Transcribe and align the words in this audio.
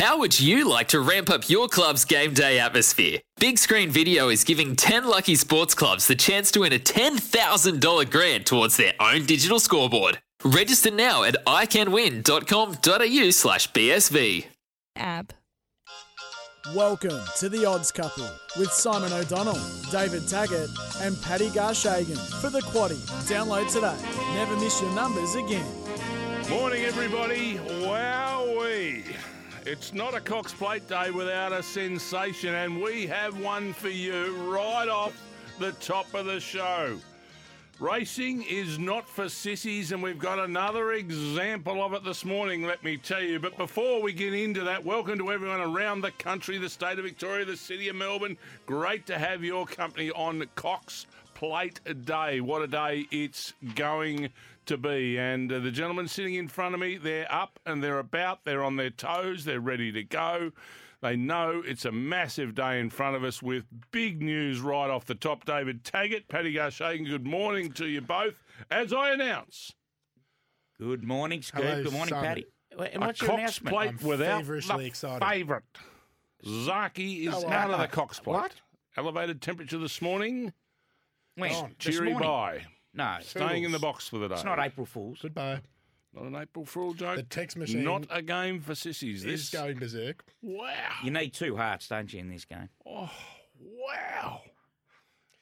How 0.00 0.16
would 0.16 0.40
you 0.40 0.66
like 0.66 0.88
to 0.88 1.00
ramp 1.00 1.28
up 1.28 1.50
your 1.50 1.68
club's 1.68 2.06
game 2.06 2.32
day 2.32 2.58
atmosphere? 2.58 3.18
Big 3.38 3.58
Screen 3.58 3.90
Video 3.90 4.30
is 4.30 4.44
giving 4.44 4.74
10 4.74 5.04
lucky 5.04 5.34
sports 5.34 5.74
clubs 5.74 6.06
the 6.06 6.14
chance 6.14 6.50
to 6.52 6.60
win 6.60 6.72
a 6.72 6.78
$10,000 6.78 8.10
grant 8.10 8.46
towards 8.46 8.78
their 8.78 8.94
own 8.98 9.26
digital 9.26 9.60
scoreboard. 9.60 10.18
Register 10.42 10.90
now 10.90 11.22
at 11.22 11.36
iCanWin.com.au 11.44 13.30
slash 13.30 13.70
BSV. 13.72 14.46
app. 14.96 15.34
Welcome 16.74 17.20
to 17.36 17.50
the 17.50 17.66
Odds 17.66 17.92
Couple 17.92 18.26
with 18.58 18.70
Simon 18.70 19.12
O'Donnell, 19.12 19.60
David 19.92 20.26
Taggart, 20.26 20.70
and 21.02 21.14
Paddy 21.20 21.50
Garshagen 21.50 22.16
for 22.40 22.48
the 22.48 22.62
Quaddy. 22.62 22.96
Download 23.28 23.70
today. 23.70 23.98
Never 24.32 24.56
miss 24.56 24.80
your 24.80 24.94
numbers 24.94 25.34
again. 25.34 25.70
Morning, 26.48 26.84
everybody. 26.84 27.58
Wowee. 27.84 29.04
It's 29.66 29.92
not 29.92 30.14
a 30.14 30.20
Cox 30.20 30.54
Plate 30.54 30.88
Day 30.88 31.10
without 31.10 31.52
a 31.52 31.62
sensation, 31.62 32.54
and 32.54 32.80
we 32.80 33.06
have 33.06 33.38
one 33.38 33.74
for 33.74 33.90
you 33.90 34.34
right 34.50 34.88
off 34.88 35.12
the 35.58 35.72
top 35.72 36.14
of 36.14 36.24
the 36.24 36.40
show. 36.40 36.98
Racing 37.78 38.42
is 38.48 38.78
not 38.78 39.06
for 39.06 39.28
sissies, 39.28 39.92
and 39.92 40.02
we've 40.02 40.18
got 40.18 40.38
another 40.38 40.92
example 40.92 41.84
of 41.84 41.92
it 41.92 42.02
this 42.04 42.24
morning, 42.24 42.64
let 42.64 42.82
me 42.82 42.96
tell 42.96 43.22
you. 43.22 43.38
But 43.38 43.58
before 43.58 44.00
we 44.00 44.14
get 44.14 44.32
into 44.32 44.64
that, 44.64 44.82
welcome 44.82 45.18
to 45.18 45.30
everyone 45.30 45.60
around 45.60 46.00
the 46.00 46.12
country, 46.12 46.56
the 46.56 46.70
state 46.70 46.98
of 46.98 47.04
Victoria, 47.04 47.44
the 47.44 47.56
city 47.56 47.90
of 47.90 47.96
Melbourne. 47.96 48.38
Great 48.64 49.06
to 49.08 49.18
have 49.18 49.44
your 49.44 49.66
company 49.66 50.10
on 50.12 50.42
Cox 50.54 51.06
Plate 51.34 51.80
Day. 52.06 52.40
What 52.40 52.62
a 52.62 52.66
day 52.66 53.06
it's 53.10 53.52
going 53.74 54.30
to 54.70 54.76
be. 54.78 55.18
And 55.18 55.52
uh, 55.52 55.58
the 55.60 55.70
gentlemen 55.70 56.08
sitting 56.08 56.34
in 56.34 56.48
front 56.48 56.74
of 56.74 56.80
me, 56.80 56.96
they're 56.96 57.30
up 57.32 57.60
and 57.66 57.82
they're 57.84 57.98
about, 57.98 58.44
they're 58.44 58.64
on 58.64 58.76
their 58.76 58.90
toes, 58.90 59.44
they're 59.44 59.60
ready 59.60 59.92
to 59.92 60.02
go. 60.02 60.50
They 61.02 61.16
know 61.16 61.62
it's 61.64 61.84
a 61.84 61.92
massive 61.92 62.54
day 62.54 62.78
in 62.80 62.90
front 62.90 63.16
of 63.16 63.24
us 63.24 63.42
with 63.42 63.64
big 63.90 64.20
news 64.22 64.60
right 64.60 64.90
off 64.90 65.06
the 65.06 65.14
top. 65.14 65.44
David 65.44 65.82
Taggart, 65.84 66.28
Paddy 66.28 66.52
Garshagen, 66.54 67.06
good 67.08 67.26
morning 67.26 67.72
to 67.72 67.86
you 67.86 68.00
both. 68.00 68.42
As 68.70 68.92
I 68.92 69.10
announce, 69.10 69.72
Good 70.78 71.04
morning, 71.04 71.42
Scoop. 71.42 71.62
Hello, 71.62 71.82
Good 71.82 71.92
morning, 71.92 72.14
Simon. 72.14 72.24
Patty. 72.24 72.44
And 72.72 73.02
a 73.02 73.06
what's 73.06 73.20
your 73.20 73.28
Cox 73.30 73.38
announcement? 73.40 73.74
plate 73.76 73.88
I'm 74.00 74.06
without 74.08 74.38
feverishly 74.40 74.76
the 74.78 74.84
excited. 74.86 75.26
favourite. 75.26 75.62
Zaaki 76.44 77.26
is 77.28 77.34
Oh, 77.34 77.48
out 77.50 77.70
of 77.70 77.78
the 77.80 77.86
Cox 77.88 78.18
plate. 78.20 78.32
what? 78.34 78.52
Elevated 78.96 79.42
temperature 79.42 79.76
this 79.78 80.00
morning. 80.00 80.52
When? 81.34 81.52
on. 81.52 81.74
This 81.82 81.96
Cheery 81.96 82.10
morning? 82.12 82.28
bye. 82.28 82.64
No, 82.92 83.16
Staying 83.20 83.64
in 83.64 83.72
the 83.72 83.78
box 83.78 84.08
for 84.08 84.18
the 84.18 84.28
day. 84.28 84.34
it's 84.34 84.44
not 84.44 84.58
April 84.58 84.84
Fool's. 84.86 85.20
Goodbye. 85.22 85.60
Not 86.12 86.24
an 86.24 86.34
April 86.34 86.64
Fool 86.64 86.92
joke. 86.94 87.16
The 87.16 87.22
text 87.22 87.56
machine 87.56 87.84
Not 87.84 88.06
a 88.10 88.20
game 88.20 88.60
for 88.60 88.74
sissies. 88.74 89.24
is 89.24 89.50
This. 89.50 89.50
going 89.50 89.78
berserk. 89.78 90.24
Wow. 90.42 90.74
You 91.04 91.12
need 91.12 91.32
two 91.32 91.56
hearts, 91.56 91.86
don't 91.86 92.12
you, 92.12 92.18
in 92.18 92.28
this 92.28 92.44
game? 92.44 92.68
Oh, 92.84 93.08
wow. 93.60 94.40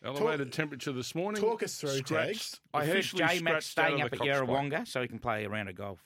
Elevated 0.05 0.53
temperature 0.53 0.93
this 0.93 1.15
morning. 1.15 1.41
talk 1.43 1.63
us 1.63 1.81
through, 1.81 1.91
Scratched- 1.99 2.09
Tags. 2.33 2.61
I 2.75 2.81
heard 2.85 2.91
officially 2.99 3.25
J 3.27 3.41
Max 3.41 3.67
staying 3.67 4.01
up 4.01 4.13
at 4.13 4.19
Cox 4.19 4.21
plate. 4.21 4.31
Yarrawonga 4.31 4.87
so 4.87 5.01
he 5.03 5.09
can 5.09 5.19
play 5.19 5.45
a 5.45 5.49
round 5.49 5.69
of 5.69 5.75
golf. 5.75 6.05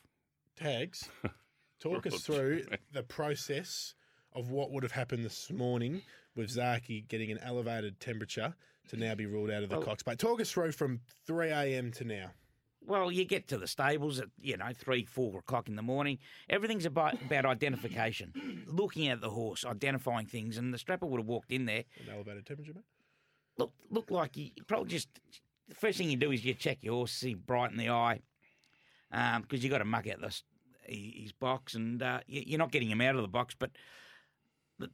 Tags, 0.56 1.08
talk 1.80 2.06
us 2.06 2.20
through 2.22 2.64
the 2.92 3.02
process 3.02 3.94
of 4.32 4.50
what 4.50 4.70
would 4.70 4.82
have 4.82 4.92
happened 4.92 5.24
this 5.24 5.50
morning 5.50 6.00
with 6.34 6.48
Zaaki 6.54 7.06
getting 7.08 7.30
an 7.32 7.38
elevated 7.42 8.00
temperature 8.00 8.54
to 8.88 8.96
now 8.96 9.14
be 9.14 9.26
ruled 9.26 9.50
out 9.50 9.62
of 9.62 9.68
the 9.70 9.76
Well- 9.78 9.86
Cox 9.86 10.02
plate. 10.02 10.18
Talk 10.18 10.40
us 10.40 10.50
through 10.50 10.72
from 10.72 11.00
3 11.26 11.48
a.m. 11.50 11.90
to 11.92 12.04
now. 12.04 12.30
Well, 12.84 13.12
you 13.12 13.24
get 13.24 13.46
to 13.48 13.58
the 13.58 13.68
stables 13.68 14.18
at, 14.18 14.26
you 14.40 14.56
know, 14.56 14.70
three, 14.74 15.04
four 15.04 15.38
o'clock 15.38 15.68
in 15.68 15.76
the 15.76 15.82
morning. 15.82 16.18
Everything's 16.50 16.84
about, 16.84 17.14
about 17.22 17.46
identification, 17.46 18.64
looking 18.66 19.06
at 19.06 19.20
the 19.20 19.30
horse, 19.30 19.64
identifying 19.64 20.26
things. 20.26 20.58
And 20.58 20.74
the 20.74 20.78
strapper 20.78 21.06
would 21.06 21.20
have 21.20 21.28
walked 21.28 21.52
in 21.52 21.64
there, 21.66 21.84
An 22.00 22.12
elevated 22.12 22.44
temperature, 22.44 22.72
mate? 22.74 22.82
look, 23.56 23.72
look 23.90 24.10
like 24.10 24.36
you 24.36 24.50
probably 24.66 24.88
just, 24.88 25.08
the 25.68 25.76
first 25.76 25.96
thing 25.96 26.10
you 26.10 26.16
do 26.16 26.32
is 26.32 26.44
you 26.44 26.54
check 26.54 26.78
your 26.82 26.94
horse, 26.94 27.12
see 27.12 27.34
bright 27.34 27.70
in 27.70 27.76
the 27.76 27.88
eye, 27.90 28.20
because 29.12 29.62
you 29.62 29.70
got 29.70 29.78
to 29.78 29.84
muck 29.84 30.08
out 30.08 30.20
the, 30.20 30.26
s- 30.26 30.42
he- 30.88 31.20
his 31.22 31.30
box, 31.32 31.74
and 31.74 32.02
uh, 32.02 32.18
you- 32.26 32.42
you're 32.46 32.58
not 32.58 32.72
getting 32.72 32.90
him 32.90 33.00
out 33.00 33.14
of 33.14 33.22
the 33.22 33.28
box. 33.28 33.54
But 33.56 33.70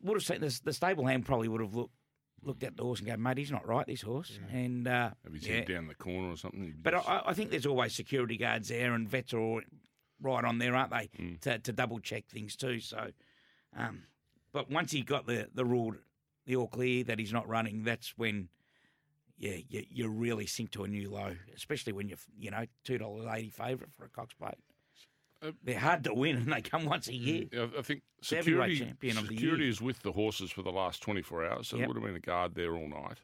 would 0.03 0.15
have 0.17 0.25
seen 0.25 0.43
the, 0.43 0.61
the 0.63 0.75
stable 0.75 1.07
hand 1.07 1.25
probably 1.25 1.49
would 1.49 1.63
have 1.63 1.75
looked 1.75 1.95
looked 2.43 2.63
at 2.65 2.77
the 2.77 2.83
horse 2.83 3.01
and 3.01 3.09
go, 3.09 3.17
mate, 3.17 3.39
he's 3.39 3.51
not 3.51 3.67
right, 3.67 3.87
this 3.87 4.03
horse. 4.03 4.39
And 4.53 4.87
uh, 4.87 5.11
Have 5.25 5.33
his 5.33 5.47
yeah. 5.47 5.57
head 5.57 5.69
down 5.69 5.89
the 5.89 5.95
corner 5.95 6.31
or 6.31 6.37
something. 6.37 6.75
But 6.83 6.93
just- 6.95 7.09
I, 7.09 7.23
I 7.27 7.35
think 7.35 7.51
there's 7.51 7.67
always 7.67 7.95
security 7.95 8.37
guards 8.37 8.69
there, 8.69 8.95
and 8.95 9.09
vets 9.09 9.33
are 9.35 9.41
all 9.41 9.61
right 10.21 10.45
on 10.45 10.59
there, 10.59 10.75
aren't 10.75 10.91
they, 10.93 11.11
to, 11.43 11.59
to 11.59 11.73
double 11.73 11.99
check 12.01 12.27
things 12.29 12.57
too. 12.57 12.81
So, 12.81 13.11
um, 13.77 14.03
but 14.53 14.71
once 14.71 14.93
he 14.93 15.03
got 15.03 15.27
the 15.27 15.49
the 15.55 15.65
rule, 15.65 15.95
the 16.47 16.57
all 16.57 16.69
clear 16.69 17.05
that 17.05 17.19
he's 17.19 17.33
not 17.33 17.47
running, 17.49 17.85
that's 17.85 18.15
when, 18.17 18.49
yeah, 19.37 19.57
you, 19.69 19.85
you 19.91 20.09
really 20.09 20.47
sink 20.47 20.71
to 20.73 20.85
a 20.85 20.89
new 20.89 21.11
low, 21.11 21.37
especially 21.55 21.93
when 21.93 22.09
you're 22.09 22.19
you 22.39 22.51
know 22.51 22.65
two 22.85 22.99
dollars 22.99 23.27
eighty 23.33 23.51
favourite 23.51 23.93
for 23.97 24.05
a 24.07 24.09
Cox 24.09 24.33
plate. 24.35 24.55
Uh, 25.41 25.53
They're 25.63 25.79
hard 25.79 26.05
to 26.05 26.15
win, 26.15 26.37
and 26.39 26.53
they 26.53 26.61
come 26.63 26.85
once 26.85 27.09
a 27.09 27.15
year. 27.15 27.45
Yeah, 27.53 27.67
I 27.79 27.83
think 27.83 28.03
The 28.21 28.25
security, 28.25 28.79
champion 28.79 29.19
of 29.19 29.29
the 29.29 29.35
security 29.37 29.69
is 29.69 29.81
with 29.81 30.03
the 30.03 30.13
horses 30.13 30.51
for 30.51 30.63
the 30.63 30.73
last 30.73 31.03
24 31.03 31.47
hours, 31.47 31.69
so 31.69 31.77
there 31.77 31.87
would 31.87 31.97
have 31.97 32.05
been 32.05 32.17
a 32.17 32.21
guard 32.21 32.55
there 32.55 32.75
all 32.75 32.89
night. 32.89 33.19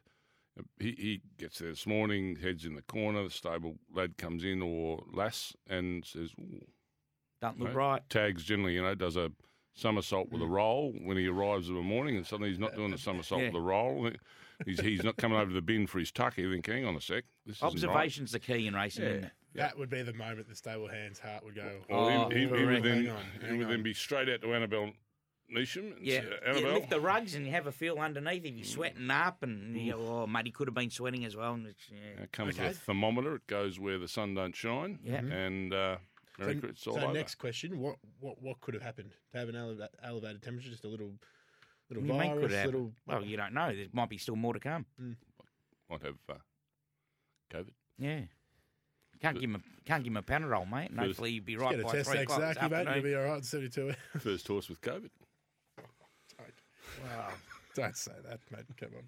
He, 0.79 0.91
he 0.97 1.21
gets 1.37 1.59
there 1.59 1.69
this 1.69 1.85
morning, 1.85 2.37
heads 2.37 2.63
in 2.65 2.75
the 2.75 2.81
corner, 2.83 3.23
the 3.25 3.29
stable 3.29 3.75
lad 3.93 4.17
comes 4.17 4.45
in 4.45 4.61
or 4.61 5.03
lass 5.11 5.53
and 5.67 6.05
says, 6.05 6.31
"Ooh," 6.39 6.65
Don't 7.41 7.59
look 7.59 7.73
Right. 7.73 7.75
right. 7.75 8.09
tags 8.09 8.45
generally, 8.45 8.75
you 8.75 8.81
know, 8.81 8.95
does 8.95 9.17
a 9.17 9.33
somersault 9.73 10.29
Mm. 10.29 10.31
with 10.31 10.41
a 10.43 10.45
roll 10.47 10.93
when 11.03 11.17
he 11.17 11.27
arrives 11.27 11.67
in 11.67 11.75
the 11.75 11.81
morning 11.81 12.15
and 12.15 12.25
suddenly 12.25 12.49
he's 12.49 12.57
not 12.59 12.73
doing 12.73 12.93
a 12.93 12.97
somersault 12.97 13.41
Yeah. 13.41 13.47
with 13.49 13.55
a 13.57 13.59
roll. 13.61 14.09
He's, 14.65 14.79
he's 14.79 15.03
not 15.03 15.17
coming 15.17 15.37
over 15.37 15.49
to 15.49 15.53
the 15.53 15.61
bin 15.61 15.85
for 15.87 15.99
his 15.99 16.13
tuck. 16.13 16.37
You 16.37 16.49
think, 16.53 16.65
hang 16.65 16.85
on 16.85 16.95
a 16.95 17.01
sec. 17.01 17.25
This 17.45 17.57
isn't 17.57 17.65
right." 17.67 17.73
Observation's 17.73 18.31
the 18.31 18.39
key 18.39 18.65
in 18.67 18.73
racing, 18.73 19.03
isn't 19.03 19.31
it? 19.55 19.59
That 19.59 19.77
would 19.77 19.89
be 19.89 20.01
the 20.03 20.13
moment 20.13 20.47
the 20.47 20.55
stable 20.55 20.87
hand's 20.87 21.19
heart 21.19 21.43
would 21.43 21.55
go. 21.55 21.81
Well, 21.89 22.25
Oh, 22.25 22.29
he, 22.29 22.39
he, 22.41 22.45
he 22.45 22.47
would 22.65 22.83
then, 22.83 23.05
Hang 23.05 23.09
on, 23.09 23.23
he 23.41 23.47
hang 23.47 23.57
would 23.59 23.69
then 23.69 23.83
be 23.83 23.93
straight 23.93 24.29
out 24.29 24.41
to 24.41 24.53
Annabelle 24.53 24.91
Neasham. 25.55 25.95
and 25.97 26.05
Yeah, 26.05 26.21
say, 26.21 26.25
you 26.27 26.33
Annabelle, 26.47 26.73
lift 26.73 26.89
the 26.89 26.99
rugs 26.99 27.35
and 27.35 27.45
you 27.45 27.51
have 27.51 27.67
a 27.67 27.71
feel 27.71 27.97
underneath. 27.99 28.45
If 28.45 28.55
you're 28.55 28.65
sweating 28.65 29.09
up, 29.11 29.43
and 29.43 29.77
you 29.77 29.93
go, 29.93 29.99
oh, 30.23 30.27
mate, 30.27 30.45
he 30.45 30.51
could 30.51 30.67
have 30.67 30.75
been 30.75 30.89
sweating 30.89 31.23
as 31.25 31.35
well. 31.35 31.53
And 31.53 31.67
it's, 31.67 31.83
yeah. 31.91 32.23
It 32.23 32.31
comes 32.31 32.55
Okay. 32.55 32.67
with 32.69 32.77
a 32.77 32.79
thermometer. 32.81 33.35
It 33.35 33.47
goes 33.47 33.79
where 33.79 33.97
the 33.99 34.07
sun 34.07 34.33
don't 34.33 34.55
shine. 34.55 34.99
Yeah. 35.03 35.21
Mhm. 35.21 35.31
And 35.47 35.73
uh, 35.73 35.97
Merry 36.39 36.59
So, 36.59 36.67
it's 36.67 36.87
all 36.87 36.95
so 36.95 37.01
over. 37.05 37.13
next 37.13 37.35
question: 37.35 37.79
What 37.79 37.95
what 38.19 38.41
what 38.41 38.59
could 38.59 38.73
have 38.73 38.83
happened 38.83 39.11
to 39.31 39.37
have 39.39 39.47
an 39.49 39.55
eleva- 39.55 39.87
elevated 40.03 40.41
temperature? 40.41 40.69
Just 40.69 40.83
a 40.83 40.89
little 40.89 41.13
little 41.89 42.03
What 42.03 42.25
you 42.25 42.29
virus, 42.31 42.41
could 42.41 42.51
happen? 42.51 42.71
little. 42.73 42.91
Well, 43.07 43.23
you 43.23 43.37
don't 43.37 43.53
know. 43.53 43.73
There 43.73 43.85
might 43.93 44.09
be 44.09 44.17
still 44.17 44.35
more 44.35 44.53
to 44.53 44.59
come. 44.59 44.85
Might 45.89 46.01
have 46.01 46.15
uh, 46.27 46.33
COVID. 47.53 47.69
Yeah. 47.99 48.21
Can't 49.21 49.35
give 49.39 49.49
him 49.49 49.55
a 49.55 49.59
can't 49.87 50.03
give 50.03 50.11
him 50.11 50.17
a 50.17 50.23
Panadol, 50.23 50.69
mate. 50.69 50.89
And 50.89 50.97
First- 50.97 51.07
hopefully 51.07 51.31
you'll 51.31 51.45
be 51.45 51.57
right 51.57 51.71
get 51.71 51.79
a 51.79 51.83
by 51.83 51.91
test 51.91 52.09
three 52.09 52.19
Zaaki, 52.19 52.23
o'clock 52.23 52.39
this 52.41 52.47
mate. 52.61 52.69
You'll 52.69 52.75
afternoon. 52.79 53.03
be 53.03 53.15
all 53.15 53.23
right 53.23 53.37
in 53.37 53.43
seventy-two 53.43 53.85
hours. 53.87 53.95
First 54.23 54.47
horse 54.47 54.69
with 54.69 54.81
COVID. 54.81 55.09
Wow! 57.03 57.29
Don't 57.75 57.97
say 57.97 58.11
that, 58.27 58.39
mate. 58.51 58.65
Come 58.79 58.89
on. 58.97 59.03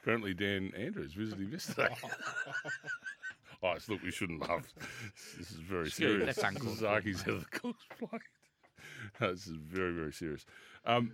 Apparently, 0.00 0.34
Dan 0.34 0.72
Andrews 0.76 1.12
visited 1.12 1.40
him 1.44 1.52
yesterday. 1.52 1.88
oh, 3.62 3.68
it's- 3.70 3.88
look, 3.88 4.02
we 4.02 4.10
shouldn't 4.10 4.40
laugh. 4.48 4.64
This 5.36 5.50
is 5.50 5.56
very 5.58 5.90
Scoot, 5.90 6.10
serious. 6.20 6.36
that's 6.36 6.48
uncalled 6.48 6.78
for. 6.78 6.84
Zaaki's 6.84 7.22
out 7.22 7.28
of 7.28 7.40
the 7.50 7.58
Cox 7.58 7.78
plate. 7.98 8.20
No, 9.20 9.32
this 9.32 9.46
is 9.46 9.54
very, 9.56 9.92
very 9.92 10.12
serious. 10.12 10.44
Um, 10.84 11.12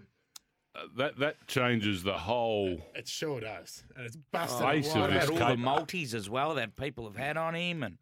uh, 0.75 0.81
that 0.97 1.19
that 1.19 1.47
changes 1.47 2.03
the 2.03 2.17
whole. 2.19 2.79
It 2.95 3.07
sure 3.09 3.41
does, 3.41 3.85
and 3.97 4.05
it's 4.07 4.17
busted. 4.17 4.67
Face 4.67 4.87
it 4.89 4.97
of 4.97 5.01
What 5.03 5.11
wide 5.11 5.21
this 5.21 5.25
about 5.29 5.33
open. 5.35 5.43
all 5.43 5.49
the 5.51 5.55
cape. 5.57 5.65
multis 5.65 6.15
as 6.15 6.29
well 6.31 6.55
that 6.55 6.77
people 6.77 7.05
have 7.05 7.17
had 7.17 7.37
on 7.37 7.55
him? 7.55 7.83
And 7.83 7.99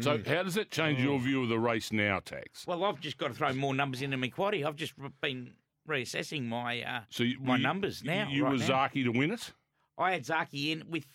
So, 0.00 0.20
how 0.26 0.42
does 0.42 0.54
that 0.54 0.70
change 0.70 0.98
Oh. 1.00 1.02
your 1.04 1.18
view 1.18 1.42
of 1.42 1.48
the 1.48 1.58
race 1.58 1.92
now, 1.92 2.20
Tax? 2.20 2.66
well, 2.66 2.84
I've 2.84 3.00
just 3.00 3.16
got 3.16 3.28
to 3.28 3.34
throw 3.34 3.52
more 3.54 3.74
numbers 3.74 4.02
into 4.02 4.16
my 4.18 4.28
quaddy. 4.28 4.64
I've 4.66 4.76
just 4.76 4.92
been 5.22 5.54
reassessing 5.88 6.44
my 6.44 6.82
uh, 6.82 7.00
So, 7.08 7.24
you, 7.24 7.38
my 7.40 7.56
you- 7.56 7.62
numbers 7.62 8.04
now. 8.04 8.28
You 8.28 8.44
right 8.44 8.52
were 8.52 8.58
now. 8.58 8.66
Zaaki 8.88 9.04
to 9.04 9.10
win 9.10 9.30
it. 9.30 9.52
I 9.96 10.12
had 10.12 10.24
Zaaki 10.24 10.72
in 10.72 10.90
with 10.90 11.06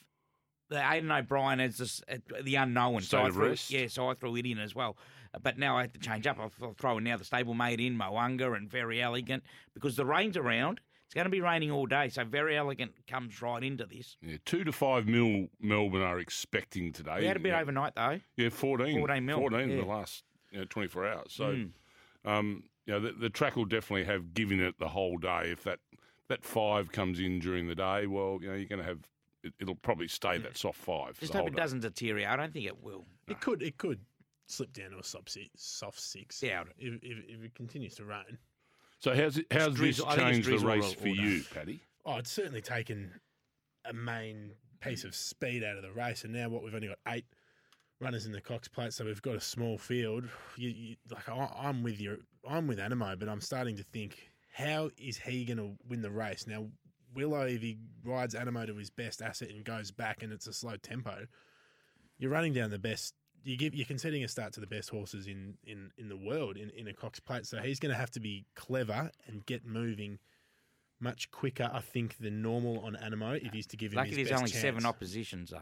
the 0.70 0.78
Aidan 0.92 1.12
O'Brien 1.12 1.60
as 1.60 1.78
the, 1.78 2.16
uh, 2.16 2.42
the 2.42 2.56
unknown. 2.56 3.02
State 3.02 3.10
so 3.12 3.18
I 3.20 3.28
of 3.28 3.36
threw, 3.36 3.50
rest. 3.50 3.70
Yeah, 3.70 3.88
so 3.88 4.10
I 4.10 4.16
threw 4.16 4.36
it 4.38 4.46
in 4.48 4.58
as 4.58 4.74
well. 4.74 4.98
Uh, 5.36 5.40
But 5.44 5.60
now 5.60 5.78
I 5.78 5.82
have 5.82 5.94
to 5.94 6.00
change 6.00 6.26
up. 6.26 6.40
I've, 6.40 6.56
I've 6.64 6.76
thrown 6.76 7.04
now 7.04 7.18
the 7.18 7.24
stablemate 7.24 7.86
in, 7.86 7.96
Moanga 7.96 8.58
and 8.58 8.68
Very 8.70 9.02
Elegant, 9.04 9.44
because 9.76 9.96
the 9.96 10.06
rain's 10.06 10.36
around. 10.36 10.82
It's 11.14 11.16
going 11.16 11.26
to 11.26 11.30
be 11.30 11.42
raining 11.42 11.70
all 11.70 11.86
day, 11.86 12.10
so 12.10 12.26
Very 12.26 12.58
Elegant 12.58 12.92
comes 13.06 13.40
right 13.40 13.64
into 13.64 13.86
this. 13.86 14.18
Yeah, 14.20 14.38
two 14.46 14.64
to 14.64 14.72
five 14.72 15.08
mil 15.08 15.46
Melbourne 15.62 16.02
are 16.02 16.18
expecting 16.18 16.92
today. 16.92 17.18
We 17.20 17.26
had 17.28 17.38
a 17.38 17.40
bit 17.40 17.50
yeah, 17.50 17.62
overnight, 17.62 17.94
though. 17.94 18.20
Yeah, 18.36 18.50
14. 18.50 18.98
14 18.98 19.24
mil, 19.24 19.38
14 19.38 19.60
in 19.60 19.78
the 19.78 19.86
last 19.86 20.24
you 20.50 20.58
know, 20.58 20.66
24 20.66 21.08
hours. 21.08 21.32
So, 21.32 21.54
Mm. 21.54 21.72
um, 22.26 22.64
you 22.88 22.94
know, 22.94 23.00
the, 23.00 23.12
the 23.12 23.30
track 23.30 23.56
will 23.56 23.66
definitely 23.66 24.06
have 24.06 24.34
given 24.34 24.60
it 24.60 24.80
the 24.80 24.88
whole 24.88 25.20
day. 25.20 25.52
If 25.52 25.64
that, 25.66 25.82
that 26.30 26.44
five 26.44 26.92
comes 26.92 27.20
in 27.20 27.38
during 27.38 27.68
the 27.68 27.76
day, 27.76 28.08
well, 28.08 28.40
you 28.42 28.48
know, 28.50 28.56
you're 28.56 28.66
going 28.68 28.82
to 28.82 28.88
have, 28.88 29.02
it, 29.44 29.54
it'll 29.60 29.76
probably 29.76 30.08
stay 30.08 30.40
that 30.40 30.58
soft 30.58 30.80
five. 30.80 31.20
Just 31.20 31.34
hope 31.34 31.46
it 31.46 31.52
day. 31.52 31.62
doesn't 31.62 31.82
deteriorate. 31.82 32.26
I 32.26 32.36
don't 32.36 32.52
think 32.52 32.66
it 32.66 32.82
will. 32.84 33.06
It 33.28 33.40
could 33.40 33.62
it 33.62 33.78
could 33.78 34.00
slip 34.48 34.74
down 34.74 34.90
to 34.90 34.98
a 34.98 35.04
soft 35.04 35.30
six. 35.30 35.50
Soft 35.58 36.00
six 36.00 36.40
Doubt 36.40 36.70
if, 36.80 36.96
if, 37.04 37.18
if 37.28 37.44
it 37.44 37.54
continues 37.54 37.94
to 37.98 38.06
rain. 38.06 38.40
So 39.04 39.14
how's 39.14 39.38
it, 39.38 39.48
how's 39.52 39.74
this 39.74 39.98
drizzle- 39.98 40.08
I 40.08 40.16
changed 40.16 40.48
the 40.48 40.60
race 40.60 40.86
all- 40.86 40.94
for 40.94 41.08
all 41.10 41.16
you, 41.16 41.44
Paddy? 41.54 41.82
Oh, 42.06 42.16
it's 42.20 42.32
certainly 42.32 42.62
taken 42.62 43.20
a 43.84 43.92
main 43.92 44.56
piece 44.80 45.04
of 45.04 45.14
speed 45.14 45.62
out 45.62 45.76
of 45.76 45.84
the 45.84 45.92
race, 45.92 46.24
and 46.24 46.32
now 46.32 46.48
what 46.48 46.64
we've 46.64 46.74
only 46.74 46.88
got 46.88 47.00
eight 47.10 47.26
runners 48.00 48.26
in 48.26 48.32
the 48.32 48.40
Cox 48.40 48.70
Plate, 48.70 48.94
so 48.94 49.04
we've 49.04 49.22
got 49.22 49.36
a 49.36 49.42
small 49.42 49.78
field. 49.78 50.30
You, 50.56 50.70
you, 50.70 50.96
like 51.12 51.28
I, 51.28 51.52
I'm 51.54 51.84
with 51.84 52.00
you, 52.00 52.24
I'm 52.48 52.66
with 52.66 52.80
Anamoe, 52.80 53.20
but 53.20 53.28
I'm 53.28 53.42
starting 53.42 53.76
to 53.76 53.84
think, 53.84 54.30
how 54.54 54.90
is 54.98 55.18
he 55.18 55.44
going 55.44 55.58
to 55.58 55.76
win 55.86 56.02
the 56.02 56.10
race 56.12 56.48
now? 56.48 56.68
Willow, 57.14 57.42
if 57.46 57.62
he 57.62 57.80
rides 58.06 58.36
Anamoe 58.36 58.68
to 58.68 58.76
his 58.78 58.90
best 58.90 59.22
asset 59.22 59.50
and 59.50 59.66
goes 59.66 59.92
back, 59.92 60.24
and 60.24 60.32
it's 60.32 60.48
a 60.48 60.54
slow 60.54 60.78
tempo, 60.78 61.28
you're 62.18 62.32
running 62.32 62.54
down 62.54 62.70
the 62.70 62.80
best. 62.80 63.16
You 63.44 63.58
give 63.58 63.76
you're 63.76 63.86
conceding 63.86 64.24
a 64.24 64.28
start 64.28 64.54
to 64.54 64.60
the 64.60 64.68
best 64.68 64.90
horses 64.90 65.28
in 65.28 65.56
in, 65.66 65.92
in 65.98 66.10
the 66.10 66.18
world 66.18 66.58
in, 66.58 66.70
in 66.72 66.88
a 66.88 66.94
Cox 66.94 67.20
Plate, 67.20 67.46
so 67.46 67.58
he's 67.60 67.80
going 67.80 67.92
to 67.94 67.98
have 68.00 68.12
to 68.12 68.20
be 68.20 68.46
clever 68.56 69.12
and 69.28 69.46
get 69.46 69.66
moving 69.66 70.20
much 71.00 71.30
quicker, 71.32 71.70
I 71.72 71.82
think, 71.82 72.18
than 72.18 72.42
normal 72.42 72.80
on 72.80 72.96
Anamoe 72.96 73.46
if 73.46 73.52
he's 73.54 73.68
to 73.68 73.78
give 73.78 73.92
him 73.92 73.98
Lucky 73.98 74.10
his 74.12 74.16
there's 74.18 74.30
best 74.30 74.40
only 74.40 74.52
chance. 74.52 74.62
seven 74.62 74.86
oppositions 74.86 75.50
though. 75.50 75.60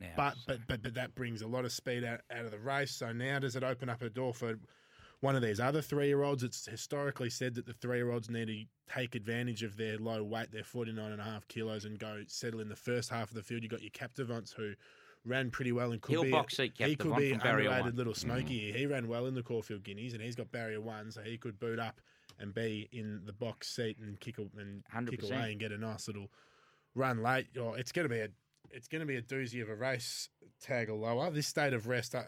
Now, 0.00 0.08
But 0.16 0.36
but 0.46 0.58
but 0.66 0.82
but 0.82 0.94
that 0.94 1.14
brings 1.14 1.42
a 1.42 1.46
lot 1.46 1.64
of 1.64 1.72
speed 1.72 2.04
out, 2.04 2.20
out 2.30 2.44
of 2.46 2.50
the 2.50 2.58
race. 2.58 2.92
So 2.92 3.12
now 3.12 3.38
does 3.38 3.56
it 3.56 3.62
open 3.62 3.88
up 3.90 4.00
a 4.02 4.08
door 4.08 4.32
for 4.32 4.58
one 5.20 5.36
of 5.36 5.42
these 5.42 5.60
other 5.60 5.82
three 5.82 6.06
year 6.06 6.22
olds? 6.22 6.42
It's 6.42 6.64
historically 6.66 7.28
said 7.28 7.54
that 7.56 7.66
the 7.66 7.74
three 7.74 7.98
year 7.98 8.10
olds 8.10 8.30
need 8.30 8.46
to 8.46 8.64
take 8.94 9.14
advantage 9.14 9.62
of 9.62 9.76
their 9.76 9.98
low 9.98 10.24
weight, 10.24 10.50
their 10.52 10.64
49 10.64 11.12
and 11.12 11.20
a 11.20 11.24
half 11.24 11.46
kilos, 11.48 11.84
and 11.84 11.98
go 11.98 12.22
settle 12.28 12.60
in 12.60 12.70
the 12.70 12.76
first 12.76 13.10
half 13.10 13.28
of 13.28 13.34
the 13.34 13.42
field. 13.42 13.62
You've 13.62 13.72
got 13.72 13.82
your 13.82 13.90
Captivants 13.90 14.52
who 14.52 14.72
ran 15.24 15.50
pretty 15.50 15.72
well 15.72 15.92
and 15.92 16.00
could 16.00 16.12
He'll 16.12 16.22
be 16.24 16.30
box 16.30 16.56
seat 16.56 16.72
he 16.76 16.96
could 16.96 17.16
be 17.16 17.32
underrated 17.32 17.70
one. 17.70 17.96
little 17.96 18.14
smoky. 18.14 18.72
He 18.72 18.86
ran 18.86 19.08
well 19.08 19.26
in 19.26 19.34
the 19.34 19.42
Caulfield 19.42 19.82
Guineas, 19.84 20.14
and 20.14 20.22
he's 20.22 20.36
got 20.36 20.50
barrier 20.50 20.80
one, 20.80 21.10
so 21.10 21.20
he 21.22 21.36
could 21.36 21.58
boot 21.58 21.78
up 21.78 22.00
and 22.38 22.54
be 22.54 22.88
in 22.92 23.22
the 23.26 23.32
box 23.32 23.68
seat 23.68 23.98
and 23.98 24.18
kick 24.20 24.38
a- 24.38 24.42
and 24.58 24.82
kick 25.08 25.20
100%. 25.20 25.30
away 25.30 25.50
and 25.52 25.60
get 25.60 25.72
a 25.72 25.78
nice 25.78 26.06
little 26.06 26.30
run 26.94 27.22
late. 27.22 27.48
Oh, 27.58 27.74
it's 27.74 27.92
going 27.92 28.08
to 28.08 28.14
be 28.14 28.20
a 28.20 28.28
it's 28.72 28.86
going 28.88 29.00
to 29.00 29.06
be 29.06 29.16
a 29.16 29.22
doozy 29.22 29.60
of 29.62 29.68
a 29.68 29.74
race. 29.74 30.28
Tag 30.60 30.88
lower. 30.90 31.30
This 31.30 31.46
state 31.48 31.72
of 31.72 31.86
rest. 31.88 32.14
Uh, 32.14 32.22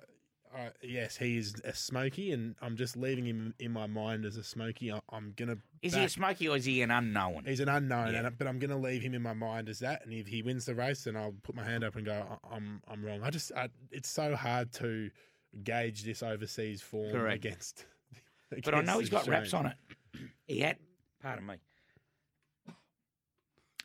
Uh, 0.55 0.69
yes, 0.83 1.17
he 1.17 1.39
is 1.39 1.55
a 1.65 1.73
smoky, 1.75 2.31
and 2.33 2.55
I'm 2.61 2.77
just 2.77 2.95
leaving 2.97 3.25
him 3.25 3.55
in 3.59 3.73
my 3.73 3.87
mind 3.87 4.27
as 4.27 4.37
a 4.37 4.45
smoky. 4.45 4.93
I, 4.93 5.01
I'm 5.11 5.33
gonna. 5.37 5.57
is 5.81 5.95
he 5.95 6.05
a 6.05 6.09
smoky 6.09 6.47
or 6.49 6.57
is 6.59 6.67
he 6.67 6.83
an 6.83 6.91
unknown? 6.91 7.45
He's 7.47 7.61
an 7.61 7.71
unknown, 7.71 8.13
Yeah. 8.13 8.27
and, 8.27 8.37
but 8.39 8.47
I'm 8.47 8.59
going 8.59 8.71
to 8.71 8.77
leave 8.77 9.01
him 9.01 9.15
in 9.15 9.23
my 9.23 9.33
mind 9.33 9.71
as 9.71 9.79
that. 9.79 10.05
And 10.05 10.13
if 10.13 10.27
he 10.27 10.43
wins 10.43 10.67
the 10.67 10.75
race, 10.75 11.05
then 11.05 11.17
I'll 11.17 11.35
put 11.43 11.55
my 11.55 11.65
hand 11.65 11.85
up 11.85 11.97
and 11.97 12.05
go, 12.05 12.39
"I- 12.51 12.55
I'm 12.55 12.83
I'm 12.87 13.03
wrong. 13.03 13.23
I 13.23 13.31
just 13.31 13.51
I, 13.53 13.71
it's 13.91 14.11
so 14.11 14.37
hard 14.37 14.73
to 14.75 15.11
gauge 15.65 16.05
this 16.05 16.23
overseas 16.23 16.83
form 16.83 17.13
Correct. 17.13 17.45
against. 17.45 17.87
But 18.63 18.75
I 18.75 18.83
know 18.83 18.99
he's 18.99 19.09
got 19.09 19.27
against 19.27 19.53
wraps 19.53 19.55
on 19.55 19.65
it. 19.67 19.77
He 20.47 20.61
had, 20.61 20.77
pardon 21.23 21.47
me. 21.47 21.55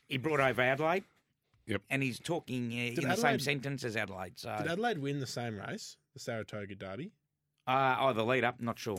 He 0.08 0.18
brought 0.18 0.40
over 0.40 0.60
Adelaide. 0.60 1.04
Yep. 1.68 1.82
And 1.90 2.02
he's 2.02 2.18
talking 2.18 2.72
uh, 2.72 3.00
in 3.00 3.08
the 3.08 3.16
same 3.16 3.38
sentence 3.38 3.84
as 3.84 3.96
Adelaide. 3.96 4.38
So, 4.38 4.54
Did 4.58 4.66
Adelaide 4.72 4.98
win 4.98 5.20
the 5.20 5.26
same 5.26 5.56
race, 5.58 5.96
the 6.14 6.18
Saratoga 6.20 6.74
Derby? 6.74 7.12
uh, 7.66 7.96
oh, 8.00 8.12
the 8.14 8.24
lead 8.24 8.42
up, 8.42 8.60
not 8.60 8.78
sure. 8.78 8.98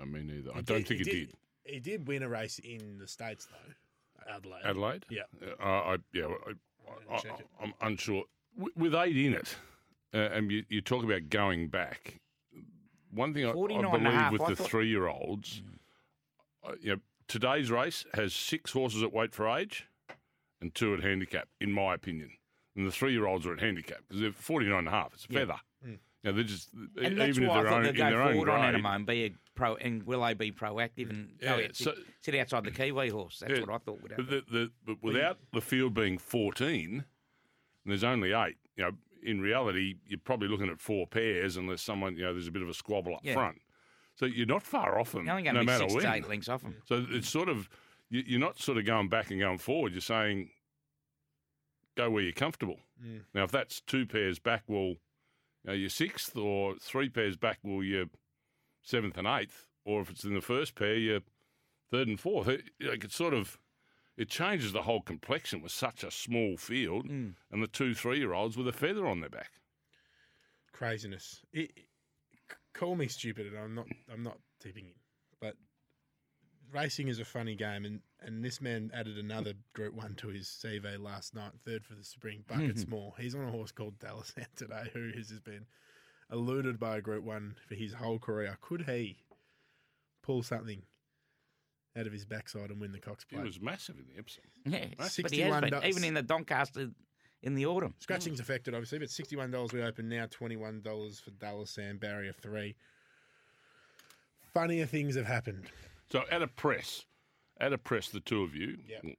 I 0.00 0.04
mean, 0.04 0.26
neither. 0.26 0.52
I 0.52 0.56
He 0.58 0.62
don't 0.62 0.86
think 0.86 1.04
he 1.04 1.10
it 1.10 1.14
did. 1.26 1.34
He 1.64 1.80
did 1.80 2.06
win 2.06 2.22
a 2.22 2.28
race 2.28 2.58
in 2.58 2.98
the 2.98 3.08
states 3.08 3.46
though. 3.50 4.32
Adelaide. 4.32 4.60
Adelaide? 4.64 5.06
Yeah. 5.10 5.22
Uh, 5.58 5.66
I, 5.66 5.96
yeah, 6.12 6.26
I, 6.46 7.14
I, 7.14 7.18
Check 7.18 7.40
it. 7.40 7.46
I, 7.58 7.64
am 7.64 7.74
unsure. 7.80 8.24
W- 8.56 8.72
With 8.76 8.94
eight 8.94 9.16
in 9.16 9.32
it, 9.34 9.56
uh, 10.14 10.18
and 10.18 10.50
you, 10.52 10.64
you 10.68 10.80
talk 10.82 11.02
about 11.04 11.30
going 11.30 11.68
back, 11.68 12.20
one 13.10 13.32
thing 13.32 13.46
I, 13.46 13.50
I 13.50 13.52
49 13.54 13.84
and 13.94 14.06
a 14.06 14.10
believe 14.10 14.32
with 14.32 14.42
I 14.42 14.50
the 14.50 14.56
thought- 14.56 14.68
three 14.68 14.88
year 14.88 15.06
olds, 15.08 15.62
uh, 16.64 16.72
you 16.80 16.94
know, 16.96 17.00
today's 17.28 17.70
race 17.70 18.04
has 18.14 18.34
six 18.34 18.72
horses 18.72 19.02
at 19.02 19.12
weight 19.12 19.34
for 19.34 19.48
age 19.48 19.86
and 20.60 20.74
two 20.74 20.94
at 20.94 21.02
handicap, 21.02 21.48
in 21.60 21.72
my 21.72 21.94
opinion. 21.94 22.30
And 22.76 22.86
the 22.86 22.92
three 22.92 23.12
year 23.12 23.26
olds 23.26 23.46
are 23.46 23.52
at 23.52 23.60
handicap 23.60 23.98
because 24.08 24.20
they're 24.20 24.32
49 24.32 24.78
and 24.78 24.88
a 24.88 24.90
half. 24.90 25.12
It's 25.14 25.24
a 25.24 25.28
feather. 25.28 25.56
Mm. 25.86 25.90
You 25.92 25.98
know, 26.24 26.32
they're 26.32 26.44
just, 26.44 26.68
And 26.72 26.88
even 26.98 27.18
that's 27.18 27.38
if 27.38 27.48
why 27.48 27.58
I 27.58 27.62
they're 27.62 27.70
thought 27.70 27.76
own, 27.78 27.82
they'd 27.84 27.88
in 27.90 27.96
go 27.96 28.10
their 28.10 28.22
own 28.22 28.32
forward 28.34 28.48
on 28.50 28.60
grade. 28.72 28.84
Anamoe 28.84 28.96
and 28.96 29.06
be 29.06 29.24
a 29.24 29.32
pro, 29.54 29.76
and 29.76 30.02
will 30.04 30.22
they 30.22 30.34
be 30.34 30.52
proactive 30.52 31.10
and 31.10 31.30
go 31.40 31.56
Yeah, 31.56 31.68
so- 31.72 31.84
sit, 31.94 31.94
sit 32.20 32.34
outside 32.36 32.64
the 32.64 32.70
Kiwi 32.70 33.08
horse? 33.08 33.38
That's 33.40 33.52
Yeah, 33.54 33.60
what 33.60 33.70
I 33.70 33.78
thought 33.78 34.02
would 34.02 34.12
But, 34.16 34.24
happen. 34.28 34.42
the, 34.50 34.58
the, 34.58 34.70
but 34.86 35.02
without 35.02 35.38
the 35.52 35.60
field 35.62 35.94
being 35.94 36.18
14, 36.18 36.90
and 36.96 37.04
there's 37.86 38.04
only 38.04 38.32
eight, 38.32 38.56
you 38.76 38.84
know, 38.84 38.90
in 39.22 39.40
reality, 39.40 39.96
you're 40.06 40.18
probably 40.22 40.48
looking 40.48 40.68
at 40.68 40.80
four 40.80 41.06
pairs 41.06 41.56
unless 41.56 41.82
someone, 41.82 42.16
you 42.16 42.22
know, 42.22 42.32
there's 42.32 42.48
a 42.48 42.52
bit 42.52 42.62
of 42.62 42.68
a 42.68 42.74
squabble 42.74 43.14
up 43.14 43.20
Yeah. 43.22 43.34
front. 43.34 43.60
So 44.14 44.26
you're 44.26 44.46
not 44.46 44.62
far 44.62 44.98
off 44.98 45.12
them, 45.12 45.24
You're 45.24 45.32
only 45.32 45.44
going 45.44 45.54
no 45.54 45.60
to 45.60 45.64
be 45.64 45.72
matter 45.72 45.88
six 45.88 45.94
when. 45.94 46.04
to 46.04 46.14
eight 46.14 46.28
links 46.28 46.48
off 46.48 46.62
them. 46.62 46.76
So 46.86 47.06
it's 47.10 47.28
sort 47.28 47.48
of, 47.48 47.56
you- 47.58 47.64
you're 48.10 48.40
not 48.40 48.58
sort 48.60 48.76
of 48.78 48.84
going 48.84 49.08
back 49.08 49.30
and 49.30 49.40
going 49.40 49.58
forward. 49.58 49.92
You're 49.92 50.00
saying, 50.00 50.50
go 51.96 52.10
where 52.10 52.22
you're 52.22 52.32
comfortable. 52.32 52.80
Mm. 53.04 53.22
Now, 53.34 53.44
if 53.44 53.52
that's 53.52 53.80
two 53.80 54.04
pairs 54.06 54.38
back, 54.38 54.64
well, 54.66 54.88
you 54.88 54.96
know, 55.64 55.72
you're 55.72 55.88
sixth, 55.90 56.36
or 56.36 56.74
three 56.80 57.08
pairs 57.08 57.36
back, 57.36 57.58
well, 57.62 57.82
you're 57.82 58.06
seventh 58.82 59.16
and 59.18 59.26
eighth, 59.28 59.66
or 59.84 60.00
if 60.02 60.10
it's 60.10 60.24
in 60.24 60.34
the 60.34 60.40
first 60.40 60.74
pair, 60.74 60.96
you're 60.96 61.20
third 61.90 62.08
and 62.08 62.18
fourth. 62.20 62.48
It, 62.48 62.70
like 62.80 63.04
it's 63.04 63.14
sort 63.16 63.34
of, 63.34 63.58
it 64.16 64.28
changes 64.28 64.72
the 64.72 64.82
whole 64.82 65.00
complexion 65.02 65.62
with 65.62 65.72
such 65.72 66.02
a 66.04 66.10
small 66.10 66.56
field, 66.56 67.08
Mm. 67.08 67.34
and 67.50 67.62
the 67.62 67.66
two 67.68 67.94
three-year-olds 67.94 68.56
with 68.56 68.68
a 68.68 68.72
feather 68.72 69.06
on 69.06 69.20
their 69.20 69.30
back. 69.30 69.50
Craziness. 70.72 71.40
It, 71.52 71.70
it- 71.76 71.84
call 72.72 72.94
me 72.96 73.08
stupid, 73.08 73.46
and 73.48 73.58
I'm 73.58 73.74
not. 73.74 73.86
I'm 74.12 74.22
not 74.22 74.38
tipping 74.60 74.86
him, 74.86 74.94
but 75.40 75.54
racing 76.72 77.08
is 77.08 77.18
a 77.18 77.24
funny 77.24 77.54
game, 77.54 77.84
and, 77.84 78.00
and 78.20 78.44
this 78.44 78.60
man 78.60 78.90
added 78.94 79.18
another 79.18 79.54
Group 79.74 79.94
One 79.94 80.14
to 80.16 80.28
his 80.28 80.46
CV 80.46 80.98
last 81.02 81.34
night, 81.34 81.52
third 81.64 81.84
for 81.84 81.94
the 81.94 82.04
spring 82.04 82.44
buckets 82.48 82.86
more. 82.86 83.12
He's 83.18 83.34
on 83.34 83.44
a 83.44 83.50
horse 83.50 83.72
called 83.72 83.98
Dalasan 83.98 84.46
today, 84.56 84.90
who 84.92 85.10
has 85.16 85.30
been 85.40 85.66
eluded 86.32 86.78
by 86.78 86.96
a 86.98 87.00
Group 87.00 87.24
One 87.24 87.56
for 87.68 87.74
his 87.74 87.94
whole 87.94 88.18
career. 88.18 88.56
Could 88.60 88.82
he 88.82 89.16
pull 90.22 90.42
something 90.42 90.82
out 91.96 92.06
of 92.06 92.12
his 92.12 92.24
backside 92.24 92.70
and 92.70 92.80
win 92.80 92.92
the 92.92 93.00
Cox 93.00 93.24
It 93.24 93.34
Plate? 93.34 93.46
was 93.46 93.60
massive 93.60 93.96
in 93.98 94.06
the 94.12 94.18
Epsom. 94.18 94.44
Yeah, 94.64 94.86
but 94.96 94.98
he 94.98 95.02
has 95.02 95.12
61 95.12 95.60
been, 95.62 95.70
dollars. 95.70 95.86
even 95.88 96.04
in 96.04 96.14
the 96.14 96.22
Doncaster 96.22 96.90
in 97.42 97.54
the 97.54 97.66
autumn. 97.66 97.94
Scratching's 98.00 98.38
affected, 98.40 98.74
obviously, 98.74 98.98
but 98.98 99.10
sixty-one 99.10 99.50
dollars 99.50 99.72
we 99.72 99.82
open 99.82 100.08
now. 100.08 100.26
Twenty-one 100.30 100.82
dollars 100.82 101.18
for 101.20 101.30
Dalasan 101.30 101.98
Barrier 101.98 102.34
Three. 102.40 102.76
Funnier 104.52 104.86
things 104.86 105.16
have 105.16 105.26
happened. 105.26 105.64
So 106.10 106.24
at 106.30 106.42
a 106.42 106.46
press, 106.48 107.04
at 107.60 107.72
a 107.72 107.78
press, 107.78 108.08
the 108.08 108.20
two 108.20 108.42
of 108.42 108.54
you, 108.54 108.78
Yep. 108.88 109.16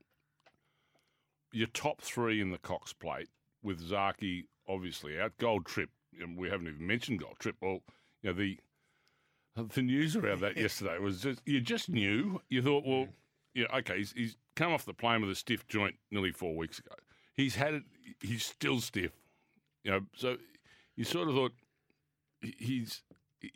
your 1.53 1.67
top 1.67 2.01
three 2.01 2.41
in 2.41 2.51
the 2.51 2.57
Cox 2.57 2.93
Plate 2.93 3.29
with 3.63 3.79
Zaaki 3.89 4.45
obviously 4.67 5.19
out. 5.19 5.37
Gold 5.37 5.65
Trip, 5.65 5.89
and 6.19 6.37
we 6.37 6.49
haven't 6.49 6.67
even 6.67 6.85
mentioned 6.85 7.19
Gold 7.19 7.37
Trip. 7.39 7.55
Well, 7.61 7.81
you 8.21 8.29
know 8.29 8.33
the 8.33 8.57
the 9.55 9.81
news 9.81 10.15
around 10.15 10.39
that 10.41 10.57
yesterday 10.57 10.97
was 10.99 11.21
just 11.21 11.41
you 11.45 11.59
just 11.61 11.89
knew. 11.89 12.41
You 12.49 12.61
thought, 12.61 12.85
well, 12.85 13.07
yeah, 13.53 13.65
okay, 13.75 13.97
he's, 13.97 14.11
he's 14.13 14.37
come 14.55 14.71
off 14.71 14.85
the 14.85 14.93
plane 14.93 15.21
with 15.21 15.29
a 15.29 15.35
stiff 15.35 15.67
joint 15.67 15.95
nearly 16.09 16.31
four 16.31 16.55
weeks 16.55 16.79
ago. 16.79 16.95
He's 17.35 17.55
had 17.55 17.73
it. 17.73 17.83
He's 18.21 18.45
still 18.45 18.79
stiff. 18.79 19.11
You 19.83 19.91
know, 19.91 20.01
so 20.15 20.37
you 20.95 21.03
sort 21.03 21.27
of 21.27 21.35
thought 21.35 21.53
he's 22.41 23.01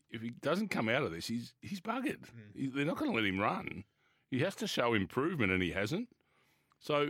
if 0.09 0.21
he 0.21 0.29
doesn't 0.31 0.69
come 0.69 0.89
out 0.89 1.03
of 1.03 1.11
this, 1.11 1.27
he's 1.27 1.53
he's 1.61 1.81
buggered. 1.81 2.25
He- 2.55 2.67
they're 2.67 2.85
not 2.85 2.97
going 2.97 3.11
to 3.11 3.15
let 3.15 3.25
him 3.25 3.39
run. 3.39 3.83
He 4.31 4.39
has 4.39 4.55
to 4.55 4.67
show 4.67 4.93
improvement, 4.93 5.51
and 5.51 5.61
he 5.61 5.71
hasn't. 5.71 6.09
So, 6.79 7.09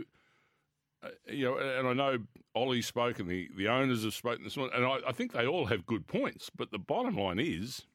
uh, 1.02 1.08
you 1.28 1.44
know, 1.46 1.56
and 1.58 1.88
I 1.88 1.92
know 1.92 2.18
Ollie's 2.54 2.86
spoken, 2.86 3.26
the, 3.28 3.48
the 3.56 3.68
owners 3.68 4.04
have 4.04 4.14
spoken 4.14 4.44
this 4.44 4.56
morning, 4.56 4.74
and 4.76 4.84
I, 4.84 4.98
I 5.08 5.12
think 5.12 5.32
they 5.32 5.46
all 5.46 5.66
have 5.66 5.86
good 5.86 6.06
points. 6.06 6.50
But 6.54 6.70
the 6.70 6.78
bottom 6.78 7.16
line 7.16 7.38
is, 7.38 7.86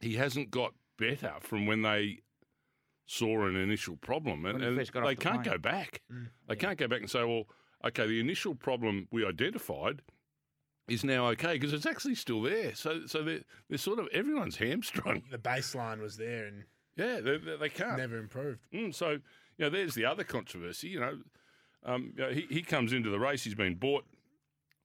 he 0.00 0.16
hasn't 0.16 0.50
got 0.50 0.74
better 0.98 1.34
from 1.40 1.66
when 1.66 1.82
they 1.82 2.18
saw 3.06 3.46
an 3.46 3.56
initial 3.56 3.96
problem, 3.96 4.44
and, 4.46 4.62
and 4.62 4.76
first 4.76 4.92
got 4.92 5.02
off 5.02 5.08
they 5.08 5.14
the 5.14 5.20
can't 5.22 5.42
plane. 5.42 5.54
go 5.54 5.58
back. 5.58 6.02
They 6.48 6.56
can't 6.56 6.78
go 6.78 6.86
back 6.88 7.00
and 7.00 7.10
say, 7.10 7.24
well, 7.24 7.44
okay, 7.84 8.06
the 8.06 8.20
initial 8.20 8.54
problem 8.54 9.08
we 9.10 9.24
identified 9.26 10.02
is 10.90 11.04
now 11.04 11.28
okay 11.28 11.52
because 11.54 11.72
it's 11.72 11.86
actually 11.86 12.16
still 12.16 12.42
there. 12.42 12.74
So, 12.74 13.06
so 13.06 13.22
they're, 13.22 13.40
they're 13.68 13.78
sort 13.78 13.98
of 13.98 14.08
everyone's 14.12 14.56
hamstrung. 14.56 15.22
The 15.30 15.38
baseline 15.38 16.00
was 16.00 16.16
there 16.16 16.46
and 16.46 16.64
Yeah, 16.96 17.20
they, 17.20 17.38
they, 17.38 17.68
can't. 17.68 17.96
never 17.96 18.18
improved. 18.18 18.60
Mm, 18.74 18.94
so, 18.94 19.10
you 19.10 19.20
know, 19.58 19.70
there's 19.70 19.94
the 19.94 20.04
other 20.04 20.24
controversy. 20.24 20.88
You 20.88 21.00
know, 21.00 21.18
um, 21.84 22.12
you 22.16 22.22
know, 22.22 22.30
he, 22.30 22.46
he 22.50 22.62
comes 22.62 22.92
into 22.92 23.08
the 23.08 23.20
race, 23.20 23.44
he's 23.44 23.54
been 23.54 23.76
bought 23.76 24.04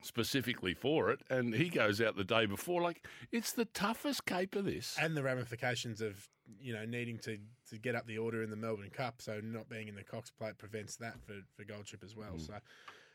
specifically 0.01 0.75
for 0.75 1.09
it, 1.09 1.19
and 1.29 1.53
he 1.55 1.69
goes 1.69 1.99
out 1.99 2.15
the 2.15 2.23
day 2.23 2.45
before. 2.45 2.81
Like, 2.81 3.05
it's 3.31 3.51
the 3.51 3.65
toughest 3.65 4.25
cape 4.25 4.55
of 4.55 4.65
this. 4.65 4.95
And 5.01 5.17
the 5.17 5.23
ramifications 5.23 6.01
of 6.01 6.29
you 6.61 6.73
know 6.73 6.85
needing 6.85 7.17
to, 7.17 7.39
to 7.71 7.79
get 7.79 7.95
up 7.95 8.05
the 8.05 8.19
order 8.19 8.43
in 8.43 8.51
the 8.51 8.55
Melbourne 8.55 8.91
Cup, 8.91 9.15
so 9.19 9.41
not 9.43 9.67
being 9.67 9.87
in 9.87 9.95
the 9.95 10.03
Cox 10.03 10.29
Plate 10.29 10.57
prevents 10.59 10.95
that 10.97 11.15
for, 11.25 11.33
for 11.55 11.63
Gold 11.63 11.87
Trip 11.87 12.03
as 12.03 12.15
well. 12.15 12.37
So, 12.37 12.53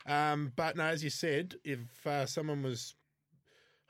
um, 0.06 0.52
but 0.56 0.76
no, 0.76 0.84
as 0.84 1.02
you 1.04 1.10
said, 1.10 1.54
if 1.64 1.78
uh, 2.06 2.26
someone 2.26 2.62
was 2.62 2.94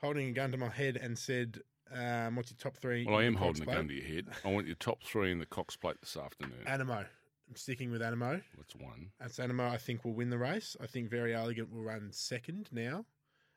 holding 0.01 0.29
a 0.29 0.31
gun 0.31 0.51
to 0.51 0.57
my 0.57 0.69
head 0.69 0.97
and 0.97 1.17
said 1.17 1.59
Um, 1.93 2.35
what's 2.37 2.49
your 2.51 2.57
top 2.57 2.77
three? 2.77 3.05
Well, 3.05 3.17
I 3.17 3.23
am 3.25 3.35
holding 3.35 3.63
a 3.63 3.65
gun 3.65 3.87
to 3.89 3.93
your 3.93 4.05
head. 4.05 4.27
I 4.45 4.49
want 4.49 4.65
your 4.65 4.77
top 4.77 5.03
three 5.03 5.31
in 5.31 5.39
the 5.39 5.45
Cox 5.45 5.75
Plate 5.75 5.97
this 6.01 6.15
afternoon. 6.15 6.63
Anamoe. 6.65 7.05
I'm 7.49 7.55
sticking 7.57 7.91
with 7.91 8.01
Anamoe. 8.01 8.41
That's 8.55 8.75
one. 8.77 9.11
That's 9.19 9.39
Anamoe. 9.39 9.69
I 9.69 9.77
think 9.77 10.05
will 10.05 10.13
win 10.13 10.29
the 10.29 10.37
race. 10.37 10.77
I 10.81 10.87
think 10.87 11.09
Very 11.09 11.35
Elegant 11.35 11.69
will 11.69 11.83
run 11.83 12.09
second 12.11 12.69
now, 12.71 13.05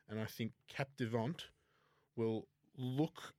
and 0.08 0.18
I 0.20 0.24
think 0.24 0.50
Captivant 0.68 1.46
will 2.16 2.48
look 2.76 3.34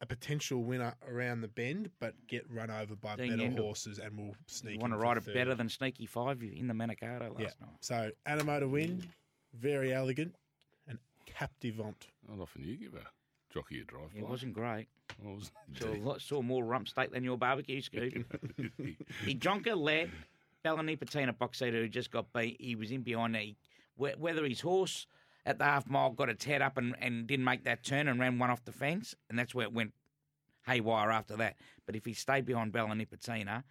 a 0.00 0.06
potential 0.06 0.62
winner 0.62 0.94
around 1.08 1.40
the 1.40 1.48
bend, 1.48 1.90
but 1.98 2.14
get 2.28 2.44
run 2.50 2.70
over 2.70 2.94
by 2.94 3.16
Ding 3.16 3.30
better 3.30 3.42
Endel. 3.42 3.62
horses 3.64 3.98
and 3.98 4.16
will 4.16 4.36
sneak. 4.46 4.74
You 4.74 4.78
want 4.80 4.92
to 4.92 4.96
in 4.96 5.00
for 5.00 5.04
ride 5.08 5.16
it 5.16 5.24
third. 5.24 5.34
better 5.34 5.54
than 5.54 5.68
Sneaky 5.68 6.06
Five 6.06 6.42
in 6.42 6.68
the 6.68 6.74
Manikato 6.74 7.30
last 7.30 7.56
Yeah. 7.60 7.66
night. 7.66 7.76
So 7.80 8.10
Anamoe 8.26 8.60
to 8.60 8.68
win, 8.68 9.02
Very 9.54 9.92
Elegant, 9.92 10.34
and 10.86 10.98
Captivant. 11.26 12.06
Not 12.28 12.38
often 12.40 12.62
you 12.64 12.76
give 12.76 12.94
a 12.94 13.06
jockey 13.52 13.80
a 13.80 13.84
drive. 13.84 14.10
It 14.14 14.22
by. 14.22 14.28
wasn't 14.30 14.52
great. 14.54 14.86
I 15.20 15.26
wasn't 15.26 15.52
Saw, 15.74 15.88
a 15.88 15.96
lot- 15.96 16.20
saw 16.22 16.42
more 16.42 16.64
rump 16.64 16.86
steak 16.86 17.10
than 17.10 17.24
your 17.24 17.36
barbecue 17.38 17.80
scoop. 17.80 18.12
indeed. 18.58 18.96
he 19.24 19.34
Jonker 19.34 19.76
led 19.76 20.12
Bella 20.62 20.80
Nipotina 20.82 21.36
box 21.36 21.58
seater 21.58 21.80
who 21.82 21.88
just 21.88 22.10
got 22.12 22.32
beat. 22.32 22.60
He 22.60 22.76
was 22.76 22.92
in 22.92 23.02
behind 23.02 23.34
the 23.34 23.56
whe- 23.96 24.16
whether 24.16 24.44
his 24.44 24.60
horse 24.60 25.06
at 25.48 25.58
the 25.58 25.64
half 25.64 25.88
mile 25.88 26.10
got 26.10 26.28
its 26.28 26.44
head 26.44 26.60
up 26.60 26.76
and, 26.76 26.94
and 27.00 27.26
didn't 27.26 27.44
make 27.46 27.64
that 27.64 27.82
turn 27.82 28.06
and 28.06 28.20
ran 28.20 28.38
one 28.38 28.50
off 28.50 28.62
the 28.66 28.72
fence, 28.72 29.14
and 29.30 29.38
that's 29.38 29.54
where 29.54 29.64
it 29.64 29.72
went 29.72 29.94
haywire 30.66 31.10
after 31.10 31.36
that. 31.36 31.56
But 31.86 31.96
if 31.96 32.04
he 32.04 32.12
stayed 32.12 32.44
behind 32.44 32.70
Bella 32.70 32.90
Nipotina, 32.90 33.64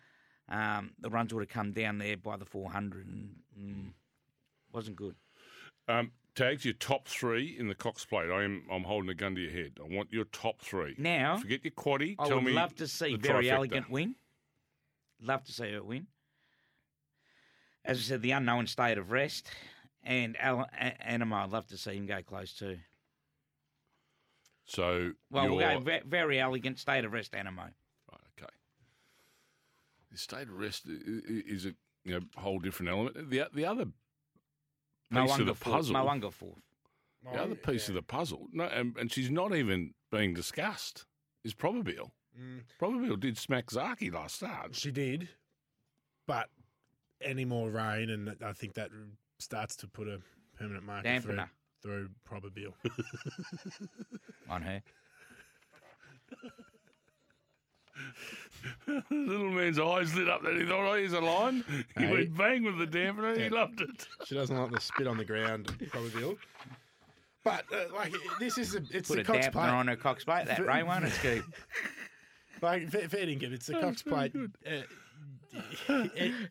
um, 0.49 0.91
the 0.99 1.09
runs 1.11 1.33
would 1.33 1.41
have 1.41 1.49
come 1.49 1.73
down 1.73 1.99
there 1.99 2.17
by 2.17 2.35
the 2.35 2.45
400 2.45 3.05
and 3.05 3.35
mm, 3.57 3.91
wasn't 4.73 4.95
good. 4.95 5.15
um, 5.87 6.11
tags 6.33 6.65
your 6.65 6.73
top 6.73 7.07
three 7.07 7.55
in 7.59 7.67
the 7.67 7.75
Cox 7.75 8.05
Plate. 8.05 8.31
I 8.31 8.43
am. 8.43 8.63
I'm 8.71 8.83
holding 8.83 9.09
a 9.11 9.13
gun 9.13 9.35
to 9.35 9.41
your 9.41 9.51
head. 9.51 9.73
I 9.79 9.87
want 9.95 10.11
your 10.11 10.25
top 10.25 10.61
three. 10.61 10.95
Now, 10.97 11.37
Forget 11.37 11.63
your 11.63 11.71
quaddy. 11.71 12.15
I 12.17 12.27
Tell 12.27 12.37
would 12.37 12.45
me 12.45 12.53
love 12.53 12.75
to 12.77 12.87
see 12.87 13.15
Very 13.17 13.45
trifecta. 13.45 13.51
Elegant 13.51 13.89
win. 13.91 14.15
Love 15.21 15.43
to 15.43 15.51
see 15.51 15.71
her 15.73 15.83
win. 15.83 16.07
As 17.85 17.99
I 17.99 18.01
said, 18.01 18.21
the 18.23 18.31
unknown 18.31 18.65
state 18.67 18.97
of 18.97 19.11
rest. 19.11 19.49
And 20.03 20.37
Al- 20.37 20.69
A- 20.79 20.97
Anamoe, 21.05 21.43
I'd 21.45 21.49
love 21.51 21.67
to 21.67 21.77
see 21.77 21.95
him 21.97 22.05
go 22.05 22.21
close 22.23 22.53
too. 22.53 22.77
So 24.65 25.13
Well, 25.29 25.49
we'll 25.49 25.59
go 25.59 25.79
ve- 25.79 26.01
very 26.05 26.39
elegant 26.39 26.79
state 26.79 27.05
of 27.05 27.13
rest 27.13 27.31
Anamoe. 27.33 27.73
Right, 28.11 28.21
okay. 28.41 28.53
The 30.11 30.17
state 30.17 30.47
of 30.49 30.53
rest 30.57 30.85
i- 30.87 30.91
i- 30.91 31.43
is 31.45 31.65
a 31.65 31.75
you 32.03 32.19
know, 32.19 32.25
whole 32.37 32.59
different 32.59 32.89
element. 32.89 33.29
The 33.29 33.49
the 33.53 33.65
other 33.65 33.85
piece 33.85 33.91
of 35.39 35.45
the 35.45 35.53
Moanga 35.53 35.55
fourth. 35.55 35.59
puzzle, 35.75 35.95
Moanga 35.95 36.33
fourth. 36.33 36.61
the 37.23 37.41
other 37.41 37.55
piece 37.55 37.89
of 37.89 37.95
the 37.95 38.01
puzzle, 38.01 38.47
no, 38.51 38.65
and, 38.65 38.95
and 38.97 39.11
she's 39.11 39.29
not 39.29 39.53
even 39.55 39.93
being 40.11 40.33
discussed, 40.33 41.05
is 41.43 41.53
Probabeel. 41.53 42.11
Mm. 42.37 42.63
Probabeel 42.79 43.19
did 43.19 43.37
smack 43.37 43.67
Zaaki 43.67 44.11
last 44.13 44.35
start. 44.35 44.75
She 44.75 44.91
did, 44.91 45.29
but 46.27 46.49
any 47.19 47.43
more 47.45 47.69
rain, 47.71 48.09
and 48.09 48.41
I 48.43 48.53
think 48.53 48.75
that 48.75 48.91
starts 49.39 49.75
to 49.77 49.87
put 49.87 50.07
a 50.07 50.19
permanent 50.57 50.85
marker 50.85 51.19
through, 51.19 51.33
Dampener 51.35 51.49
through 51.81 52.09
Probabeel. 52.29 52.73
on 54.49 54.61
her. 54.61 54.81
Little 59.09 59.51
man's 59.51 59.79
eyes 59.79 60.13
lit 60.15 60.29
up. 60.29 60.43
Then 60.43 60.57
he 60.59 60.65
thought, 60.65 60.87
"Oh, 60.87 60.95
here's 60.95 61.13
a 61.13 61.19
line." 61.21 61.63
He 61.97 62.05
Hey. 62.05 62.11
went 62.11 62.37
bang 62.37 62.63
with 62.63 62.77
the 62.77 62.87
dampener. 62.87 63.33
and 63.33 63.41
He 63.41 63.49
loved 63.49 63.81
it. 63.81 64.07
she 64.25 64.35
doesn't 64.35 64.55
like 64.55 64.71
the 64.71 64.79
spit 64.79 65.07
on 65.07 65.17
the 65.17 65.25
ground, 65.25 65.67
Probabeel. 65.91 66.37
But 67.43 67.65
uh, 67.73 67.85
like 67.93 68.13
this 68.39 68.57
is 68.57 68.75
a 68.75 68.81
it's 68.91 69.07
Put 69.09 69.15
the 69.15 69.21
a 69.21 69.23
Cox 69.23 69.47
dampener 69.47 69.51
plate. 69.53 69.69
on 69.69 69.87
her 69.87 69.95
cox 69.95 70.23
plate. 70.25 70.45
That 70.47 70.65
Ray 70.65 70.83
won't 70.83 71.05
it, 71.05 71.11
Scoop? 71.13 71.45
Like 72.59 72.89
fair, 72.89 73.07
fair 73.07 73.27
dinkum, 73.27 73.53
it's 73.53 73.67
the 73.67 73.79
Cox 73.79 74.01
plate. 74.01 74.33
Uh, 74.35 74.47
a- 74.65 74.83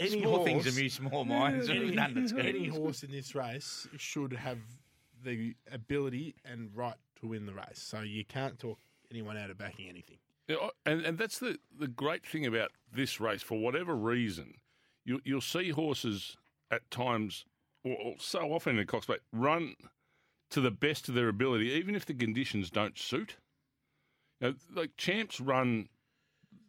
any 0.01 0.21
Small 0.21 0.37
horse, 0.37 0.45
things 0.45 0.67
amuse 0.77 0.95
small 0.95 1.25
minds. 1.25 1.69
any, 1.69 1.91
None 1.95 2.15
that's 2.15 2.33
good. 2.33 2.47
any 2.47 2.67
horse 2.69 3.03
in 3.03 3.11
this 3.11 3.35
race 3.35 3.87
should 3.97 4.33
have 4.33 4.59
the 5.25 5.55
ability 5.73 6.35
and 6.45 6.71
right 6.75 6.97
to 7.21 7.27
win 7.29 7.47
the 7.47 7.55
race. 7.55 7.79
So 7.79 8.01
you 8.01 8.25
can't 8.25 8.59
talk 8.59 8.79
anyone 9.11 9.37
out 9.37 9.51
of 9.51 9.59
backing 9.59 9.89
anything. 9.89 10.19
Yeah, 10.49 10.69
and 10.85 11.03
and 11.05 11.19
that's 11.19 11.39
the 11.41 11.59
the 11.77 11.89
great 11.89 12.25
thing 12.25 12.47
about 12.47 12.71
this 12.93 13.21
race. 13.21 13.43
For 13.43 13.59
whatever 13.59 13.97
reason, 13.97 14.55
you 15.05 15.21
you'll 15.25 15.41
see 15.41 15.71
horses 15.71 16.37
at 16.71 16.89
times, 16.91 17.45
or, 17.85 17.97
or 17.97 18.15
so 18.19 18.53
often 18.53 18.73
in 18.73 18.77
the 18.77 18.85
Cox 18.85 19.07
Plate, 19.07 19.21
run 19.33 19.75
to 20.51 20.61
the 20.61 20.71
best 20.71 21.09
of 21.09 21.15
their 21.17 21.29
ability, 21.29 21.73
even 21.73 21.97
if 21.97 22.07
the 22.07 22.15
conditions 22.15 22.71
don't 22.71 22.97
suit. 22.97 23.37
You 24.41 24.49
know, 24.51 24.55
like 24.81 24.97
champs 24.97 25.41
run, 25.41 25.89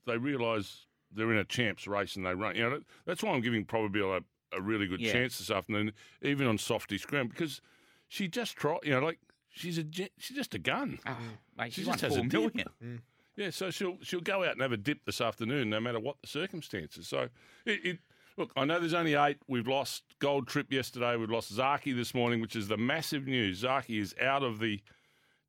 they 0.08 0.18
realise 0.18 0.87
they're 1.14 1.32
in 1.32 1.38
a 1.38 1.46
champs 1.46 1.88
race 1.88 2.16
and 2.16 2.26
they 2.26 2.34
run. 2.34 2.56
You 2.56 2.70
know, 2.70 2.80
that's 3.06 3.24
why 3.24 3.32
I'm 3.32 3.42
giving 3.42 3.66
Probabeel 3.66 4.18
a, 4.22 4.58
a 4.58 4.62
really 4.62 4.88
good 4.88 5.02
Yeah. 5.02 5.12
chance 5.14 5.38
this 5.38 5.50
afternoon, 5.52 5.94
even 6.22 6.48
on 6.48 6.58
softy 6.58 6.98
ground, 7.00 7.30
because 7.30 7.62
she 8.08 8.28
just 8.28 8.56
try. 8.56 8.78
You 8.84 8.92
know, 8.92 9.00
like 9.00 9.20
she's 9.50 9.78
a 9.78 9.86
she's 10.18 10.36
just 10.38 10.54
a 10.56 10.60
gun. 10.60 11.00
Oh, 11.06 11.18
mate, 11.58 11.74
She 11.74 11.82
she 11.82 11.88
won 11.88 11.98
just 11.98 12.04
has 12.04 12.14
a 12.18 12.20
four 12.30 12.50
dip. 12.50 12.56
million. 12.82 13.02
Yeah, 13.36 13.52
so 13.52 13.70
she'll 13.70 13.98
she'll 14.02 14.20
go 14.22 14.44
out 14.44 14.54
and 14.54 14.62
have 14.62 14.72
a 14.72 14.78
dip 14.78 15.06
this 15.06 15.22
afternoon, 15.22 15.70
no 15.70 15.80
matter 15.80 16.00
what 16.00 16.16
the 16.22 16.28
circumstances. 16.28 17.08
So, 17.08 17.30
it, 17.66 17.86
it 17.86 18.00
look, 18.36 18.52
I 18.58 18.66
know 18.66 18.80
there's 18.80 18.96
only 18.96 19.14
eight. 19.14 19.38
We've 19.48 19.68
lost 19.68 20.04
Gold 20.20 20.48
Trip 20.48 20.72
yesterday. 20.74 21.16
We've 21.18 21.30
lost 21.30 21.56
Zaaki 21.56 21.96
this 21.96 22.16
morning, 22.16 22.42
which 22.42 22.56
is 22.56 22.68
the 22.68 22.78
massive 22.78 23.28
news. 23.28 23.62
Zaaki 23.62 24.02
is 24.02 24.16
out 24.20 24.42
of 24.42 24.58
the 24.60 24.78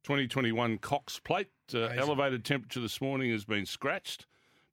2021 0.04 0.78
Cox 0.78 1.18
Plate. 1.18 1.48
Uh, 1.72 1.80
elevated 1.96 2.44
temperature 2.44 2.80
this 2.80 3.00
morning 3.00 3.30
has 3.30 3.44
been 3.44 3.66
scratched, 3.66 4.26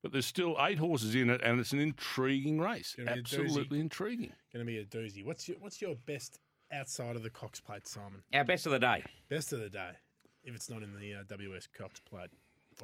but 0.05 0.11
there's 0.11 0.27
still 0.27 0.55
eight 0.59 0.77
horses 0.77 1.15
in 1.15 1.31
it, 1.31 1.41
and 1.43 1.59
it's 1.59 1.71
an 1.71 1.79
intriguing 1.79 2.59
race. 2.59 2.93
Gonna 2.95 3.15
be 3.15 3.19
a 3.21 3.23
doozy. 3.23 3.39
Absolutely 3.41 3.79
intriguing. 3.79 4.31
Going 4.53 4.63
to 4.63 4.71
be 4.71 4.77
a 4.77 4.85
doozy. 4.85 5.25
What's 5.25 5.47
your 5.47 5.57
What's 5.57 5.81
your 5.81 5.95
best 6.05 6.37
outside 6.71 7.15
of 7.15 7.23
the 7.23 7.31
Cox 7.31 7.59
plate, 7.59 7.87
Simon? 7.87 8.21
Our 8.31 8.43
best 8.43 8.67
of 8.67 8.71
the 8.71 8.77
day. 8.77 9.03
Best 9.29 9.51
of 9.51 9.61
the 9.61 9.69
day, 9.69 9.93
if 10.43 10.53
it's 10.53 10.69
not 10.69 10.83
in 10.83 10.93
the 10.99 11.15
uh, 11.15 11.23
WS 11.27 11.67
Cox 11.75 11.99
plate. 12.01 12.29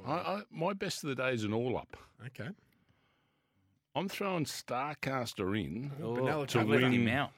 I, 0.04 0.12
I, 0.14 0.42
my 0.50 0.74
best 0.74 1.04
of 1.04 1.10
the 1.10 1.16
day 1.16 1.32
is 1.32 1.44
an 1.44 1.54
all 1.54 1.78
up. 1.78 1.96
Okay. 2.26 2.50
I'm 3.94 4.10
throwing 4.10 4.46
Starcaster 4.46 5.56
in. 5.64 5.92
Oh, 6.02 6.46
to 6.46 6.66
win. 6.66 6.92
him 6.92 7.08
out. 7.08 7.34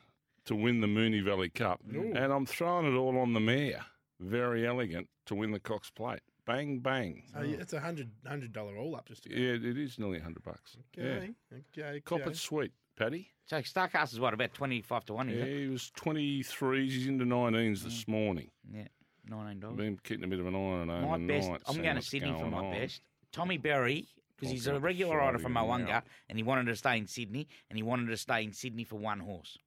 to 0.46 0.56
win 0.56 0.80
the 0.80 0.88
Moonee 0.88 1.25
Valley 1.25 1.50
Cup. 1.50 1.82
And 1.92 2.18
I'm 2.18 2.46
throwing 2.46 2.86
it 2.86 2.96
all 2.96 3.18
on 3.18 3.34
the 3.34 3.42
mare. 3.42 3.84
Very 4.22 4.66
elegant 4.66 5.10
to 5.25 5.36
win 5.36 5.52
the 5.52 5.60
Cox 5.60 5.90
Plate. 5.90 6.22
Bang, 6.46 6.80
bang. 6.80 7.24
So 7.34 7.42
yeah, 7.42 7.58
it's 7.62 7.74
a 7.74 7.80
hundred 7.80 8.10
hundred 8.28 8.52
dollar 8.52 8.78
all 8.78 8.96
up 8.96 9.08
just 9.08 9.24
to 9.24 9.30
go. 9.30 9.36
Yeah, 9.36 9.54
it 9.54 9.78
is 9.78 9.98
nearly 9.98 10.18
100 10.18 10.44
bucks. 10.44 10.76
Okay. 10.98 11.34
Yeah. 11.52 11.58
Okay. 11.84 12.02
Cop 12.02 12.22
okay. 12.22 12.32
it 12.32 12.38
sweet, 12.38 12.74
Paddy. 12.98 13.30
So 13.46 13.58
Starcast 13.58 14.14
is 14.14 14.20
what 14.20 14.34
about 14.34 14.54
twenty 14.54 14.82
five 14.82 15.06
to 15.06 15.14
one? 15.14 15.30
Is 15.30 15.38
Yeah, 15.38 15.46
it? 15.46 15.62
he 15.62 15.68
was 15.68 15.92
23s. 15.98 16.90
He's 16.90 17.08
into 17.08 17.26
19s 17.26 17.84
this 17.84 18.04
mm. 18.04 18.08
morning. 18.10 18.52
Yeah, 18.70 18.88
nineteen 19.26 19.48
I've 19.52 19.62
dollars. 19.62 19.78
been 19.78 20.00
keeping 20.04 20.26
a 20.26 20.28
bit 20.28 20.40
of 20.40 20.48
an 20.48 20.56
eye 20.56 20.58
on 20.58 20.90
it 20.90 21.02
My 21.02 21.18
best. 21.18 21.46
overnight, 21.46 21.62
I'm 21.68 21.74
seeing 21.74 21.84
going 21.84 21.96
to 21.96 21.98
what's 22.00 22.08
Sydney 22.10 22.34
for 22.34 22.46
my 22.48 22.58
on. 22.58 22.72
best. 22.74 23.02
Tommy 23.32 23.58
Berry, 23.58 24.08
because 24.36 24.52
he's 24.52 24.68
a 24.68 24.80
regular 24.80 25.18
rider 25.18 25.40
from 25.40 25.54
Friday 25.54 25.68
Moanga, 25.68 25.88
now. 25.88 26.04
and 26.30 26.38
he 26.38 26.44
wanted 26.44 26.66
to 26.66 26.76
stay 26.76 26.98
in 26.98 27.08
Sydney, 27.08 27.48
and 27.70 27.78
he 27.78 27.84
wanted 27.84 28.08
to 28.08 28.18
stay 28.18 28.44
in 28.44 28.52
Sydney 28.54 28.84
for 28.84 28.98
one 28.98 29.20
horse. 29.20 29.58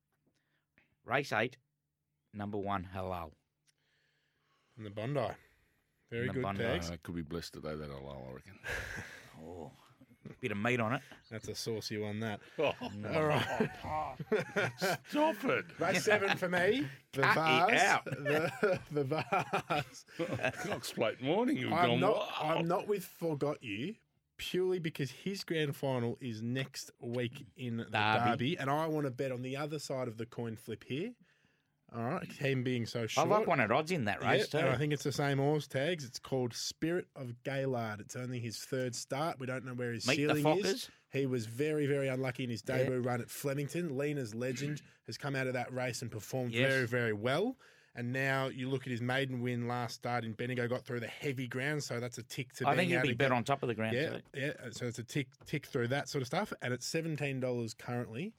Race 1.05 1.33
eight, 1.33 1.57
number 2.35 2.59
one, 2.59 2.89
Halal. 2.95 3.33
From 4.75 4.85
the 4.85 4.91
Bondi. 4.91 5.21
Very 6.11 6.29
good 6.29 6.43
Bondi. 6.43 6.63
tags. 6.63 6.91
Uh, 6.91 6.97
could 7.03 7.15
be 7.15 7.23
blessed 7.23 7.55
today, 7.55 7.75
that 7.75 7.91
allow, 7.91 8.23
I 8.31 8.35
reckon. 8.35 8.53
Oh, 9.45 9.71
bit 10.41 10.51
of 10.51 10.57
meat 10.57 10.81
on 10.81 10.95
it. 10.95 11.03
That's 11.31 11.47
a 11.49 11.55
saucy 11.55 11.99
one. 11.99 12.21
That. 12.21 12.41
Oh, 12.59 12.73
All 13.15 13.25
right. 13.27 13.69
stop 15.11 15.45
it. 15.45 15.65
Race 15.79 16.05
seven 16.05 16.39
for 16.39 16.49
me. 16.49 16.87
The 17.13 17.21
Cut 17.23 17.71
it 17.71 17.79
out. 17.81 18.05
The, 18.07 18.81
the 18.93 19.05
vase. 19.05 20.05
Cox 20.65 20.91
Plate 20.93 21.23
morning. 21.23 21.59
You've 21.59 21.71
I'm 21.73 21.91
gone, 21.91 22.01
not. 22.01 22.17
wow. 22.17 22.57
I'm 22.57 22.67
not 22.67 22.89
with 22.89 23.05
Forgot 23.05 23.63
You 23.63 23.95
purely 24.39 24.79
because 24.79 25.11
his 25.11 25.45
grand 25.45 25.77
final 25.77 26.17
is 26.21 26.43
next 26.43 26.91
week 27.01 27.47
in 27.57 27.79
the 27.79 27.85
Derby. 27.85 28.31
Derby, 28.31 28.59
and 28.59 28.71
I 28.71 28.87
want 28.87 29.07
to 29.07 29.11
bet 29.11 29.33
on 29.33 29.43
the 29.43 29.57
other 29.57 29.79
side 29.79 30.09
of 30.09 30.17
the 30.19 30.27
coin 30.27 30.57
flip 30.57 30.85
here. 30.87 31.13
All 31.95 32.03
right, 32.03 32.31
him 32.33 32.63
being 32.63 32.85
so 32.85 33.07
short. 33.07 33.27
I 33.27 33.31
like 33.31 33.47
one 33.47 33.61
of 33.61 33.71
odds 33.71 33.91
in 33.93 34.05
that 34.07 34.23
race 34.23 34.49
Yeah, 34.53 34.61
and 34.61 34.69
I 34.71 34.77
think 34.77 34.93
it's 34.93 35.05
the 35.05 35.13
same 35.13 35.39
horse 35.39 35.67
tags. 35.67 36.05
It's 36.05 36.19
called 36.19 36.53
Spirit 36.53 37.07
of 37.15 37.33
Gaylard. 37.45 38.01
It's 38.01 38.17
only 38.17 38.41
his 38.41 38.59
third 38.59 38.95
start. 38.95 39.39
We 39.39 39.47
don't 39.47 39.65
know 39.65 39.73
where 39.75 39.93
his 39.93 40.07
Meet 40.07 40.27
the 40.27 40.35
ceiling 40.35 40.59
is. 40.65 40.91
He 41.13 41.27
was 41.27 41.47
very, 41.47 41.87
very 41.87 42.09
unlucky 42.09 42.45
in 42.45 42.51
his 42.51 42.63
Yeah. 42.67 42.79
debut 42.79 43.01
run 43.01 43.21
at 43.21 43.31
Flemington. 43.31 43.97
Lena's 43.97 44.35
legend 44.35 44.83
has 45.07 45.17
come 45.17 45.37
out 45.37 45.47
of 45.47 45.53
that 45.55 45.73
race 45.73 46.03
and 46.03 46.11
performed 46.11 46.53
Yes. 46.53 46.71
very, 46.71 46.87
very 46.87 47.13
well. 47.13 47.57
And 47.95 48.13
now 48.13 48.49
you 48.49 48.69
look 48.69 48.83
at 48.83 48.91
his 48.91 49.01
maiden 49.01 49.41
win 49.41 49.67
last 49.69 49.95
start 49.95 50.25
in 50.25 50.33
Bendigo, 50.35 50.69
got 50.69 50.85
through 50.85 51.01
the 51.01 51.07
heavy 51.07 51.47
ground, 51.47 51.83
so 51.83 51.99
that's 51.99 52.19
a 52.19 52.23
tick 52.25 52.53
to 52.55 52.69
I 52.69 52.77
think 52.77 52.91
he'll 52.91 53.01
be 53.01 53.15
better 53.15 53.33
on 53.33 53.43
top 53.45 53.63
of 53.63 53.69
the 53.69 53.75
ground 53.75 53.97
yeah, 53.97 54.09
too. 54.11 54.21
yeah. 54.35 54.53
Uh, 54.63 54.71
so 54.71 54.85
it's 54.87 54.99
a 54.99 55.03
tick 55.05 55.29
tick 55.47 55.65
through 55.65 55.89
that 55.89 56.09
sort 56.11 56.21
of 56.21 56.27
stuff. 56.27 56.53
And 56.61 56.75
at 56.75 56.83
seventeen 56.83 57.41
dollars 57.41 57.73
currently, 57.73 58.35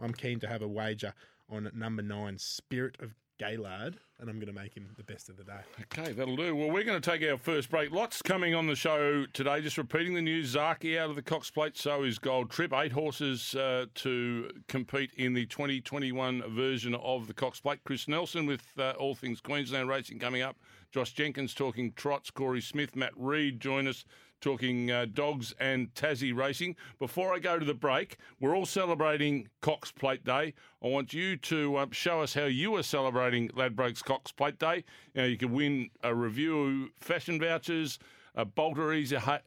I'm 0.00 0.14
keen 0.14 0.40
to 0.40 0.46
have 0.48 0.62
a 0.62 0.68
wager 0.68 1.12
on 1.50 1.70
number 1.74 2.02
nine, 2.02 2.38
Spirit 2.38 2.96
of 3.00 3.14
Gaylard, 3.40 3.96
and 4.20 4.30
I'm 4.30 4.36
going 4.36 4.46
to 4.46 4.52
make 4.52 4.76
him 4.76 4.88
the 4.96 5.02
best 5.02 5.28
of 5.28 5.36
the 5.36 5.44
day. 5.44 5.60
Okay, 5.82 6.12
that'll 6.12 6.36
do. 6.36 6.54
Well, 6.54 6.70
we're 6.70 6.84
going 6.84 7.00
to 7.00 7.10
take 7.10 7.28
our 7.28 7.36
first 7.36 7.68
break. 7.68 7.90
Lots 7.90 8.22
coming 8.22 8.54
on 8.54 8.66
the 8.68 8.76
show 8.76 9.26
today. 9.32 9.60
Just 9.60 9.76
repeating 9.76 10.14
the 10.14 10.22
news: 10.22 10.54
Zaaki 10.54 10.98
out 10.98 11.10
of 11.10 11.16
the 11.16 11.22
Cox 11.22 11.50
Plate, 11.50 11.76
so 11.76 12.04
is 12.04 12.18
Gold 12.18 12.50
Trip. 12.50 12.72
Eight 12.72 12.92
horses 12.92 13.54
uh, 13.56 13.86
to 13.96 14.50
compete 14.68 15.10
in 15.16 15.34
the 15.34 15.46
2021 15.46 16.42
version 16.54 16.94
of 16.94 17.26
the 17.26 17.34
Cox 17.34 17.60
Plate. 17.60 17.80
Chris 17.84 18.06
Nelson 18.06 18.46
with 18.46 18.64
uh, 18.78 18.92
all 18.98 19.14
things 19.14 19.40
Queensland 19.40 19.88
racing 19.88 20.18
coming 20.20 20.42
up. 20.42 20.56
Josh 20.92 21.12
Jenkins 21.12 21.54
talking 21.54 21.92
trots. 21.94 22.30
Corey 22.30 22.60
Smith, 22.60 22.94
Matt 22.94 23.12
Reed 23.16 23.58
join 23.58 23.88
us 23.88 24.04
talking 24.44 24.90
uh, 24.90 25.06
dogs 25.06 25.54
and 25.58 25.92
Tassie 25.94 26.36
racing. 26.36 26.76
Before 26.98 27.32
I 27.34 27.38
go 27.38 27.58
to 27.58 27.64
the 27.64 27.72
break, 27.72 28.18
we're 28.40 28.54
all 28.54 28.66
celebrating 28.66 29.48
Cox 29.62 29.90
Plate 29.90 30.22
Day. 30.22 30.52
I 30.82 30.86
want 30.86 31.14
you 31.14 31.38
to 31.38 31.76
uh, 31.76 31.86
show 31.92 32.20
us 32.20 32.34
how 32.34 32.44
you 32.44 32.76
are 32.76 32.82
celebrating 32.82 33.48
Ladbrokes 33.48 34.04
Cox 34.04 34.32
Plate 34.32 34.58
Day. 34.58 34.84
You, 35.14 35.22
know, 35.22 35.26
you 35.26 35.38
can 35.38 35.50
win 35.54 35.88
a 36.02 36.14
review 36.14 36.90
fashion 37.00 37.40
vouchers, 37.40 37.98
a 38.34 38.44
Bolter 38.44 38.92
Easy, 38.92 39.16
ha- 39.16 39.40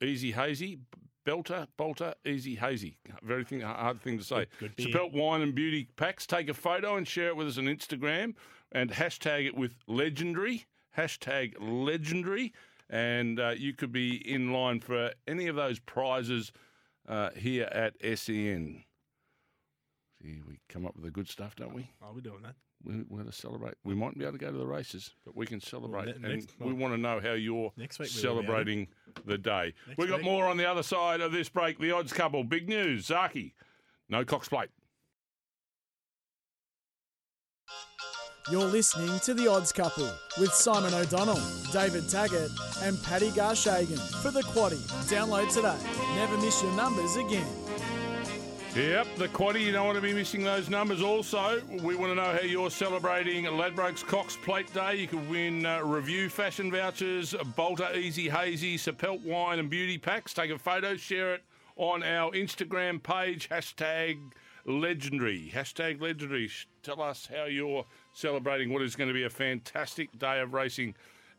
easy 0.00 0.30
Hazy, 0.30 0.78
Belter, 1.26 1.66
Bolter, 1.76 2.14
Easy 2.24 2.54
Hazy. 2.54 2.96
Very 3.24 3.42
thing, 3.44 3.60
hard 3.62 4.00
thing 4.00 4.18
to 4.18 4.24
say. 4.24 4.46
Good- 4.60 4.76
good 4.76 4.76
beer. 4.76 4.86
Spelt 4.90 5.12
wine 5.12 5.40
and 5.40 5.52
beauty 5.52 5.88
packs. 5.96 6.28
Take 6.28 6.48
a 6.48 6.54
photo 6.54 6.96
and 6.96 7.08
share 7.08 7.28
it 7.28 7.36
with 7.36 7.48
us 7.48 7.58
on 7.58 7.64
Instagram 7.64 8.34
and 8.70 8.92
hashtag 8.92 9.46
it 9.46 9.56
with 9.56 9.74
legendary. 9.88 10.66
Hashtag 10.96 11.54
legendary. 11.58 12.52
And 12.94 13.40
uh, 13.40 13.54
you 13.56 13.72
could 13.74 13.90
be 13.90 14.16
in 14.30 14.52
line 14.52 14.78
for 14.78 15.10
any 15.26 15.48
of 15.48 15.56
those 15.56 15.80
prizes 15.80 16.52
uh, 17.08 17.30
here 17.36 17.64
at 17.72 17.94
SEN. 18.18 18.84
See, 20.22 20.40
we 20.46 20.60
come 20.68 20.86
up 20.86 20.94
with 20.94 21.04
the 21.04 21.10
good 21.10 21.28
stuff, 21.28 21.56
don't 21.56 21.74
we? 21.74 21.90
I'll 22.00 22.14
be 22.14 22.20
doing 22.20 22.42
that. 22.42 22.54
We- 22.84 23.02
We're 23.08 23.18
going 23.18 23.26
to 23.30 23.32
celebrate. 23.36 23.74
We 23.82 23.94
mightn't 23.96 24.18
be 24.18 24.24
able 24.24 24.38
to 24.38 24.38
go 24.38 24.52
to 24.52 24.56
the 24.58 24.66
races, 24.66 25.10
but 25.24 25.36
we 25.36 25.44
can 25.44 25.60
celebrate. 25.60 26.06
ne- 26.20 26.32
and 26.34 26.46
we 26.60 26.66
well, 26.66 26.76
want 26.76 26.94
to 26.94 26.98
know 26.98 27.18
how 27.20 27.32
you're 27.32 27.72
next 27.76 27.98
week 27.98 28.10
we 28.14 28.28
will 28.28 28.34
be 28.36 28.38
able 28.38 28.42
to. 28.42 28.46
celebrating 28.46 28.88
the 29.26 29.38
day. 29.38 29.74
Next 29.88 29.98
We've 29.98 30.08
got 30.08 30.18
week. 30.18 30.24
more 30.26 30.46
on 30.46 30.56
the 30.56 30.70
other 30.70 30.84
side 30.84 31.20
of 31.20 31.32
this 31.32 31.48
break. 31.48 31.78
The 31.80 31.90
odds 31.90 32.12
couple. 32.12 32.44
Big 32.44 32.68
news. 32.68 33.08
Zaaki. 33.08 33.54
No 34.08 34.24
Cox 34.24 34.48
Plate. 34.48 34.68
You're 38.50 38.66
listening 38.66 39.18
to 39.20 39.32
The 39.32 39.48
Odds 39.48 39.72
Couple 39.72 40.12
with 40.38 40.52
Simon 40.52 40.92
O'Donnell, 40.92 41.40
David 41.72 42.10
Taggart, 42.10 42.50
and 42.82 43.02
Paddy 43.02 43.30
Garshagen 43.30 43.98
for 44.20 44.30
the 44.30 44.42
Quaddy. 44.42 44.76
Download 45.08 45.50
today. 45.50 45.78
Never 46.14 46.36
miss 46.36 46.62
your 46.62 46.72
numbers 46.72 47.16
again. 47.16 47.46
Yep, 48.76 49.06
the 49.16 49.28
quaddy. 49.28 49.62
You 49.62 49.72
don't 49.72 49.86
want 49.86 49.96
to 49.96 50.02
be 50.02 50.12
missing 50.12 50.44
those 50.44 50.68
numbers. 50.68 51.00
Also, 51.00 51.62
we 51.82 51.96
want 51.96 52.10
to 52.10 52.16
know 52.16 52.32
how 52.32 52.40
you're 52.40 52.70
celebrating 52.70 53.44
Ladbrokes 53.44 54.04
Cox 54.04 54.36
Plate 54.36 54.70
Day. 54.74 54.96
You 54.96 55.06
can 55.06 55.26
win 55.30 55.64
uh, 55.64 55.80
review 55.82 56.28
fashion 56.28 56.70
vouchers, 56.70 57.34
Bolter 57.56 57.94
Easy 57.94 58.28
Hazy, 58.28 58.76
Sapelt 58.76 59.24
wine 59.24 59.58
and 59.58 59.70
beauty 59.70 59.96
packs. 59.96 60.34
Take 60.34 60.50
a 60.50 60.58
photo, 60.58 60.96
share 60.96 61.32
it 61.34 61.44
on 61.76 62.02
our 62.02 62.30
Instagram 62.32 63.02
page. 63.02 63.48
Hashtag 63.48 64.18
legendary. 64.64 65.50
Hashtag 65.54 66.00
legendary. 66.00 66.50
Tell 66.82 67.00
us 67.02 67.28
how 67.34 67.44
you're 67.44 67.84
celebrating 68.12 68.72
what 68.72 68.82
is 68.82 68.96
going 68.96 69.08
to 69.08 69.14
be 69.14 69.24
a 69.24 69.30
fantastic 69.30 70.16
day 70.18 70.40
of 70.40 70.54
racing 70.54 70.94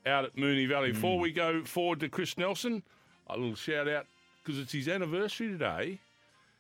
out 0.06 0.26
at 0.26 0.36
Moonee 0.36 0.68
Valley. 0.68 0.90
Hmm. 0.90 0.96
Before 0.96 1.20
we 1.20 1.32
go 1.32 1.64
forward 1.64 2.00
to 2.02 2.10
Chris 2.10 2.38
Nelson, 2.38 2.84
a 3.28 3.38
little 3.38 3.56
shout 3.56 3.88
out 3.88 4.06
because 4.44 4.60
it's 4.60 4.72
his 4.72 4.88
anniversary 4.88 5.48
today 5.50 6.00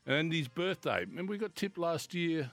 and 0.08 0.32
his 0.34 0.48
birthday. 0.48 1.02
Remember, 1.06 1.32
we 1.32 1.38
got 1.38 1.56
tipped 1.56 1.78
last 1.78 2.14
year, 2.14 2.52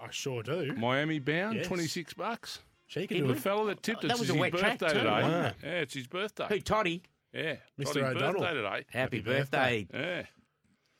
I 0.00 0.10
sure 0.10 0.42
do. 0.42 0.72
Miami 0.76 1.18
bound, 1.18 1.56
Yes. 1.56 1.66
26 1.66 2.14
bucks. 2.14 2.60
She 2.86 3.06
can 3.06 3.16
Did 3.16 3.22
do 3.22 3.26
The 3.28 3.34
it. 3.34 3.40
fella 3.40 3.66
that 3.66 3.82
tipped 3.82 4.04
it, 4.04 4.08
that 4.08 4.12
it's 4.12 4.20
was 4.20 4.30
a 4.30 4.34
his 4.34 4.40
wet 4.40 4.52
track 4.52 4.78
birthday 4.78 4.92
too, 4.94 5.04
today. 5.04 5.22
wasn't? 5.22 5.56
Yeah, 5.64 5.70
it's 5.80 5.94
his 5.94 6.06
birthday. 6.06 6.46
Who, 6.48 6.60
Toddy? 6.60 7.02
Yeah, 7.32 7.56
Mr. 7.80 7.84
Toddie's 7.84 7.96
O'Donnell. 8.04 8.40
birthday 8.42 8.54
today. 8.54 8.68
Happy, 8.68 8.86
Happy 8.98 9.20
birthday, 9.20 9.84
birthday. 9.90 10.16
Yeah, 10.18 10.22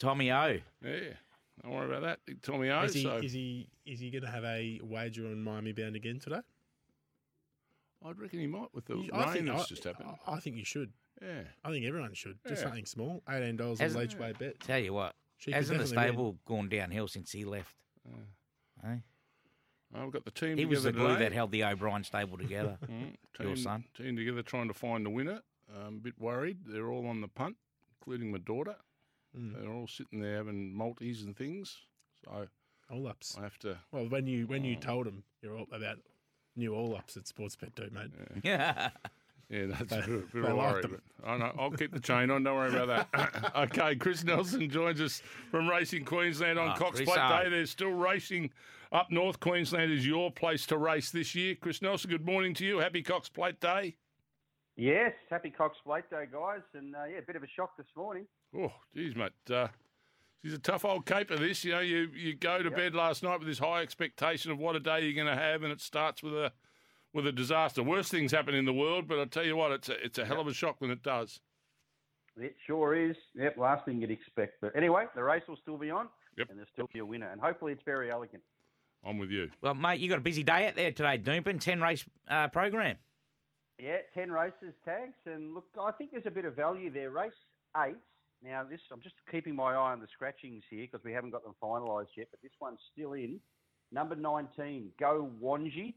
Tommy 0.01 0.33
O. 0.33 0.59
yeah. 0.83 0.99
Don't 1.65 1.73
worry 1.73 1.87
about 1.89 2.03
that. 2.03 2.21
Big 2.27 2.43
Tommy 2.43 2.69
O. 2.71 2.83
Is 2.83 2.95
he, 2.95 3.03
so 3.03 3.17
is 3.17 3.33
he 3.33 3.69
is 3.87 3.99
he 3.99 4.11
going 4.11 4.23
to 4.23 4.31
have 4.31 4.45
a 4.45 4.79
wager 4.83 5.27
on 5.27 5.43
Miami 5.43 5.73
bound 5.73 5.97
again 5.97 6.21
today? 6.21 6.41
I'd 8.05 8.19
reckon 8.19 8.39
he 8.41 8.47
might 8.47 8.69
with 8.75 8.85
the 8.85 8.97
You- 8.97 9.11
rain 9.13 9.47
that's 9.47 9.63
I, 9.63 9.67
just 9.67 9.85
happened. 9.85 10.11
I, 10.27 10.33
I 10.35 10.41
think 10.41 10.57
you 10.57 10.65
should. 10.65 10.93
yeah. 11.23 11.43
I 11.65 11.71
think 11.71 11.87
everyone 11.87 12.13
should. 12.15 12.39
Just 12.47 12.61
Yeah. 12.61 12.69
something 12.69 12.85
small. 12.85 13.23
Eighteen 13.29 13.57
dollars 13.57 13.81
on 13.81 13.85
Hasn't- 13.85 14.13
each 14.13 14.19
way 14.19 14.33
bet. 14.39 14.61
Tell 14.61 14.79
you 14.79 14.93
what, 14.93 15.15
She 15.39 15.53
hasn't 15.53 15.79
the 15.79 15.85
definitely 15.85 16.05
win. 16.05 16.13
stable 16.13 16.39
gone 16.45 16.69
downhill 16.69 17.09
since 17.09 17.33
he 17.33 17.45
left? 17.47 17.75
Eh? 18.85 18.97
Oh, 19.97 20.03
we've 20.03 20.13
got 20.13 20.25
the 20.27 20.31
team 20.33 20.59
He 20.59 20.67
was 20.67 20.83
the 20.83 20.93
glue 20.93 21.09
today. 21.09 21.21
that 21.21 21.33
held 21.33 21.51
the 21.53 21.65
O'Brien 21.65 22.05
stable 22.05 22.37
together. 22.37 22.79
Mm, 22.91 23.17
Your 23.41 23.57
son. 23.57 23.85
Team 23.97 24.17
together 24.17 24.43
trying 24.43 24.69
to 24.69 24.75
find 24.75 25.05
the 25.07 25.11
winner. 25.11 25.41
Um, 25.75 25.97
a 25.97 26.01
bit 26.01 26.19
worried. 26.21 26.59
They're 26.67 26.91
all 26.91 27.07
on 27.07 27.21
the 27.21 27.27
punt, 27.29 27.57
including 27.99 28.31
my 28.31 28.39
daughter. 28.39 28.77
Mm. 29.39 29.61
They're 29.61 29.73
all 29.73 29.87
sitting 29.89 30.21
there 30.21 30.37
having 30.37 30.75
multis 30.75 31.23
and 31.23 31.37
things. 31.37 31.77
So 32.25 32.47
All 32.91 33.07
ups. 33.07 33.37
I 33.39 33.43
have 33.43 33.59
to. 33.61 33.77
Well, 33.93 34.09
when 34.09 34.27
you 34.27 34.47
when 34.47 34.65
you 34.65 34.77
told 34.77 35.07
them 35.07 35.25
you're 35.43 35.57
all 35.57 35.67
about 35.73 35.97
new 36.57 36.75
all 36.75 36.95
ups 36.97 37.17
at 37.17 37.25
Sportsbet, 37.25 37.75
too, 37.75 37.91
mate. 37.93 38.11
yeah. 38.45 38.91
Yeah, 39.51 39.67
that's 39.67 39.91
They- 39.91 39.99
a 39.99 40.07
bit, 40.07 40.33
bit 40.33 40.43
they 40.43 40.49
of 40.49 40.55
a 40.55 40.57
worry. 40.57 40.83
them. 40.83 41.03
But 41.21 41.29
I 41.29 41.37
know. 41.37 41.53
I'll 41.59 41.71
keep 41.71 41.93
the 41.93 42.01
chain 42.01 42.31
on. 42.31 42.45
Don't 42.45 42.55
worry 42.57 42.75
about 42.75 43.11
that. 43.13 43.53
okay, 43.57 43.95
Chris 43.97 44.25
Nelson 44.25 44.71
joins 44.71 45.01
us 45.01 45.21
from 45.51 45.69
Racing 45.69 46.05
Queensland 46.05 46.59
on 46.59 46.71
Oh, 46.71 46.75
Cox 46.79 47.01
Plate. 47.03 47.17
Day. 47.17 47.49
There's 47.51 47.71
still 47.71 47.91
racing 47.91 48.51
up 48.93 49.11
north. 49.11 49.41
Queensland 49.41 49.93
is 49.93 50.07
your 50.07 50.31
place 50.31 50.65
to 50.67 50.79
race 50.79 51.11
this 51.11 51.35
year. 51.35 51.57
Chris 51.57 51.83
Nelson, 51.83 52.11
good 52.11 52.25
morning 52.25 52.55
to 52.55 52.65
you. 52.65 52.79
Happy 52.79 53.03
Cox 53.03 53.29
Plate 53.29 53.61
Day. 53.61 53.97
Yes, 54.77 55.13
happy 55.31 55.51
Cox 55.51 55.77
Plate 55.85 56.09
Day, 56.11 56.25
guys, 56.33 56.63
and 56.75 56.95
uh, 56.97 57.05
yeah, 57.05 57.19
a 57.19 57.23
bit 57.23 57.37
of 57.37 57.43
a 57.43 57.49
shock 57.55 57.77
this 57.77 57.87
morning. 57.97 58.27
Oh, 58.57 58.73
geez, 58.95 59.17
mate. 59.17 59.33
Uh, 59.51 59.69
she's 60.43 60.53
a 60.53 60.59
tough 60.59 60.85
old 60.85 61.07
caper. 61.07 61.37
This, 61.37 61.65
you 61.65 61.73
know, 61.73 61.81
you 61.81 62.09
you 62.15 62.35
go 62.35 62.63
to 62.63 62.71
bed 62.71 62.95
last 62.95 63.23
night 63.23 63.39
with 63.39 63.49
this 63.49 63.59
high 63.59 63.83
expectation 63.83 64.51
of 64.51 64.59
what 64.59 64.77
a 64.77 64.81
day 64.81 65.01
you're 65.05 65.25
going 65.25 65.35
to 65.35 65.41
have, 65.41 65.63
and 65.63 65.73
it 65.73 65.81
starts 65.81 66.23
with 66.23 66.35
a 66.35 66.53
with 67.13 67.27
a 67.27 67.33
disaster. 67.33 67.83
Worst 67.83 68.11
things 68.11 68.33
happen 68.33 68.55
in 68.55 68.65
the 68.65 68.73
world, 68.73 69.09
but 69.09 69.19
I 69.19 69.25
tell 69.27 69.45
you 69.45 69.57
what, 69.57 69.73
it's 69.73 69.89
a 69.89 70.05
it's 70.05 70.19
a 70.19 70.25
hell 70.25 70.41
of 70.41 70.47
a 70.47 70.55
shock 70.55 70.77
when 70.81 70.91
it 70.91 71.03
does. 71.03 71.41
It 72.37 72.57
sure 72.67 72.95
is. 72.97 73.17
Yep, 73.37 73.57
last 73.59 73.85
thing 73.85 74.01
you'd 74.01 74.11
expect. 74.11 74.61
But 74.61 74.75
anyway, 74.77 75.07
the 75.15 75.23
race 75.23 75.45
will 75.47 75.59
still 75.63 75.79
be 75.79 75.91
on, 75.91 76.09
Yep. 76.37 76.49
and 76.51 76.59
there'll 76.59 76.71
still 76.73 76.89
be 76.93 76.99
a 76.99 77.07
winner, 77.07 77.31
and 77.31 77.41
hopefully 77.41 77.73
it's 77.73 77.83
very 77.85 78.11
elegant. 78.11 78.43
I'm 79.07 79.19
with 79.19 79.31
you. 79.31 79.51
Well, 79.61 79.75
mate, 79.75 80.01
you 80.01 80.09
got 80.09 80.19
a 80.19 80.23
busy 80.23 80.43
day 80.43 80.67
out 80.67 80.75
there 80.77 80.91
today, 80.91 81.19
Doomben. 81.19 81.61
Ten 81.61 81.81
race 81.81 82.05
uh, 82.29 82.49
program. 82.49 82.97
Yeah, 83.79 83.99
ten 84.15 84.31
races 84.33 84.75
tags, 84.85 85.15
and 85.27 85.55
look, 85.55 85.67
I 85.81 85.91
think 85.93 86.11
there's 86.13 86.27
a 86.27 86.31
bit 86.31 86.45
of 86.45 86.55
value 86.57 86.91
there. 86.91 87.11
Race 87.11 87.33
eight. 87.85 87.97
Now, 88.43 88.63
this 88.69 88.81
I'm 88.93 89.01
just 89.01 89.15
keeping 89.31 89.55
my 89.57 89.73
eye 89.73 89.93
on 89.93 90.01
the 90.01 90.07
scratchings 90.13 90.63
here 90.71 90.87
because 90.91 91.05
we 91.05 91.13
haven't 91.13 91.31
got 91.31 91.45
them 91.45 91.55
finalised 91.63 92.09
yet, 92.17 92.29
but 92.31 92.41
this 92.43 92.53
one's 92.61 92.79
still 92.93 93.15
in. 93.15 93.41
Number 93.93 94.17
19, 94.17 94.91
Go 94.99 95.31
Wanji. 95.43 95.95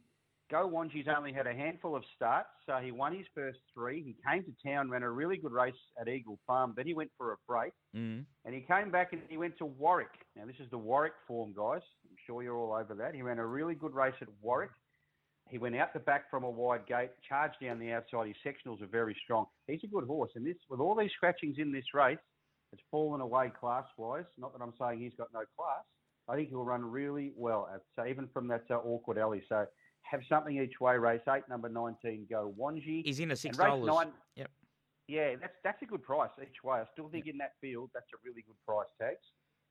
Go 0.50 0.70
Wanji's 0.70 1.08
only 1.14 1.34
had 1.34 1.46
a 1.46 1.54
handful 1.54 1.94
of 1.94 2.04
starts, 2.16 2.48
so 2.66 2.78
he 2.78 2.92
won 2.92 3.14
his 3.14 3.26
first 3.36 3.60
three. 3.74 4.02
He 4.02 4.16
came 4.30 4.44
to 4.46 4.54
town, 4.66 4.90
ran 4.90 5.04
a 5.04 5.10
really 5.10 5.36
good 5.36 5.52
race 5.52 5.76
at 6.00 6.08
Eagle 6.08 6.40
Farm, 6.48 6.74
then 6.78 6.88
he 6.88 6.94
went 6.94 7.12
for 7.18 7.34
a 7.34 7.36
break, 7.48 7.74
Mm. 7.94 8.24
and 8.46 8.56
he 8.56 8.62
came 8.62 8.90
back 8.90 9.12
and 9.12 9.22
he 9.30 9.38
went 9.38 9.58
to 9.58 9.66
Warwick. 9.66 10.08
Now, 10.38 10.46
this 10.46 10.56
is 10.60 10.70
the 10.70 10.78
Warwick 10.78 11.14
form, 11.28 11.54
guys. 11.54 11.82
I'm 12.10 12.16
sure 12.26 12.44
you're 12.44 12.56
all 12.56 12.72
over 12.74 12.94
that. 12.96 13.14
He 13.14 13.22
ran 13.22 13.40
a 13.40 13.46
really 13.46 13.76
good 13.76 13.94
race 13.94 14.16
at 14.22 14.30
Warwick. 14.42 14.72
He 15.50 15.58
went 15.58 15.76
out 15.76 15.94
the 15.94 16.00
back 16.00 16.30
from 16.30 16.44
a 16.44 16.50
wide 16.50 16.86
gate, 16.86 17.12
charged 17.28 17.56
down 17.62 17.80
the 17.80 17.92
outside. 17.92 18.28
His 18.28 18.36
sectionals 18.46 18.82
are 18.82 18.88
very 18.88 19.16
strong. 19.24 19.46
He's 19.68 19.84
a 19.84 19.88
good 19.88 20.06
horse, 20.06 20.32
and 20.36 20.46
this 20.46 20.58
with 20.70 20.80
all 20.80 20.96
these 20.96 21.12
scratchings 21.16 21.58
in 21.60 21.72
this 21.72 21.86
race, 21.94 22.18
it's 22.74 22.82
fallen 22.92 23.22
away 23.22 23.52
class 23.60 23.86
wise. 23.98 24.26
Not 24.38 24.58
that 24.58 24.64
I'm 24.64 24.74
saying 24.80 25.00
he's 25.00 25.14
got 25.18 25.28
no 25.34 25.42
class. 25.58 25.84
I 26.30 26.36
think 26.36 26.50
he'll 26.50 26.66
run 26.66 26.84
really 26.84 27.32
well, 27.38 27.70
at, 27.74 27.82
so 27.96 28.06
even 28.06 28.28
from 28.34 28.48
that 28.50 28.64
uh, 28.70 28.76
awkward 28.76 29.18
alley. 29.18 29.42
So 29.48 29.66
have 30.02 30.20
something 30.28 30.62
each 30.62 30.80
way. 30.82 30.98
Race 30.98 31.22
eight, 31.30 31.44
number 31.50 31.70
19, 31.70 32.28
go 32.30 32.54
Wanji. 32.60 33.04
He's 33.06 33.20
in 33.20 33.32
a 33.32 33.36
six 33.36 33.56
dollars. 33.58 33.88
nine- 33.88 34.14
Yep. 34.36 34.52
Yeah, 35.08 35.36
that's 35.40 35.54
that's 35.64 35.82
a 35.82 35.86
good 35.86 36.04
price 36.04 36.30
each 36.42 36.62
way. 36.66 36.80
I 36.80 36.84
still 36.92 37.08
think 37.08 37.28
in 37.28 37.38
that 37.38 37.54
field 37.62 37.92
that's 37.94 38.08
a 38.14 38.18
really 38.26 38.42
good 38.46 38.58
price 38.68 38.90
tags. 39.00 39.24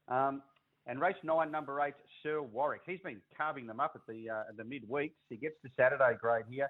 Um, 0.07 0.41
and 0.87 0.99
race 0.99 1.15
nine, 1.23 1.51
number 1.51 1.79
eight, 1.81 1.93
Sir 2.23 2.41
Warwick. 2.41 2.81
He's 2.85 2.99
been 3.03 3.21
carving 3.37 3.67
them 3.67 3.79
up 3.79 3.93
at 3.95 4.01
the 4.07 4.29
uh, 4.29 4.43
the 4.55 4.63
midweeks. 4.63 5.13
He 5.29 5.37
gets 5.37 5.55
to 5.63 5.69
Saturday 5.77 6.17
grade 6.19 6.45
here. 6.49 6.69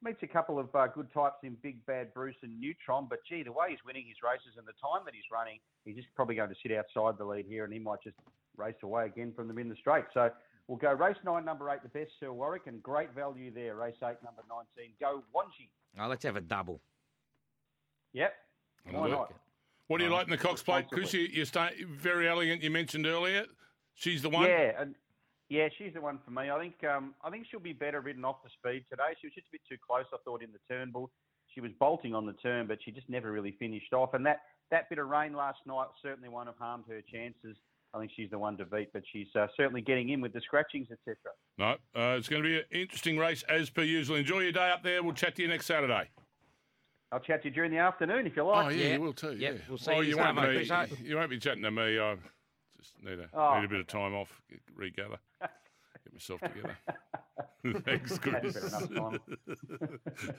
Meets 0.00 0.22
a 0.22 0.28
couple 0.28 0.60
of 0.60 0.72
uh, 0.76 0.86
good 0.86 1.12
types 1.12 1.38
in 1.42 1.56
Big 1.60 1.84
Bad 1.84 2.14
Bruce 2.14 2.36
and 2.44 2.60
Neutron, 2.60 3.08
but 3.10 3.18
gee, 3.28 3.42
the 3.42 3.50
way 3.50 3.70
he's 3.70 3.80
winning 3.84 4.04
his 4.06 4.18
races 4.22 4.54
and 4.56 4.64
the 4.64 4.78
time 4.80 5.04
that 5.04 5.12
he's 5.12 5.26
running, 5.32 5.58
he's 5.84 5.96
just 5.96 6.06
probably 6.14 6.36
going 6.36 6.50
to 6.50 6.54
sit 6.62 6.70
outside 6.70 7.18
the 7.18 7.24
lead 7.24 7.46
here, 7.48 7.64
and 7.64 7.72
he 7.72 7.80
might 7.80 7.98
just 8.04 8.14
race 8.56 8.76
away 8.84 9.06
again 9.06 9.32
from 9.34 9.48
them 9.48 9.58
in 9.58 9.68
the 9.68 9.74
straight. 9.74 10.04
So 10.14 10.30
we'll 10.68 10.78
go 10.78 10.92
race 10.92 11.16
nine, 11.24 11.44
number 11.44 11.68
eight, 11.70 11.82
the 11.82 11.88
best 11.88 12.12
Sir 12.20 12.32
Warwick, 12.32 12.68
and 12.68 12.80
great 12.80 13.12
value 13.12 13.52
there. 13.52 13.74
Race 13.74 13.96
eight, 14.04 14.22
number 14.22 14.42
nineteen, 14.48 14.94
go 15.00 15.24
Wanji. 15.34 15.68
Oh, 16.00 16.06
let's 16.06 16.24
have 16.24 16.36
a 16.36 16.40
double. 16.40 16.80
Yep. 18.12 18.32
Why 18.92 19.10
not? 19.10 19.32
What 19.88 19.98
do 19.98 20.04
you 20.04 20.10
Um, 20.10 20.16
like 20.16 20.26
in 20.26 20.30
the 20.30 20.38
Cox 20.38 20.62
Plate, 20.62 20.86
Chris? 20.88 21.12
You, 21.12 21.20
responsibly. 21.20 21.38
you 21.38 21.44
start 21.44 21.74
very 22.00 22.28
elegant. 22.28 22.62
You 22.62 22.70
mentioned 22.70 23.06
earlier. 23.06 23.46
She's 23.94 24.22
the 24.22 24.28
one. 24.28 24.44
Yeah, 24.44 24.80
and 24.80 24.94
Yeah, 25.48 25.68
she's 25.76 25.94
the 25.94 26.00
one 26.00 26.18
for 26.24 26.30
me. 26.30 26.50
I 26.50 26.58
think 26.58 26.84
um, 26.84 27.14
I 27.24 27.30
think 27.30 27.46
she'll 27.50 27.58
be 27.58 27.72
better 27.72 28.00
ridden 28.00 28.24
off 28.24 28.42
the 28.44 28.50
speed 28.50 28.84
today. 28.90 29.16
She 29.20 29.26
was 29.26 29.34
just 29.34 29.48
a 29.48 29.52
bit 29.52 29.62
too 29.68 29.78
close, 29.84 30.04
I 30.12 30.18
thought, 30.24 30.42
in 30.42 30.52
the 30.52 30.60
Turnbull. 30.68 31.10
She 31.54 31.62
was 31.62 31.72
bolting 31.80 32.14
on 32.14 32.26
the 32.26 32.34
turn, 32.34 32.66
but 32.66 32.78
she 32.84 32.92
just 32.92 33.08
never 33.08 33.32
really 33.32 33.56
finished 33.58 33.94
off. 33.94 34.12
And 34.12 34.24
that, 34.26 34.40
that 34.70 34.90
bit 34.90 34.98
of 34.98 35.08
rain 35.08 35.32
last 35.32 35.58
night 35.66 35.86
certainly 36.02 36.28
won't 36.28 36.46
have 36.46 36.58
harmed 36.58 36.84
her 36.88 37.00
chances. 37.10 37.56
I 37.94 37.98
think 37.98 38.12
she's 38.14 38.28
the 38.30 38.38
one 38.38 38.58
to 38.58 38.66
beat, 38.66 38.92
but 38.92 39.02
she's 39.10 39.28
uh, 39.34 39.46
certainly 39.56 39.80
getting 39.80 40.10
in 40.10 40.20
with 40.20 40.34
the 40.34 40.42
scratchings, 40.42 40.88
etc. 40.92 41.16
No, 41.56 41.70
uh, 41.98 42.16
it's 42.18 42.28
going 42.28 42.42
to 42.42 42.48
be 42.48 42.58
an 42.58 42.64
interesting 42.70 43.16
race 43.16 43.42
as 43.48 43.70
per 43.70 43.82
usual. 43.82 44.16
Enjoy 44.16 44.40
your 44.40 44.52
day 44.52 44.70
up 44.70 44.82
there. 44.82 45.02
We'll 45.02 45.14
chat 45.14 45.36
to 45.36 45.42
you 45.42 45.48
next 45.48 45.64
Saturday. 45.64 46.10
I'll 47.10 47.20
chat 47.20 47.42
to 47.42 47.48
you 47.48 47.54
during 47.54 47.70
the 47.70 47.78
afternoon 47.78 48.26
if 48.26 48.36
you 48.36 48.42
oh, 48.42 48.48
like. 48.48 48.66
Oh, 48.66 48.68
yeah, 48.70 48.86
Yeah. 48.86 48.92
you 48.94 49.00
will 49.00 49.12
too. 49.12 49.34
Yep, 49.34 49.54
yeah. 49.54 49.60
we'll 49.68 49.78
see 49.78 49.90
oh, 49.92 50.00
you 50.00 50.10
you 50.10 50.16
won't, 50.18 50.36
be, 50.36 50.66
Chris, 50.66 51.00
you 51.02 51.16
won't 51.16 51.30
be 51.30 51.38
chatting 51.38 51.62
to 51.62 51.70
me. 51.70 51.98
I 51.98 52.16
just 52.76 52.92
need 53.02 53.18
a, 53.18 53.28
Oh. 53.32 53.58
need 53.58 53.64
a 53.64 53.68
bit 53.68 53.80
of 53.80 53.86
time 53.86 54.14
off, 54.14 54.40
get, 54.50 54.60
regather, 54.74 55.18
get 55.40 56.12
myself 56.12 56.40
together. 56.40 56.76
Thanks, 57.84 58.18
Chris. 58.18 58.56
Fair 58.56 58.86
enough, 58.90 59.14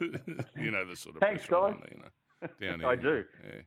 you 0.57 0.71
know 0.71 0.85
the 0.85 0.95
sort 0.95 1.15
of 1.15 1.21
Thanks, 1.21 1.45
pressure 1.47 1.65
I'm 1.65 1.73
guys. 1.73 1.81
under, 1.81 1.89
you 1.91 2.67
know, 2.69 2.69
down 2.71 2.79
here. 2.79 2.89
I 2.89 2.95
do. 2.95 3.25
Yeah. 3.45 3.61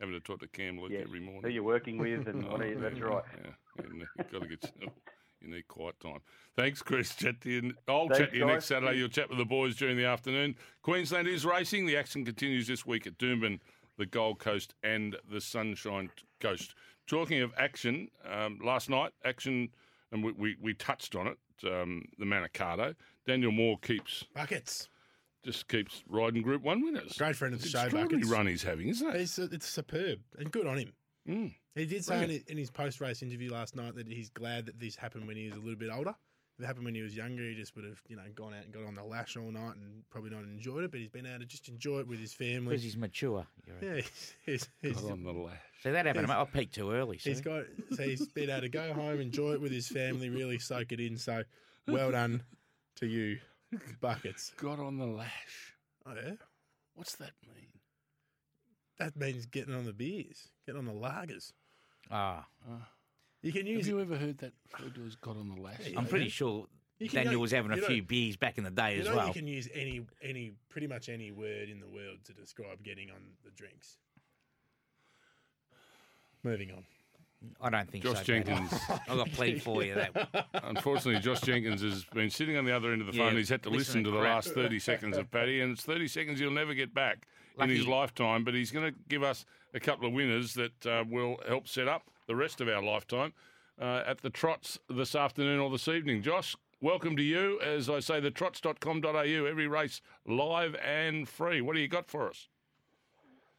Having 0.00 0.14
to 0.14 0.20
talk 0.20 0.40
to 0.40 0.48
Cam 0.48 0.78
Luke 0.78 0.90
Yes. 0.92 1.04
every 1.06 1.20
morning. 1.20 1.42
Who 1.44 1.48
you're 1.48 1.62
working 1.62 1.96
with 1.98 2.26
and 2.28 2.46
what 2.50 2.60
are 2.60 2.66
you, 2.66 2.76
Oh, 2.78 2.80
that's 2.82 2.98
yeah, 2.98 3.04
right. 3.04 3.24
Yeah, 3.44 3.84
and 3.84 3.98
you've 4.18 4.30
got 4.32 4.42
to 4.42 4.48
get. 4.48 4.72
You 5.46 5.54
need 5.54 5.68
quiet 5.68 5.98
time. 6.00 6.18
Thanks, 6.56 6.82
Chris. 6.82 7.14
Chat 7.14 7.40
to 7.42 7.50
you. 7.50 7.72
I'll 7.88 8.08
Thanks, 8.08 8.18
chat 8.18 8.30
to 8.30 8.36
you 8.36 8.42
guys. 8.44 8.52
next 8.54 8.64
Saturday. 8.66 8.98
You'll 8.98 9.08
chat 9.08 9.28
with 9.28 9.38
the 9.38 9.44
boys 9.44 9.76
during 9.76 9.96
the 9.96 10.04
afternoon. 10.04 10.56
Queensland 10.82 11.28
is 11.28 11.44
racing. 11.46 11.86
The 11.86 11.96
action 11.96 12.24
continues 12.24 12.66
this 12.66 12.84
week 12.84 13.06
at 13.06 13.16
Doomben, 13.18 13.60
the 13.98 14.06
Gold 14.06 14.38
Coast, 14.40 14.74
and 14.82 15.16
the 15.30 15.40
Sunshine 15.40 16.10
Coast. 16.40 16.74
Talking 17.06 17.40
of 17.42 17.52
action, 17.56 18.08
um, 18.28 18.58
last 18.62 18.90
night 18.90 19.12
action, 19.24 19.68
and 20.10 20.24
we, 20.24 20.32
we, 20.32 20.56
we 20.60 20.74
touched 20.74 21.14
on 21.14 21.28
it. 21.28 21.38
Um, 21.64 22.04
the 22.18 22.24
Manikato. 22.26 22.94
Daniel 23.26 23.50
Moor 23.52 23.78
keeps 23.78 24.24
Buckets. 24.34 24.88
just 25.44 25.68
keeps 25.68 26.02
riding 26.08 26.42
Group 26.42 26.62
One 26.62 26.82
winners. 26.84 27.12
Great 27.16 27.34
friend 27.36 27.54
of 27.54 27.60
the 27.60 27.64
It's 27.64 27.72
show, 27.72 27.82
extraordinary 27.82 28.20
Buckets. 28.22 28.30
run 28.30 28.46
he's 28.46 28.62
having, 28.62 28.88
isn't 28.88 29.08
it? 29.08 29.20
It's, 29.20 29.38
it's 29.38 29.66
superb 29.66 30.18
and 30.38 30.50
good 30.50 30.66
on 30.66 30.76
him. 30.78 30.92
Mm. 31.28 31.54
He 31.74 31.86
did 31.86 32.04
say 32.04 32.14
in 32.14 32.20
Brilliant. 32.20 32.44
his, 32.44 32.52
in 32.52 32.58
his 32.58 32.70
post 32.70 33.00
race 33.00 33.22
interview 33.22 33.52
last 33.52 33.76
night 33.76 33.94
that 33.96 34.08
he's 34.08 34.30
glad 34.30 34.66
that 34.66 34.78
this 34.80 34.96
happened 34.96 35.26
when 35.26 35.36
he 35.36 35.46
was 35.46 35.56
a 35.56 35.60
little 35.60 35.76
bit 35.76 35.90
older. 35.92 36.14
If 36.58 36.64
it 36.64 36.66
happened 36.66 36.86
when 36.86 36.94
he 36.94 37.02
was 37.02 37.14
younger, 37.14 37.42
he 37.42 37.54
just 37.54 37.76
would 37.76 37.84
have, 37.84 38.00
you 38.08 38.16
know, 38.16 38.22
gone 38.34 38.54
out 38.54 38.64
and 38.64 38.72
got 38.72 38.84
on 38.84 38.94
the 38.94 39.04
lash 39.04 39.36
all 39.36 39.50
night 39.50 39.76
and 39.76 40.02
probably 40.08 40.30
not 40.30 40.44
enjoyed 40.44 40.84
it. 40.84 40.90
But 40.90 41.00
he's 41.00 41.10
been 41.10 41.26
able 41.26 41.40
to 41.40 41.44
just 41.44 41.68
enjoy 41.68 41.98
it 41.98 42.08
with 42.08 42.18
his 42.18 42.32
family. 42.32 42.70
Because 42.70 42.82
he's 42.82 42.96
mature. 42.96 43.46
you 43.66 43.74
reckon. 43.74 43.88
yeah, 43.88 43.94
he's, 43.96 44.34
he's, 44.46 44.68
he's, 44.80 45.00
Got 45.02 45.12
on 45.12 45.22
the 45.22 45.32
lash. 45.32 45.58
See, 45.82 45.90
that 45.90 46.06
happened. 46.06 46.32
I 46.32 46.44
peaked 46.44 46.74
too 46.76 46.90
early. 46.92 47.18
See? 47.18 47.30
he's 47.30 47.42
got 47.42 47.64
so 47.94 48.02
he's 48.02 48.26
been 48.28 48.48
able 48.48 48.62
to 48.62 48.68
go 48.70 48.94
home, 48.94 49.20
enjoy 49.20 49.52
it 49.52 49.60
with 49.60 49.72
his 49.72 49.86
family, 49.88 50.30
really 50.30 50.58
soak 50.58 50.92
it 50.92 51.00
in. 51.00 51.18
So, 51.18 51.42
well 51.86 52.10
done 52.12 52.42
to 52.96 53.06
you, 53.06 53.38
buckets. 54.00 54.52
Got 54.56 54.78
on 54.80 54.96
the 54.96 55.06
lash. 55.06 55.74
Oh 56.06 56.14
yeah, 56.14 56.32
What's 56.94 57.16
that 57.16 57.32
mean? 57.54 57.66
That 58.98 59.16
means 59.16 59.46
getting 59.46 59.74
on 59.74 59.84
the 59.84 59.92
beers, 59.92 60.48
getting 60.66 60.78
on 60.78 60.86
the 60.86 60.92
lagers. 60.92 61.52
Ah, 62.10 62.46
You 63.42 63.52
can 63.52 63.66
use 63.66 63.86
Have 63.86 63.94
you 63.94 64.00
ever 64.00 64.16
heard 64.16 64.38
that 64.38 64.52
word 64.80 64.96
was 64.98 65.16
got 65.16 65.36
on 65.36 65.48
the 65.54 65.60
lash? 65.60 65.88
Yeah, 65.88 65.98
I'm 65.98 66.06
pretty 66.06 66.28
sure 66.28 66.66
You 66.98 67.08
Daniel 67.08 67.34
go- 67.34 67.40
was 67.40 67.50
having 67.52 67.72
a 67.72 67.76
you 67.76 67.80
know- 67.82 67.86
few 67.88 68.02
beers 68.02 68.36
back 68.36 68.58
in 68.58 68.64
the 68.64 68.70
day 68.70 68.94
You 68.94 69.00
as 69.02 69.06
know, 69.06 69.16
well. 69.16 69.26
you 69.28 69.32
can 69.34 69.46
use 69.46 69.68
any, 69.74 70.06
any, 70.22 70.52
pretty 70.68 70.86
much 70.86 71.08
any 71.08 71.30
word 71.30 71.68
in 71.68 71.80
the 71.80 71.88
world 71.88 72.18
to 72.24 72.32
describe 72.32 72.82
getting 72.82 73.10
on 73.10 73.18
the 73.44 73.50
drinks. 73.50 73.98
Moving 76.42 76.70
on. 76.70 76.84
I 77.60 77.70
don't 77.70 77.90
think 77.90 78.04
Josh 78.04 78.18
so. 78.18 78.24
Paddy. 78.32 78.44
Jenkins. 78.44 78.72
I've 79.08 79.16
got 79.16 79.30
plenty 79.32 79.58
for 79.58 79.82
you. 79.84 79.94
That 79.94 80.46
Unfortunately, 80.64 81.20
Josh 81.20 81.40
Jenkins 81.40 81.82
has 81.82 82.04
been 82.04 82.30
sitting 82.30 82.56
on 82.56 82.64
the 82.64 82.72
other 82.74 82.92
end 82.92 83.00
of 83.02 83.06
the 83.08 83.14
Yeah, 83.14 83.28
phone. 83.28 83.36
He's 83.36 83.48
had 83.48 83.62
to 83.64 83.68
listen 83.70 83.78
listening 84.02 84.04
to 84.04 84.10
to 84.10 84.16
the 84.16 84.22
crap. 84.22 84.34
last 84.36 84.54
30 84.54 84.78
seconds 84.78 85.16
of 85.16 85.30
Paddy, 85.30 85.60
and 85.60 85.72
it's 85.72 85.82
30 85.84 86.08
seconds 86.08 86.40
he'll 86.40 86.50
never 86.50 86.74
get 86.74 86.92
back 86.94 87.26
in 87.58 87.68
his 87.70 87.86
lifetime. 87.86 88.44
But 88.44 88.54
he's 88.54 88.70
going 88.70 88.92
to 88.92 88.98
give 89.08 89.22
us 89.22 89.44
a 89.74 89.80
couple 89.80 90.06
of 90.06 90.12
winners 90.12 90.54
that 90.54 90.86
uh, 90.86 91.04
will 91.10 91.38
help 91.48 91.68
set 91.68 91.88
up 91.88 92.02
the 92.26 92.36
rest 92.36 92.60
of 92.60 92.68
our 92.68 92.82
lifetime 92.82 93.32
uh, 93.80 94.02
at 94.06 94.22
the 94.22 94.30
trots 94.30 94.78
this 94.88 95.14
afternoon 95.14 95.60
or 95.60 95.70
this 95.70 95.88
evening. 95.88 96.22
Josh, 96.22 96.56
welcome 96.80 97.16
to 97.16 97.22
you. 97.22 97.60
As 97.60 97.88
I 97.90 98.00
say, 98.00 98.20
the 98.20 98.30
trots.com.au, 98.30 99.10
every 99.20 99.66
race 99.68 100.00
live 100.26 100.74
and 100.76 101.28
free. 101.28 101.60
What 101.60 101.74
do 101.74 101.80
you 101.80 101.88
got 101.88 102.08
for 102.08 102.28
us? 102.28 102.48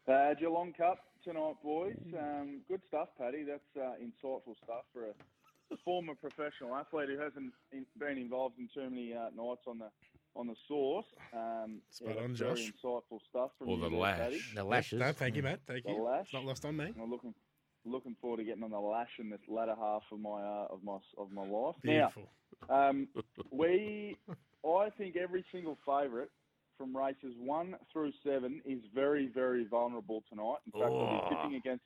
Uh, 0.08 0.34
Geelong 0.36 0.74
Cup 0.74 1.00
tonight, 1.28 1.56
boys. 1.62 1.98
Um, 2.18 2.62
good 2.70 2.82
stuff, 2.88 3.10
Paddy. 3.20 3.44
That's 3.44 3.76
uh, 3.76 3.96
insightful 4.02 4.56
stuff 4.64 4.86
for 4.94 5.04
a 5.08 5.76
former 5.84 6.14
professional 6.16 6.74
athlete 6.76 7.10
who 7.10 7.20
hasn't 7.20 7.52
in, 7.74 7.86
been 8.00 8.18
involved 8.18 8.56
in 8.58 8.70
too 8.74 8.90
many 8.90 9.14
uh, 9.14 9.30
nights 9.36 9.62
on 9.68 9.80
the 9.80 9.90
on 10.36 10.48
the 10.48 10.56
source. 10.68 11.06
Um, 11.34 11.82
Spot 11.90 12.16
yeah, 12.16 12.24
on, 12.24 12.36
very 12.36 12.56
Josh. 12.56 12.72
insightful 12.72 13.20
stuff 13.30 13.52
from 13.58 13.70
Or 13.70 13.78
the 13.78 13.90
there, 13.90 14.00
lash. 14.00 14.18
Paddy. 14.20 14.42
the 14.56 14.64
lashes. 14.64 15.00
No, 15.00 15.12
thank 15.12 15.36
you, 15.36 15.44
Matt. 15.44 15.60
Thank 15.68 15.84
The 15.84 15.92
you. 15.92 16.02
lash. 16.04 16.26
It's 16.26 16.34
not 16.34 16.46
lost 16.46 16.64
on 16.64 16.78
me. 16.78 16.94
I'm 17.02 17.12
looking 17.12 17.34
looking 17.86 18.16
forward 18.22 18.38
to 18.38 18.44
getting 18.44 18.64
on 18.64 18.72
the 18.72 18.80
lash 18.80 19.10
in 19.20 19.30
this 19.30 19.40
latter 19.50 19.76
half 19.78 20.04
of 20.12 20.20
my 20.22 20.42
uh, 20.42 20.68
of 20.70 20.82
my 20.84 20.98
of 21.18 21.32
my 21.32 21.46
life. 21.46 21.76
Beautiful. 21.82 22.24
Now, 22.70 22.90
um, 22.90 23.08
we, 23.52 24.16
I 24.66 24.90
think 24.98 25.18
every 25.18 25.44
single 25.52 25.78
favourite 25.86 26.30
from 26.78 26.96
races 26.96 27.34
one 27.38 27.76
through 27.92 28.12
seven 28.24 28.62
is 28.66 28.80
very, 28.94 29.28
very 29.28 29.66
vulnerable 29.66 30.24
tonight. 30.30 30.58
In 30.66 30.72
fact, 30.74 30.92
we'll 30.92 31.02
Oh. 31.02 31.30
be 31.30 31.36
tipping 31.36 31.56
against 31.56 31.84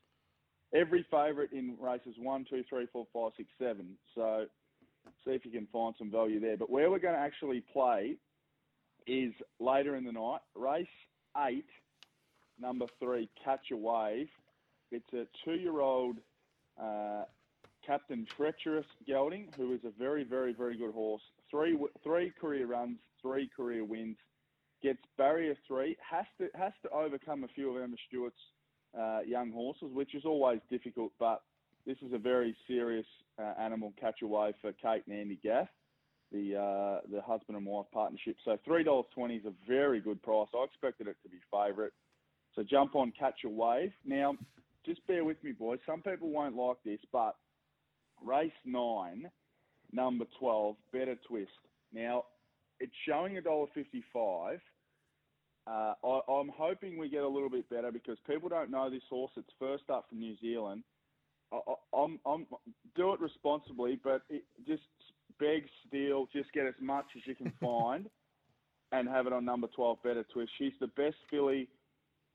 every 0.74 1.04
favourite 1.04 1.52
in 1.54 1.78
races 1.80 2.18
one, 2.18 2.46
two, 2.46 2.64
three, 2.64 2.86
four, 2.88 3.06
five, 3.14 3.32
six, 3.38 3.50
seven. 3.58 3.98
So 4.16 4.48
see 5.26 5.32
if 5.32 5.46
you 5.46 5.52
can 5.52 5.68
find 5.68 5.96
some 5.98 6.12
value 6.12 6.40
there. 6.40 6.58
But 6.58 6.70
where 6.70 6.90
we're 6.92 7.00
going 7.00 7.16
to 7.16 7.20
actually 7.20 7.62
play 7.62 8.18
is 9.08 9.34
later 9.60 9.96
in 9.96 10.04
the 10.04 10.12
night. 10.12 10.42
Race 10.56 10.88
eight, 11.38 11.66
number 12.60 12.86
three, 13.00 13.30
Catch 13.44 13.72
a 13.72 13.78
Wave. 13.78 14.30
It's 14.92 15.12
a 15.14 15.26
two-year-old 15.46 16.18
uh, 16.78 17.24
Captain 17.86 18.26
Treacherous 18.26 18.86
Gelding, 19.08 19.52
who 19.56 19.74
is 19.74 19.84
a 19.86 19.90
very, 19.92 20.24
very, 20.24 20.54
very 20.54 20.76
good 20.78 20.94
horse. 20.94 21.22
Three 21.50 21.78
three 22.04 22.30
career 22.32 22.68
runs, 22.68 22.98
three 23.22 23.48
career 23.56 23.84
wins. 23.86 24.18
Gets 24.84 25.00
barrier 25.16 25.56
three. 25.68 25.96
Has 26.10 26.26
to 26.40 26.50
has 26.58 26.74
to 26.82 26.90
overcome 26.90 27.44
a 27.44 27.48
few 27.50 27.70
of 27.76 27.84
Emma 27.84 27.96
Stewart's 28.08 28.36
uh, 29.00 29.20
young 29.26 29.52
horses, 29.52 29.90
which 29.94 30.16
is 30.16 30.26
always 30.26 30.60
difficult. 30.72 31.12
But 31.20 31.42
this 31.86 31.98
is 32.02 32.14
a 32.14 32.18
very 32.18 32.56
serious 32.68 33.06
uh, 33.38 33.54
animal 33.60 33.94
Catch 34.00 34.24
a 34.24 34.28
Wave 34.28 34.56
for 34.60 34.72
Kate 34.74 35.04
and 35.08 35.16
Andy 35.16 35.40
Gath, 35.44 35.70
the 36.32 36.56
uh, 36.56 37.02
the 37.12 37.22
husband 37.22 37.58
and 37.58 37.66
wife 37.66 37.86
partnership. 37.94 38.38
So 38.44 38.58
three 38.66 38.84
dollars 38.84 39.06
twenty 39.14 39.36
is 39.36 39.46
a 39.46 39.54
very 39.68 40.00
good 40.00 40.22
price. 40.24 40.48
I 40.56 40.64
expected 40.64 41.08
it 41.08 41.18
to 41.22 41.30
be 41.30 41.38
favourite. 41.52 41.92
So 42.56 42.64
jump 42.64 42.96
on 42.96 43.14
catch 43.18 43.42
a 43.46 43.50
wave. 43.50 43.94
Now, 44.04 44.36
just 44.84 45.06
bear 45.06 45.24
with 45.24 45.44
me, 45.44 45.52
boys. 45.52 45.80
Some 45.86 46.02
people 46.02 46.30
won't 46.30 46.56
like 46.56 46.78
this, 46.84 47.00
but 47.14 47.36
race 48.26 48.52
nine, 48.66 49.30
number 49.94 50.26
twelve, 50.40 50.76
better 50.92 51.16
twist. 51.28 51.52
Now, 51.94 52.26
it's 52.82 52.94
showing 53.08 53.38
a 53.38 53.42
dollar 53.42 53.68
fifty-five. 53.74 54.60
Uh, 55.68 55.94
I, 56.04 56.20
I'm 56.28 56.50
hoping 56.50 56.98
we 56.98 57.08
get 57.08 57.24
a 57.24 57.28
little 57.28 57.50
bit 57.50 57.70
better 57.70 57.92
because 57.92 58.18
people 58.28 58.50
don't 58.50 58.72
know 58.72 58.90
this 58.90 59.04
horse. 59.10 59.32
It's 59.38 59.50
first 59.60 59.84
up 59.90 60.10
from 60.10 60.20
New 60.20 60.36
Zealand. 60.42 60.84
I, 61.54 61.58
I, 61.58 61.98
I'm, 62.04 62.20
I'm 62.26 62.48
do 62.96 63.14
it 63.14 63.20
responsibly, 63.20 64.00
but 64.04 64.24
it, 64.30 64.44
just 64.68 64.82
beg, 65.40 65.66
steal, 65.88 66.28
just 66.34 66.52
get 66.54 66.66
as 66.66 66.74
much 66.82 67.06
as 67.16 67.22
you 67.26 67.36
can 67.36 67.54
find, 67.62 68.10
and 68.92 69.08
have 69.08 69.28
it 69.28 69.34
on 69.34 69.46
number 69.46 69.68
twelve, 69.68 70.02
better 70.04 70.26
twist. 70.34 70.52
She's 70.58 70.74
the 70.80 70.88
best 70.88 71.18
filly 71.30 71.68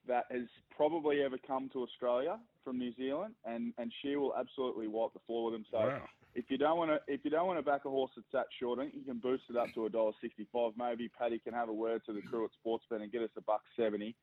that 0.07 0.27
has 0.31 0.47
probably 0.77 1.23
ever 1.23 1.37
come 1.45 1.69
to 1.73 1.83
Australia 1.83 2.39
from 2.65 2.79
New 2.79 2.95
Zealand, 2.97 3.35
and, 3.45 3.73
and 3.79 3.93
she 4.03 4.17
will 4.17 4.35
absolutely 4.39 4.87
wipe 4.87 5.13
the 5.13 5.21
floor 5.27 5.51
with 5.51 5.55
them. 5.55 5.67
So 5.71 5.79
Wow. 5.79 6.03
If 6.37 6.45
you 6.51 6.59
don't 6.59 6.77
want 6.77 6.91
to, 6.91 7.01
if 7.13 7.21
you 7.25 7.31
don't 7.31 7.47
want 7.47 7.59
to 7.59 7.65
back 7.65 7.87
a 7.87 7.91
horse 7.91 8.11
that's 8.15 8.29
that 8.33 8.47
short, 8.61 8.79
I 8.79 8.83
think 8.83 8.95
you 8.95 9.03
can 9.03 9.19
boost 9.19 9.45
it 9.49 9.57
up 9.57 9.73
to 9.75 9.87
a 9.87 9.91
dollar 9.91 10.13
sixty-five. 10.21 10.73
Maybe 10.77 11.09
Paddy 11.09 11.39
can 11.39 11.55
have 11.55 11.71
a 11.71 11.73
word 11.73 12.03
to 12.07 12.13
the 12.13 12.21
crew 12.21 12.45
at 12.45 12.51
Sportsbet 12.61 13.03
and 13.03 13.11
get 13.11 13.23
us 13.23 13.31
a 13.37 13.41
buck 13.41 13.63
seventy. 13.75 14.15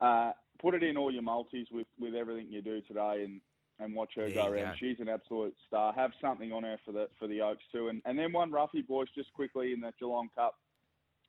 Uh, 0.00 0.32
put 0.60 0.74
it 0.74 0.82
in 0.82 0.98
all 0.98 1.10
your 1.10 1.22
multis 1.22 1.68
with, 1.72 1.86
with 1.98 2.14
everything 2.14 2.48
you 2.50 2.60
do 2.60 2.82
today, 2.82 3.24
and, 3.24 3.40
and 3.80 3.94
watch 3.94 4.10
her 4.16 4.28
go 4.30 4.46
around. 4.46 4.72
go. 4.72 4.74
She's 4.78 5.00
an 5.00 5.08
absolute 5.08 5.54
star. 5.66 5.94
Have 5.94 6.10
something 6.20 6.52
on 6.52 6.64
her 6.64 6.76
for 6.84 6.92
the 6.92 7.08
for 7.18 7.26
the 7.26 7.40
Oaks 7.40 7.64
too, 7.72 7.88
and 7.88 8.02
and 8.04 8.18
then 8.18 8.32
one 8.32 8.52
Ruffy 8.52 8.86
boys 8.86 9.08
just 9.14 9.32
quickly 9.32 9.72
in 9.72 9.80
the 9.80 9.92
Geelong 9.98 10.28
Cup 10.34 10.56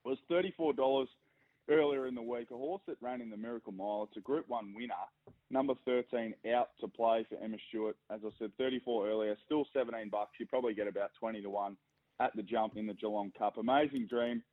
was 0.04 0.18
thirty 0.28 0.54
four 0.58 0.74
dollars 0.74 1.08
earlier 1.70 2.08
in 2.08 2.16
the 2.16 2.22
week. 2.22 2.50
A 2.52 2.56
horse 2.56 2.82
that 2.88 2.98
ran 3.02 3.22
in 3.22 3.30
the 3.30 3.38
Miracle 3.38 3.72
Mile. 3.72 4.08
It's 4.10 4.18
a 4.18 4.22
Group 4.22 4.46
One 4.48 4.74
winner. 4.76 4.94
Number 5.50 5.74
13 5.86 6.34
out 6.54 6.70
to 6.82 6.88
play 6.88 7.26
for 7.30 7.38
Emma 7.44 7.58
Stewart. 7.70 7.96
As 8.12 8.20
I 8.26 8.30
said, 8.40 8.52
34 8.58 9.10
earlier, 9.10 9.38
still 9.46 9.66
17 9.74 10.10
bucks. 10.10 10.32
You 10.40 10.46
probably 10.46 10.74
get 10.74 10.88
about 10.88 11.12
20 11.20 11.42
to 11.42 11.50
1 11.50 11.78
at 12.20 12.36
the 12.36 12.44
jump 12.44 12.78
in 12.78 12.88
the 12.88 12.94
Geelong 12.94 13.32
Cup. 13.38 13.58
Amazing 13.58 14.08
dream. 14.10 14.44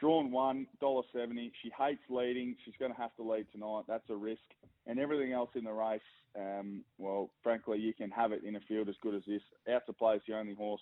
Drawn 0.00 0.30
one, 0.30 0.66
$1.70. 0.80 1.50
She 1.62 1.72
hates 1.76 2.00
leading. 2.08 2.54
She's 2.64 2.74
going 2.78 2.92
to 2.92 2.98
have 3.00 3.14
to 3.16 3.22
lead 3.22 3.46
tonight. 3.50 3.82
That's 3.88 4.08
a 4.10 4.14
risk. 4.14 4.40
And 4.86 4.98
everything 4.98 5.32
else 5.32 5.50
in 5.56 5.64
the 5.64 5.72
race, 5.72 6.00
um, 6.38 6.84
well, 6.98 7.30
frankly, 7.42 7.78
you 7.78 7.92
can 7.92 8.10
have 8.10 8.30
it 8.30 8.44
in 8.44 8.54
a 8.54 8.60
field 8.60 8.88
as 8.88 8.94
good 9.02 9.14
as 9.14 9.22
this. 9.26 9.42
Out 9.72 9.84
to 9.86 9.92
play 9.92 10.14
is 10.14 10.22
the 10.28 10.36
only 10.36 10.54
horse 10.54 10.80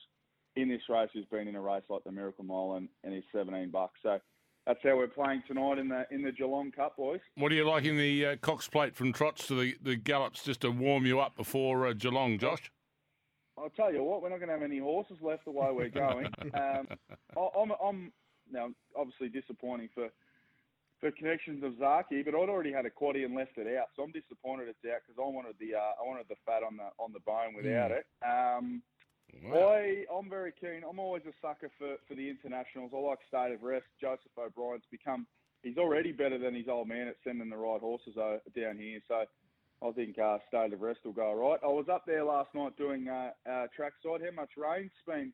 in 0.55 0.69
this 0.69 0.83
race 0.89 1.09
who's 1.15 1.25
been 1.27 1.49
in 1.49 1.57
a 1.57 1.61
race 1.61 1.83
like 1.89 2.05
the 2.05 2.13
Miracle 2.13 2.45
Mile 2.45 2.75
and, 2.77 2.89
and 3.05 3.15
is 3.15 3.25
17 3.33 3.71
bucks. 3.71 3.99
So 4.03 4.19
that's 4.67 4.81
how 4.83 4.97
we're 4.97 5.07
playing 5.07 5.43
tonight 5.47 5.79
in 5.79 5.89
the 5.89 6.05
in 6.11 6.23
the 6.23 6.33
Geelong 6.33 6.73
Cup, 6.73 6.97
boys. 6.97 7.21
What 7.37 7.51
do 7.51 7.55
you 7.55 7.69
like 7.69 7.85
in 7.85 7.97
the 7.97 8.27
uh, 8.27 8.37
Cox 8.37 8.69
Plate 8.69 8.97
from 8.97 9.13
trots 9.13 9.47
to 9.47 9.55
the, 9.55 9.75
the 9.81 9.97
gallops 9.97 10.43
just 10.43 10.61
to 10.63 10.71
warm 10.71 11.07
you 11.07 11.21
up 11.21 11.37
before 11.37 11.87
uh, 11.87 11.93
Geelong, 11.93 12.39
Josh? 12.39 12.71
I'll 13.59 13.71
tell 13.71 13.93
you 13.93 14.03
what, 14.03 14.21
we're 14.21 14.29
not 14.29 14.37
going 14.39 14.49
to 14.49 14.55
have 14.55 14.63
any 14.63 14.79
horses 14.79 15.17
left 15.23 15.47
the 15.47 15.51
way 15.51 15.69
we're 15.73 15.89
going. 15.89 16.27
um, 16.55 16.87
I- 17.37 17.59
I'm, 17.59 17.73
I'm 17.83 18.13
now 18.53 18.69
obviously 18.97 19.29
disappointing 19.29 19.89
for 19.95 20.09
for 21.01 21.11
connections 21.11 21.63
of 21.63 21.73
Zaaki, 21.75 22.25
but 22.25 22.35
I'd 22.35 22.49
already 22.49 22.73
had 22.73 22.87
a 22.87 22.91
quaddy 22.91 23.25
and 23.25 23.35
left 23.37 23.59
it 23.59 23.67
out, 23.79 23.89
so 23.95 24.03
I'm 24.03 24.13
disappointed 24.13 24.69
it's 24.69 24.79
out 24.91 25.01
because 25.07 25.21
I 25.23 25.29
wanted 25.29 25.55
the 25.61 25.75
uh, 25.75 25.93
I 26.03 26.07
wanted 26.07 26.27
the 26.29 26.37
fat 26.45 26.63
on 26.63 26.77
the 26.77 26.89
on 26.99 27.13
the 27.13 27.21
bone 27.21 27.55
without 27.55 27.91
it. 27.93 28.07
Um, 28.27 28.83
Wow. 29.43 29.75
I 29.75 30.05
I'm 30.13 30.29
very 30.31 30.53
keen. 30.59 30.83
I'm 30.89 30.99
always 30.99 31.23
a 31.27 31.33
sucker 31.41 31.71
for, 31.79 31.97
for 32.09 32.15
the 32.15 32.29
internationals. 32.29 32.93
I 32.95 32.99
like 32.99 33.19
State 33.29 33.53
of 33.55 33.63
Rest. 33.63 33.87
Joseph 34.01 34.33
O'Brien's 34.39 34.85
become 34.91 35.27
he's 35.63 35.77
already 35.79 36.13
better 36.13 36.39
than 36.39 36.55
his 36.55 36.69
old 36.69 36.89
man 36.89 37.09
at 37.09 37.17
sending 37.25 37.51
the 37.51 37.57
right 37.57 37.81
horses 37.81 38.15
down 38.17 38.79
here. 38.79 39.01
So 39.09 39.25
I 39.87 39.91
think 39.93 40.19
uh, 40.19 40.39
State 40.49 40.73
of 40.73 40.81
Rest 40.81 41.01
will 41.05 41.13
go 41.13 41.27
all 41.27 41.51
right. 41.51 41.61
I 41.63 41.67
was 41.69 41.87
up 41.91 42.05
there 42.07 42.25
last 42.25 42.49
night 42.55 42.77
doing 42.77 43.09
uh, 43.09 43.31
uh, 43.49 43.67
trackside. 43.75 44.23
How 44.25 44.31
much 44.35 44.51
rain's 44.57 44.91
been 45.07 45.33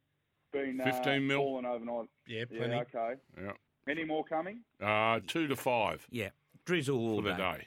been 0.53 0.81
uh, 0.81 0.85
15 0.85 1.27
mil. 1.27 1.39
falling 1.39 1.67
overnight? 1.67 2.09
Yeah, 2.27 2.45
plenty. 2.47 2.75
Yeah, 2.75 2.81
okay. 2.95 3.15
Yeah. 3.41 3.53
Any 3.89 4.05
more 4.05 4.25
coming? 4.25 4.61
Uh, 4.81 5.21
two 5.27 5.47
to 5.49 5.57
five 5.57 6.07
Yeah, 6.11 6.31
drizzle 6.65 6.99
all 6.99 7.17
for 7.17 7.29
the 7.29 7.35
day. 7.35 7.37
day. 7.59 7.67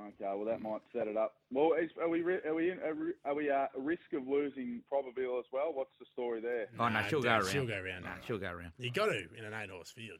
Okay, 0.00 0.24
well 0.36 0.44
that 0.44 0.60
might 0.62 0.80
set 0.92 1.08
it 1.08 1.16
up. 1.16 1.34
Well, 1.50 1.72
is, 1.80 1.90
are 2.00 2.08
we 2.08 2.22
re- 2.22 2.40
are 2.46 2.54
we 2.54 2.70
in, 2.70 2.78
are 2.80 2.94
we- 2.94 3.12
are 3.24 3.34
we 3.34 3.50
uh, 3.50 3.66
a 3.76 3.80
risk 3.80 4.12
of 4.14 4.26
losing 4.28 4.80
Probabeel 4.92 5.38
as 5.40 5.44
well? 5.52 5.72
What's 5.72 5.90
the 5.98 6.06
story 6.12 6.40
there? 6.40 6.66
Oh 6.78 6.84
no, 6.88 7.00
Nah, 7.00 7.02
she'll 7.08 7.20
go 7.20 7.28
Dad, 7.28 7.42
around. 7.42 7.50
she'll 7.50 7.66
go 7.66 7.74
around. 7.80 8.02
Nah, 8.04 8.10
she'll 8.26 8.38
go 8.38 8.50
around. 8.50 8.72
You 8.78 8.90
got 8.92 9.06
to 9.06 9.18
in 9.36 9.44
an 9.44 9.54
eight 9.54 9.70
horse 9.70 9.90
field. 9.90 10.18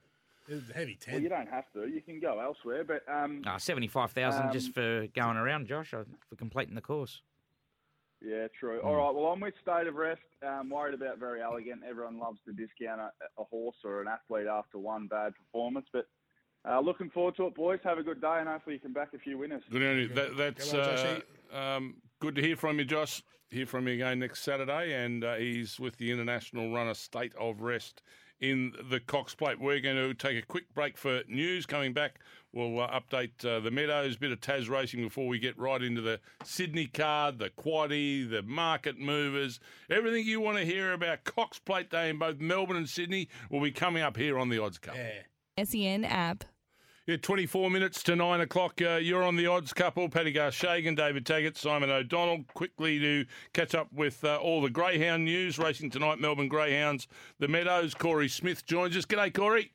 It's 0.49 0.69
a 0.71 0.73
heavy 0.73 0.99
Well, 1.13 1.21
you 1.21 1.29
don't 1.29 1.49
have 1.49 1.71
to. 1.75 1.87
You 1.87 2.01
can 2.01 2.21
go 2.21 2.41
elsewhere, 2.41 2.83
but 2.83 3.03
um, 3.13 3.43
Ah, 3.47 3.59
seventy-five 3.59 4.11
thousand 4.13 4.51
just 4.53 4.69
Um, 4.69 4.73
for 4.73 5.07
going 5.15 5.37
around, 5.37 5.67
Josh, 5.67 5.93
uh, 5.95 6.05
for 6.29 6.37
completing 6.37 6.75
the 6.75 6.81
course. 6.81 7.21
Yeah, 8.21 8.49
true. 8.59 8.81
All 8.81 8.97
right. 8.97 9.15
Well, 9.15 9.27
I'm 9.27 9.39
with 9.41 9.55
State 9.63 9.87
of 9.87 9.95
Rest. 9.95 10.23
Um, 10.45 10.71
worried 10.71 10.95
about 10.95 11.19
very 11.19 11.41
elegant. 11.41 11.83
Everyone 11.89 12.19
loves 12.19 12.39
to 12.47 12.53
discount 12.53 13.01
a, 13.01 13.11
a 13.41 13.45
horse 13.45 13.77
or 13.85 14.01
an 14.03 14.09
athlete 14.09 14.47
after 14.49 14.79
one 14.79 15.07
bad 15.07 15.35
performance, 15.37 15.87
but 15.93 16.07
uh, 16.69 16.81
looking 16.81 17.11
forward 17.11 17.37
to 17.37 17.47
it, 17.47 17.55
boys. 17.55 17.81
Have 17.85 17.99
a 17.99 18.03
good 18.03 18.21
day, 18.21 18.37
and 18.39 18.49
hopefully 18.49 18.75
you 18.75 18.81
can 18.81 18.93
back 18.93 19.15
a 19.15 19.19
few 19.19 19.39
winners. 19.39 19.63
Good 19.71 19.83
on 19.83 19.99
you. 19.99 20.09
That, 20.09 20.37
that's 20.37 20.75
uh, 20.75 21.21
um, 21.53 21.97
good 22.21 22.35
to 22.37 22.43
hear 22.43 22.57
from 22.57 22.79
you, 22.79 22.85
Josh. 22.85 23.23
Hear 23.51 23.65
from 23.65 23.89
you 23.89 23.95
again 23.95 24.19
next 24.19 24.43
Saturday, 24.43 24.93
and 24.93 25.25
uh, 25.25 25.37
he's 25.37 25.81
with 25.81 25.97
the 25.97 26.11
international 26.11 26.71
runner 26.73 26.93
State 26.93 27.33
of 27.41 27.63
Rest 27.63 28.03
in 28.41 28.73
the 28.91 29.01
Cox 29.01 29.35
Plate. 29.35 29.59
We're 29.59 29.81
going 29.81 29.97
to 29.97 30.13
take 30.13 30.37
a 30.37 30.47
quick 30.47 30.73
break 30.75 30.99
for 30.99 31.23
news. 31.27 31.65
Coming 31.65 31.95
back, 31.95 32.21
we'll 32.53 32.79
uh, 32.79 33.01
update 33.01 33.45
uh, 33.45 33.61
the 33.61 33.71
Meadows, 33.71 34.17
bit 34.17 34.33
of 34.33 34.41
Taz 34.41 34.69
racing 34.69 35.03
before 35.03 35.27
we 35.27 35.39
get 35.39 35.59
right 35.59 35.83
into 35.83 36.03
the 36.03 36.21
Sydney 36.45 36.87
card, 36.87 37.39
the 37.39 37.49
Quaddy, 37.49 38.29
the 38.29 38.43
market 38.43 38.99
movers, 38.99 39.61
everything 39.89 40.27
you 40.27 40.41
want 40.41 40.59
to 40.59 40.65
hear 40.67 40.93
about 40.93 41.25
Cox 41.25 41.59
Plate 41.59 41.89
Day 41.89 42.11
in 42.11 42.19
both 42.19 42.39
Melbourne 42.39 42.77
and 42.77 42.89
Sydney 42.89 43.31
will 43.51 43.63
be 43.63 43.73
coming 43.73 44.03
up 44.03 44.19
here 44.19 44.39
on 44.39 44.51
the 44.51 44.63
Odds 44.63 44.77
Cup. 44.77 44.95
Yeah. 44.95 45.65
SEN 45.65 46.05
app. 46.05 46.45
Yeah, 47.09 47.17
24 47.17 47.71
minutes 47.71 48.03
to 48.03 48.17
9 48.17 48.43
o'clock. 48.43 48.83
Uh, 48.83 48.97
you're 48.97 49.23
on 49.23 49.35
the 49.35 49.47
odds 49.47 49.73
couple. 49.73 50.11
Paddy 50.11 50.31
Garshagen, 50.31 50.95
David 50.95 51.25
Taggart, 51.25 51.57
Simon 51.57 51.89
O'Donnell. 51.89 52.45
Quickly 52.53 52.99
to 52.99 53.25
catch 53.55 53.75
up 53.75 53.91
with 53.95 54.23
uh, 54.25 54.37
all 54.37 54.61
the 54.61 54.69
Greyhound 54.69 55.25
news. 55.25 55.59
Racing 55.59 55.89
tonight, 55.89 56.21
Melbourne 56.21 56.49
Greyhounds. 56.49 57.09
The 57.39 57.49
Meadows, 57.49 57.95
Corey 57.95 58.29
Smith 58.29 58.67
joins 58.67 58.95
us. 58.95 59.07
G'day, 59.07 59.33
Corey. 59.33 59.73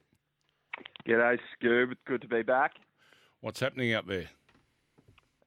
G'day, 1.08 1.39
Scoob. 1.60 1.93
It's 1.93 2.02
good 2.06 2.22
to 2.22 2.28
be 2.28 2.43
back. 2.43 2.74
What's 3.41 3.60
happening 3.60 3.96
out 3.96 4.06
there? 4.06 4.30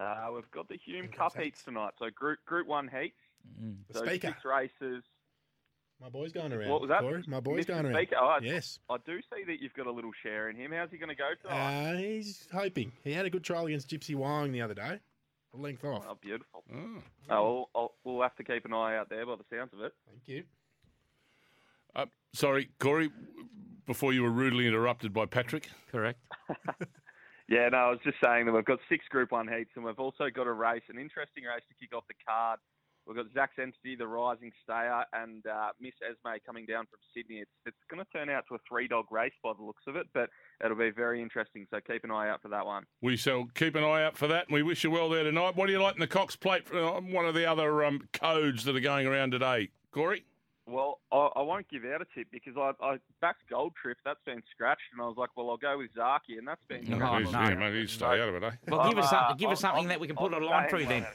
Uh, 0.00 0.30
we've 0.34 0.50
got 0.50 0.68
the 0.68 0.78
Hume 0.84 1.06
Cup 1.06 1.40
heats 1.40 1.62
tonight. 1.62 1.92
So 2.00 2.10
Group 2.10 2.40
Group 2.46 2.66
One 2.66 2.88
heats. 2.88 3.14
The 3.90 4.00
So 4.00 4.04
speaker. 4.04 4.26
six 4.26 4.44
races. 4.44 5.04
My 6.00 6.08
boy's 6.10 6.32
going 6.32 6.52
around. 6.52 6.68
What 6.70 6.82
was 6.82 6.90
that? 6.90 7.00
Corey. 7.00 7.24
My 7.26 7.40
boy's 7.40 7.64
Mr. 7.64 7.68
going 7.68 7.86
around. 7.86 7.94
Speaker. 7.96 8.16
Oh, 8.20 8.26
I, 8.26 8.38
Yes. 8.42 8.78
I 8.90 8.96
do 9.06 9.18
see 9.20 9.44
that 9.46 9.60
you've 9.62 9.72
got 9.74 9.86
a 9.86 9.90
little 9.90 10.10
share 10.22 10.50
in 10.50 10.56
him. 10.56 10.72
How's 10.72 10.90
he 10.90 10.98
going 10.98 11.08
to 11.08 11.14
go 11.14 11.30
tonight? 11.42 11.92
Uh, 11.92 11.96
he's 11.96 12.46
hoping. 12.52 12.92
He 13.02 13.12
had 13.12 13.24
a 13.24 13.30
good 13.30 13.42
trial 13.44 13.66
against 13.66 13.88
Gypsy 13.88 14.14
Wong 14.14 14.52
the 14.52 14.60
other 14.60 14.74
day. 14.74 15.00
A 15.54 15.56
length 15.56 15.84
off. 15.84 16.04
oh, 16.08 16.18
beautiful. 16.20 16.64
Oh. 16.74 17.02
Oh, 17.30 17.42
well, 17.54 17.70
I'll, 17.74 17.94
we'll 18.04 18.22
have 18.22 18.36
to 18.36 18.44
keep 18.44 18.66
an 18.66 18.74
eye 18.74 18.96
out 18.96 19.08
there 19.08 19.24
by 19.24 19.36
the 19.36 19.44
sounds 19.56 19.72
of 19.72 19.80
it. 19.80 19.92
Thank 20.06 20.20
you. 20.26 20.44
Uh, 21.94 22.06
sorry, 22.34 22.68
Corey, 22.78 23.10
before 23.86 24.12
you 24.12 24.22
were 24.22 24.30
rudely 24.30 24.66
interrupted 24.66 25.14
by 25.14 25.24
Patrick. 25.26 25.68
Correct. 25.90 26.20
Yeah, 27.48 27.68
no, 27.68 27.78
I 27.78 27.90
was 27.90 28.00
just 28.02 28.16
saying 28.20 28.46
that 28.46 28.52
we've 28.52 28.64
got 28.64 28.80
six 28.88 29.04
Group 29.08 29.30
One 29.30 29.46
heats, 29.46 29.70
and 29.76 29.84
we've 29.84 30.00
also 30.00 30.30
got 30.34 30.48
a 30.48 30.52
race, 30.52 30.82
an 30.88 30.98
interesting 30.98 31.44
race 31.44 31.62
to 31.68 31.74
kick 31.78 31.94
off 31.96 32.02
the 32.08 32.14
card. 32.26 32.58
We've 33.06 33.16
got 33.16 33.26
Zach's 33.34 33.58
Entity, 33.60 33.94
the 33.96 34.06
Rising 34.06 34.50
Stayer, 34.64 35.04
and 35.12 35.46
uh, 35.46 35.68
Miss 35.80 35.92
Esme 36.02 36.36
coming 36.44 36.66
down 36.66 36.86
from 36.86 36.98
Sydney. 37.14 37.36
It's 37.36 37.50
it's 37.64 37.76
going 37.88 38.04
to 38.04 38.10
turn 38.10 38.28
out 38.28 38.44
to 38.48 38.56
a 38.56 38.58
three 38.68 38.88
dog 38.88 39.06
race 39.12 39.32
by 39.44 39.52
the 39.56 39.62
looks 39.62 39.84
of 39.86 39.94
it, 39.94 40.06
but 40.12 40.28
it'll 40.64 40.76
be 40.76 40.90
very 40.90 41.22
interesting. 41.22 41.66
So 41.70 41.78
keep 41.86 42.02
an 42.02 42.10
eye 42.10 42.28
out 42.28 42.42
for 42.42 42.48
that 42.48 42.66
one. 42.66 42.84
We 43.02 43.16
shall 43.16 43.46
keep 43.54 43.76
an 43.76 43.84
eye 43.84 44.02
out 44.02 44.16
for 44.16 44.26
that, 44.26 44.48
and 44.48 44.54
we 44.54 44.62
wish 44.64 44.82
you 44.82 44.90
well 44.90 45.08
there 45.08 45.22
tonight. 45.22 45.54
What 45.56 45.66
do 45.66 45.72
you 45.72 45.80
like 45.80 45.94
in 45.94 46.00
the 46.00 46.08
Cox 46.08 46.34
Plate? 46.34 46.64
Uh, 46.72 47.00
one 47.00 47.26
of 47.26 47.34
the 47.34 47.46
other 47.46 47.84
um, 47.84 48.08
codes 48.12 48.64
that 48.64 48.74
are 48.74 48.80
going 48.80 49.06
around 49.06 49.30
today, 49.30 49.70
Corey? 49.92 50.24
Well, 50.68 50.98
I, 51.12 51.28
I 51.36 51.42
won't 51.42 51.68
give 51.68 51.84
out 51.84 52.02
a 52.02 52.06
tip 52.12 52.26
because 52.32 52.54
I, 52.56 52.72
I 52.84 52.96
backed 53.20 53.48
Gold 53.48 53.74
Trip. 53.80 53.98
That's 54.04 54.18
been 54.26 54.42
scratched, 54.52 54.82
and 54.92 55.00
I 55.00 55.06
was 55.06 55.16
like, 55.16 55.30
well, 55.36 55.48
I'll 55.50 55.56
go 55.56 55.78
with 55.78 55.94
Zaaki, 55.94 56.38
and 56.38 56.46
that's 56.48 56.60
been 56.66 56.92
Oh, 56.92 56.96
scratched. 56.96 57.32
no. 57.32 57.40
yeah, 57.40 57.54
mate, 57.54 57.74
you 57.74 57.86
stay 57.86 58.04
out 58.20 58.28
of 58.28 58.34
it, 58.34 58.42
eh? 58.42 58.50
Well, 58.68 58.88
give 58.88 58.98
us 58.98 59.06
Uh, 59.06 59.10
something. 59.10 59.36
Give 59.36 59.50
us 59.50 59.60
something 59.60 59.78
I'm- 59.82 59.88
that 59.88 60.00
we 60.00 60.08
can 60.08 60.16
put 60.16 60.34
I'm 60.34 60.42
a 60.42 60.46
line 60.46 60.68
through 60.68 60.86
then. 60.86 61.06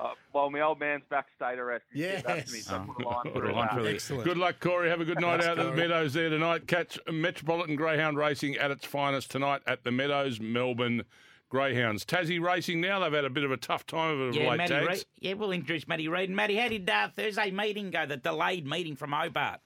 uh, 0.00 0.12
well, 0.32 0.50
my 0.50 0.60
old 0.60 0.78
man's 0.80 1.02
back 1.10 1.26
state 1.36 1.58
arrest. 1.58 1.84
He 1.92 2.02
said 2.02 2.24
that 2.24 2.46
to 2.46 2.52
me, 2.52 2.60
so 2.60 2.86
Yes. 2.98 3.16
put 3.32 3.44
a 3.44 3.52
line 3.52 3.68
through 3.74 3.82
that. 3.84 3.94
Excellent. 3.94 4.24
Good 4.24 4.38
luck, 4.38 4.60
Corey. 4.60 4.88
Have 4.88 5.00
a 5.00 5.04
good 5.04 5.20
night 5.20 5.42
out 5.44 5.58
at 5.58 5.66
the 5.66 5.72
Meadows 5.72 6.14
there 6.14 6.30
tonight. 6.30 6.66
Catch 6.66 6.98
Metropolitan 7.10 7.76
Greyhound 7.76 8.16
Racing 8.16 8.56
at 8.56 8.70
its 8.70 8.86
finest 8.86 9.30
tonight 9.30 9.62
at 9.66 9.84
the 9.84 9.90
Meadows, 9.90 10.40
Melbourne 10.40 11.04
Greyhounds. 11.48 12.04
Tassie 12.04 12.40
Racing 12.40 12.80
now, 12.80 12.98
they've 13.00 13.12
had 13.12 13.24
a 13.24 13.30
bit 13.30 13.44
of 13.44 13.52
a 13.52 13.56
tough 13.56 13.86
time 13.86 14.20
of 14.20 14.28
it 14.34 14.40
Yeah, 14.40 14.50
late 14.50 14.56
Matty 14.58 14.72
tags. 14.74 14.88
Reid. 14.88 15.04
Yeah, 15.20 15.32
we'll 15.34 15.52
introduce 15.52 15.86
Matty 15.86 16.08
Reid. 16.08 16.28
And 16.28 16.36
Matty, 16.36 16.56
how 16.56 16.68
did 16.68 16.88
uh, 16.90 17.08
Thursday 17.14 17.50
meeting 17.50 17.90
go? 17.90 18.04
The 18.06 18.16
delayed 18.16 18.66
meeting 18.66 18.96
from 18.96 19.12
Hobart. 19.12 19.60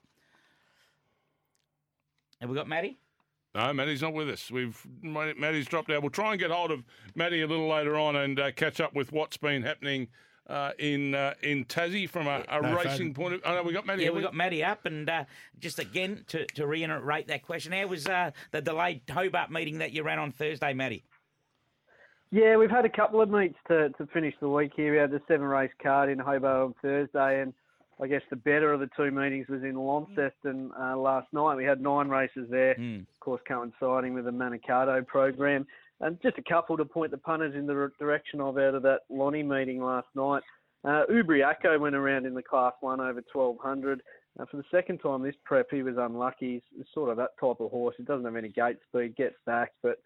Have 2.41 2.51
we 2.51 2.57
got 2.57 2.69
Matty? 2.69 2.99
No, 3.55 3.73
Matty's 3.73 4.03
not 4.03 4.13
with 4.13 4.29
us. 4.31 4.51
We've 4.51 4.81
Matty's 5.03 5.67
dropped 5.67 5.91
out. 5.91 6.03
We'll 6.03 6.11
try 6.11 6.31
and 6.33 6.39
get 6.39 6.51
hold 6.51 6.71
of 6.71 6.85
Matty 7.15 7.41
a 7.43 7.47
little 7.47 7.69
later 7.69 7.97
on 7.97 8.17
and 8.17 8.39
uh, 8.39 8.53
catch 8.53 8.81
up 8.81 8.95
with 8.95 9.11
what's 9.13 9.37
been 9.37 9.63
happening 9.63 10.09
uh, 10.47 10.71
in 10.79 11.15
uh, 11.17 11.35
in 11.43 11.65
Tassie 11.65 12.09
from 12.09 12.29
a, 12.29 12.45
a 12.49 12.63
No, 12.63 12.77
racing 12.77 13.13
phone. 13.13 13.15
point 13.15 13.35
of. 13.35 13.41
Oh 13.45 13.57
no, 13.57 13.63
we 13.65 13.73
got 13.73 13.87
Matty. 13.87 14.03
Yeah, 14.03 14.09
have 14.09 14.17
we 14.17 14.23
got 14.23 14.35
Matty 14.35 14.63
up, 14.63 14.87
and 14.87 15.11
uh, 15.11 15.25
just 15.59 15.81
again 15.81 16.25
to, 16.29 16.47
to 16.47 16.67
reiterate 16.67 17.27
that 17.27 17.43
question, 17.43 17.73
how 17.73 17.87
was 17.89 18.07
uh, 18.07 18.31
the 18.53 18.63
delayed 18.63 19.03
Hobart 19.11 19.51
meeting 19.51 19.79
that 19.79 19.93
you 19.93 20.05
ran 20.05 20.19
on 20.21 20.31
Thursday, 20.31 20.73
Matty? 20.73 21.05
Yeah, 22.33 22.57
we've 22.57 22.71
had 22.71 22.85
a 22.85 22.89
couple 22.91 23.21
of 23.21 23.29
meets 23.29 23.59
to, 23.69 23.89
to 23.91 24.07
finish 24.13 24.35
the 24.41 24.49
week 24.49 24.73
here. 24.77 24.93
We 24.93 24.99
had 24.99 25.11
the 25.11 25.21
seven 25.27 25.47
race 25.47 25.73
card 25.83 26.09
in 26.11 26.19
Hobart 26.19 26.65
on 26.69 26.75
Thursday, 26.81 27.41
and 27.43 27.53
I 28.01 28.07
guess 28.07 28.23
the 28.31 28.37
better 28.37 28.73
of 28.73 28.81
the 28.81 28.89
two 28.97 29.11
meetings 29.11 29.49
was 29.49 29.63
in 29.65 29.75
Launceston 29.75 30.71
uh, 30.81 30.97
last 30.97 31.27
night. 31.33 31.57
We 31.57 31.65
had 31.65 31.81
nine 31.81 32.09
races 32.09 32.47
there, 32.49 32.75
Mm. 32.77 33.01
of 33.01 33.21
course, 33.21 33.41
coinciding 33.49 34.15
with 34.15 34.27
the 34.27 34.31
Manikato 34.31 35.05
program. 35.07 35.67
And 36.01 36.21
just 36.23 36.39
a 36.39 36.43
couple 36.43 36.77
to 36.79 36.85
point 36.85 37.11
the 37.11 37.19
punters 37.19 37.55
in 37.55 37.67
the 37.67 37.75
r- 37.75 37.93
direction 37.99 38.41
of 38.41 38.57
out 38.59 38.75
of 38.75 38.83
that 38.85 39.01
Lonnie 39.11 39.43
meeting 39.43 39.83
last 39.83 40.07
night. 40.15 40.43
Uh, 40.83 41.03
Ubriaco 41.11 41.79
went 41.79 41.95
around 41.95 42.25
in 42.27 42.33
the 42.33 42.43
Class 42.43 42.73
1 42.81 43.01
over 43.01 43.23
1200. 43.33 44.01
Uh, 44.39 44.47
for 44.47 44.57
the 44.57 44.65
second 44.71 44.99
time 44.99 45.21
this 45.23 45.35
prep, 45.45 45.67
he 45.71 45.83
was 45.83 45.97
unlucky. 45.99 46.63
He's 46.75 46.87
sort 46.95 47.11
of 47.11 47.17
that 47.19 47.31
type 47.39 47.61
of 47.61 47.71
horse. 47.71 47.97
He 47.99 48.05
doesn't 48.05 48.25
have 48.25 48.37
any 48.37 48.49
gate 48.49 48.79
speed, 48.89 49.15
gets 49.17 49.35
back, 49.45 49.73
but 49.83 49.99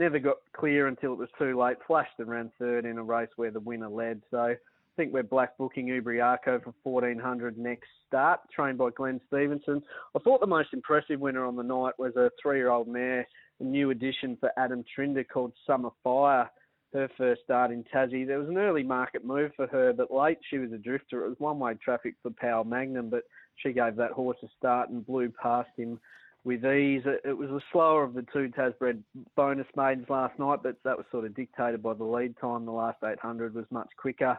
never 0.00 0.18
got 0.18 0.38
clear 0.56 0.88
until 0.88 1.12
it 1.12 1.18
was 1.18 1.28
too 1.38 1.56
late. 1.60 1.76
Flashed 1.86 2.18
and 2.18 2.28
ran 2.28 2.50
third 2.58 2.86
in 2.86 2.96
a 2.98 3.02
race 3.02 3.28
where 3.36 3.50
the 3.50 3.60
winner 3.60 3.88
led. 3.88 4.22
So 4.30 4.38
I 4.38 4.56
think 4.96 5.12
we're 5.12 5.22
black 5.22 5.56
booking 5.58 5.88
Ubriaco 5.88 6.64
for 6.64 6.74
1400 6.82 7.58
next 7.58 7.86
start, 8.08 8.40
trained 8.50 8.78
by 8.78 8.88
Glenn 8.96 9.20
Stevenson. 9.28 9.82
I 10.16 10.18
thought 10.20 10.40
the 10.40 10.46
most 10.46 10.70
impressive 10.72 11.20
winner 11.20 11.44
on 11.44 11.54
the 11.54 11.62
night 11.62 11.92
was 11.98 12.16
a 12.16 12.30
three-year-old 12.42 12.88
mare, 12.88 13.28
a 13.60 13.64
new 13.64 13.90
addition 13.90 14.38
for 14.40 14.50
Adam 14.56 14.82
Trinder 14.92 15.22
called 15.22 15.52
Summer 15.66 15.90
Fire. 16.02 16.50
Her 16.94 17.08
first 17.16 17.42
start 17.44 17.70
in 17.70 17.84
Tassie. 17.84 18.26
There 18.26 18.40
was 18.40 18.48
an 18.48 18.58
early 18.58 18.82
market 18.82 19.24
move 19.24 19.52
for 19.54 19.68
her, 19.68 19.92
but 19.92 20.10
late 20.10 20.38
she 20.48 20.58
was 20.58 20.72
a 20.72 20.78
drifter. 20.78 21.24
It 21.24 21.28
was 21.28 21.38
one-way 21.38 21.74
traffic 21.74 22.14
for 22.22 22.30
Power 22.30 22.64
Magnum, 22.64 23.10
but 23.10 23.24
she 23.56 23.72
gave 23.72 23.96
that 23.96 24.10
horse 24.10 24.38
a 24.42 24.48
start 24.58 24.88
and 24.88 25.06
blew 25.06 25.30
past 25.30 25.68
him 25.76 26.00
with 26.44 26.64
ease. 26.64 27.02
It 27.04 27.20
it 27.24 27.36
was 27.36 27.50
the 27.50 27.60
slower 27.72 28.02
of 28.02 28.14
the 28.14 28.26
two 28.32 28.50
Tasbred 28.56 29.02
bonus 29.36 29.66
maidens 29.76 30.08
last 30.08 30.38
night, 30.38 30.60
but 30.62 30.76
that 30.84 30.96
was 30.96 31.06
sort 31.10 31.24
of 31.24 31.34
dictated 31.34 31.82
by 31.82 31.94
the 31.94 32.04
lead 32.04 32.36
time. 32.40 32.64
The 32.64 32.72
last 32.72 32.98
800 33.04 33.54
was 33.54 33.66
much 33.70 33.88
quicker. 33.96 34.38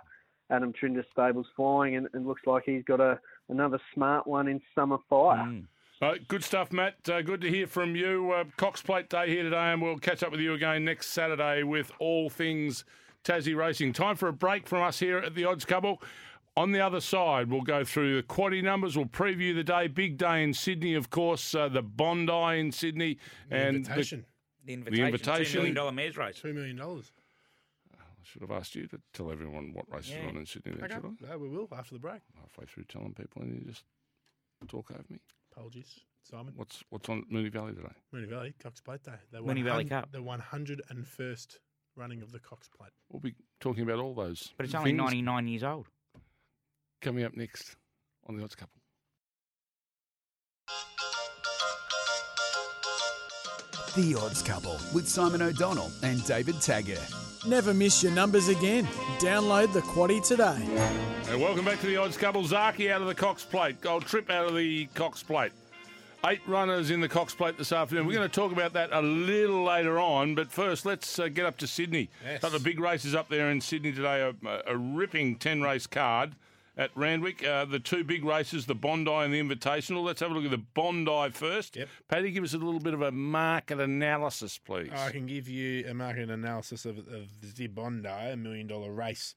Adam 0.50 0.74
Trinder 0.74 1.06
stables 1.12 1.48
flying, 1.56 1.96
and, 1.96 2.08
and 2.14 2.28
looks 2.28 2.42
like 2.46 2.64
he's 2.66 2.84
got 2.84 3.00
a 3.00 3.20
another 3.50 3.80
smart 3.94 4.28
one 4.28 4.48
in 4.48 4.62
Summer 4.76 4.98
Fire. 5.10 5.46
Mm. 5.46 5.66
Uh, 6.02 6.16
good 6.28 6.44
stuff, 6.44 6.72
Matt. 6.72 6.96
Uh, 7.08 7.22
good 7.22 7.42
to 7.42 7.50
hear 7.50 7.68
from 7.68 7.96
you. 7.96 8.32
Uh, 8.32 8.44
Cox 8.58 8.82
Plate 8.82 9.08
Day 9.08 9.30
here 9.30 9.44
today, 9.44 9.72
and 9.72 9.82
we'll 9.82 10.00
catch 10.00 10.24
up 10.24 10.32
with 10.32 10.40
you 10.40 10.54
again 10.54 10.84
next 10.84 11.08
Saturday 11.10 11.62
with 11.62 11.92
all 12.00 12.28
things 12.28 12.86
Tassie 13.24 13.56
racing. 13.56 13.94
Time 13.94 14.16
for 14.16 14.28
a 14.28 14.34
break 14.34 14.68
from 14.68 14.82
us 14.82 14.98
here 14.98 15.20
at 15.20 15.36
the 15.36 15.46
Odds 15.46 15.64
Couple. 15.64 16.02
On 16.58 16.72
the 16.74 16.82
other 16.82 17.00
side, 17.00 17.50
we'll 17.50 17.62
go 17.62 17.84
through 17.86 18.18
the 18.18 18.24
quaddy 18.24 18.62
numbers. 18.62 18.98
We'll 18.98 19.06
preview 19.06 19.56
the 19.56 19.64
day. 19.64 19.88
Big 19.88 20.18
day 20.18 20.44
in 20.44 20.54
Sydney, 20.54 20.96
of 20.96 21.10
course. 21.10 21.56
Uh, 21.56 21.70
the 21.70 21.82
Bondi 21.82 22.60
in 22.60 22.72
Sydney, 22.74 23.18
The 23.50 23.56
and 23.56 23.76
invitation. 23.78 24.26
The 24.66 24.74
invitation, 24.74 25.06
invitation. 25.06 25.62
$2 25.62 25.74
million 25.74 25.96
mares 25.96 26.18
race. 26.18 26.40
Two 26.42 26.54
million 26.54 26.76
dollars. 26.76 27.12
I 27.94 28.04
should 28.24 28.42
have 28.42 28.52
asked 28.52 28.76
you 28.76 28.86
to 28.88 29.00
tell 29.14 29.32
everyone 29.32 29.74
what 29.74 29.86
race 29.92 30.06
is 30.06 30.12
Yeah. 30.12 30.28
on 30.28 30.38
in 30.38 30.46
Sydney. 30.46 30.74
Then, 30.74 30.84
Okay, 30.84 30.94
should 30.96 31.06
I? 31.26 31.32
no, 31.32 31.38
we 31.38 31.48
will 31.50 31.68
after 31.72 31.94
the 31.96 32.00
break. 32.00 32.22
Halfway 32.40 32.66
through 32.66 32.84
telling 32.84 33.14
people, 33.14 33.42
and 33.42 33.54
you 33.56 33.62
just 33.72 33.84
talk 34.68 34.92
over 34.92 35.04
me. 35.10 35.20
Apologies, 35.54 36.02
Simon. 36.22 36.54
What's 36.58 36.84
what's 36.90 37.08
on 37.10 37.24
Mooney 37.30 37.50
Valley 37.50 37.74
today? 37.74 37.94
Mooney 38.12 38.28
Valley 38.28 38.54
Cox 38.62 38.82
Plate 38.82 39.04
Day. 39.04 39.14
The 39.32 39.42
Mooney 39.42 39.62
Valley 39.64 39.86
Cup. 39.86 40.12
The 40.12 40.22
one 40.22 40.40
hundred 40.40 40.82
and 40.90 41.08
first 41.08 41.60
running 41.96 42.22
of 42.22 42.32
the 42.34 42.40
Cox 42.40 42.70
Plate. 42.70 42.92
We'll 43.10 43.20
be 43.22 43.36
talking 43.62 43.84
about 43.84 44.00
all 44.00 44.14
those. 44.14 44.54
But 44.58 44.66
it's 44.66 44.76
only 44.76 44.94
99 44.94 45.48
years 45.48 45.64
old. 45.64 45.88
Coming 47.02 47.24
up 47.24 47.36
next 47.36 47.76
on 48.28 48.38
the 48.38 48.44
Odds 48.44 48.54
Couple. 48.54 48.80
The 53.96 54.16
Odds 54.16 54.44
Couple 54.44 54.78
with 54.94 55.08
Simon 55.08 55.42
O'Donnell 55.42 55.92
and 56.04 56.24
David 56.26 56.62
Taggart. 56.62 57.02
Never 57.48 57.74
miss 57.74 58.04
your 58.04 58.12
numbers 58.12 58.50
again. 58.50 58.86
Download 59.18 59.74
the 59.74 59.82
Quaddy 59.82 60.24
today. 60.26 60.60
And 61.28 61.42
welcome 61.42 61.66
back 61.66 61.80
to 61.80 61.88
the 61.88 61.98
Odds 61.98 62.18
Couple. 62.18 62.44
Zaaki 62.44 62.92
out 62.92 63.02
of 63.02 63.08
the 63.08 63.16
Cox 63.16 63.44
Plate. 63.44 63.82
Gold 63.82 64.06
Trip 64.06 64.30
out 64.30 64.46
of 64.46 64.56
the 64.56 64.86
Cox 64.94 65.24
Plate. 65.24 65.54
Eight 66.28 66.42
runners 66.46 66.92
in 66.92 67.02
the 67.02 67.10
Cox 67.10 67.34
Plate 67.34 67.58
this 67.58 67.72
afternoon. 67.72 68.06
We're 68.06 68.14
going 68.14 68.30
to 68.30 68.34
talk 68.34 68.52
about 68.52 68.74
that 68.74 68.90
a 68.92 69.02
little 69.02 69.64
later 69.64 69.98
on, 69.98 70.36
but 70.36 70.52
first 70.52 70.86
let's 70.86 71.18
uh, 71.18 71.30
get 71.30 71.48
up 71.48 71.58
to 71.58 71.68
Sydney. 71.68 72.12
Yes. 72.24 72.42
Couple 72.42 72.58
of 72.58 72.64
big 72.64 72.80
races 72.80 73.16
up 73.16 73.28
there 73.28 73.50
in 73.50 73.60
Sydney 73.60 73.92
today. 73.92 74.22
A, 74.46 74.62
a 74.68 74.78
ripping 74.78 75.38
10 75.38 75.64
race 75.64 75.88
card 75.88 76.36
at 76.82 76.90
Randwick. 76.96 77.46
Uh, 77.46 77.64
the 77.66 77.80
two 77.80 78.04
big 78.04 78.26
races, 78.26 78.66
the 78.66 78.74
Bondi 78.76 79.12
and 79.12 79.32
the 79.32 79.42
Invitational. 79.42 80.04
Let's 80.04 80.20
have 80.20 80.32
a 80.32 80.34
look 80.34 80.46
at 80.46 80.52
the 80.52 80.58
Bondi 80.58 81.30
first. 81.32 81.76
Yep. 81.76 81.88
Paddy, 82.08 82.32
give 82.32 82.44
us 82.44 82.54
a 82.54 82.58
little 82.58 82.80
bit 82.80 82.96
of 82.96 83.04
a 83.04 83.12
market 83.12 83.80
analysis, 83.80 84.58
please. 84.58 84.92
I 84.96 85.12
can 85.12 85.28
give 85.28 85.48
you 85.48 85.88
a 85.88 85.94
market 85.94 86.30
analysis 86.32 86.86
of, 86.86 86.98
of 86.98 87.56
the 87.56 87.68
Bondi, 87.68 88.10
a 88.10 88.36
million 88.36 88.66
dollar 88.66 88.92
race 88.92 89.36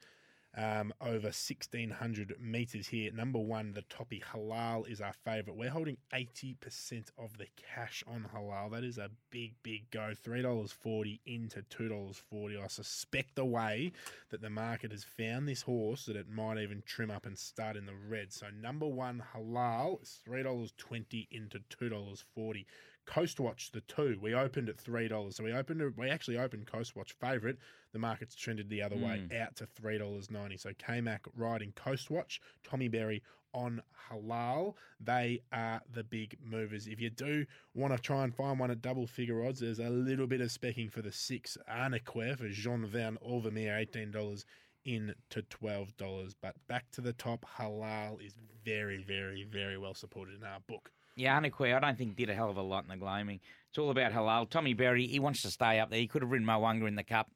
um, 0.57 0.93
over 1.01 1.29
1,600 1.29 2.37
metres 2.41 2.87
here. 2.87 3.11
Number 3.13 3.39
one, 3.39 3.73
the 3.73 3.83
Toppy 3.83 4.23
Halal 4.33 4.89
is 4.89 5.01
our 5.01 5.13
favourite. 5.13 5.59
We're 5.59 5.71
holding 5.71 5.97
80% 6.13 7.07
of 7.19 7.37
the 7.39 7.47
cash 7.57 8.05
on 8.07 8.27
Halal. 8.35 8.71
That 8.71 8.85
is 8.85 8.99
a 8.99 9.11
big, 9.31 9.55
big 9.63 9.91
go. 9.91 10.13
$3.40 10.25 11.19
into 11.27 11.63
$2.40. 11.63 12.63
I 12.63 12.67
suspect 12.69 13.35
the 13.35 13.45
way 13.45 13.93
that 14.31 14.43
the 14.43 14.51
market 14.51 14.93
has 14.93 15.05
found 15.05 15.49
this 15.49 15.63
horse 15.63 16.07
that 16.07 16.17
it 16.17 16.29
might 16.29 16.59
even 16.59 16.83
trim 16.87 17.11
up 17.11 17.27
and 17.27 17.37
start 17.37 17.77
in 17.77 17.87
the 17.87 17.95
red. 18.09 18.33
So 18.33 18.47
number 18.61 18.87
one, 18.87 19.23
Halal 19.35 20.03
is 20.03 20.21
$3.20 20.29 21.27
into 21.33 21.59
$2.40. 21.59 22.65
Coastwatch, 23.07 23.71
the 23.73 23.81
two, 23.83 24.19
we 24.21 24.35
opened 24.35 24.69
at 24.69 24.79
three 24.79 25.09
dollars. 25.09 25.37
So 25.37 25.45
we 25.45 25.53
opened, 25.53 25.83
we 25.97 26.09
actually 26.09 26.39
opened 26.39 26.67
Coastwatch 26.67 27.13
favourite. 27.13 27.57
The 27.93 27.99
market's 27.99 28.35
trended 28.35 28.69
the 28.69 28.83
other 28.83 28.97
way, 28.97 29.25
hmm. 29.29 29.37
out 29.37 29.57
to 29.57 29.67
three 29.67 29.99
dollars 29.99 30.31
ninety. 30.31 30.57
So 30.57 30.71
K-Mac 30.79 31.23
riding 31.37 31.73
Coastwatch, 31.73 32.41
Tommy 32.65 32.89
Berry 32.89 33.23
on 33.53 33.81
Halal. 34.11 34.75
They 35.01 35.41
are 35.53 35.81
the 35.93 36.03
big 36.03 36.37
movers. 36.45 36.87
If 36.87 37.01
you 37.01 37.11
do 37.11 37.47
want 37.75 37.95
to 37.95 38.03
try 38.03 38.25
and 38.25 38.35
find 38.35 38.59
one 38.59 38.71
at 38.71 38.83
double 38.83 39.07
figure 39.07 39.45
odds, 39.45 39.61
there's 39.61 39.79
a 39.79 39.91
little 39.91 40.27
bit 40.27 40.41
of 40.41 40.49
specking 40.49 40.91
for 40.91 41.03
the 41.03 41.13
six 41.13 41.57
Arnequer 41.71 42.37
for 42.37 42.49
Jean 42.49 42.85
Van 42.87 43.17
Overmeer, 43.27 43.79
eighteen 43.79 44.11
dollars 44.11 44.45
in 44.85 45.15
to 45.31 45.43
twelve 45.43 45.97
dollars. 45.97 46.35
But 46.41 46.57
back 46.67 46.91
to 46.93 47.01
the 47.01 47.13
top, 47.13 47.47
Halal 47.59 48.25
is 48.25 48.35
very, 48.65 49.03
very, 49.03 49.45
very 49.45 49.79
well 49.79 49.95
supported 49.95 50.35
in 50.37 50.45
our 50.45 50.61
book. 50.67 50.91
Yeah, 51.17 51.41
Anakwe, 51.41 51.75
I 51.75 51.81
don't 51.81 51.97
think 51.97 52.17
did 52.17 52.31
a 52.31 52.35
hell 52.35 52.51
of 52.51 52.57
a 52.57 52.63
lot 52.63 52.85
in 52.85 52.89
the 52.89 52.97
gloaming. 52.97 53.41
It's 53.69 53.79
all 53.79 53.91
about 53.91 54.13
halal. 54.13 54.49
Tommy 54.49 54.75
Berry, 54.75 55.07
he 55.07 55.21
wants 55.21 55.43
to 55.43 55.51
stay 55.51 55.79
up 55.79 55.91
there. 55.91 55.99
He 55.99 56.07
could 56.07 56.23
have 56.23 56.31
ridden 56.31 56.47
Moanga 56.47 56.89
in 56.89 56.97
the 56.97 57.05
cup. 57.05 57.31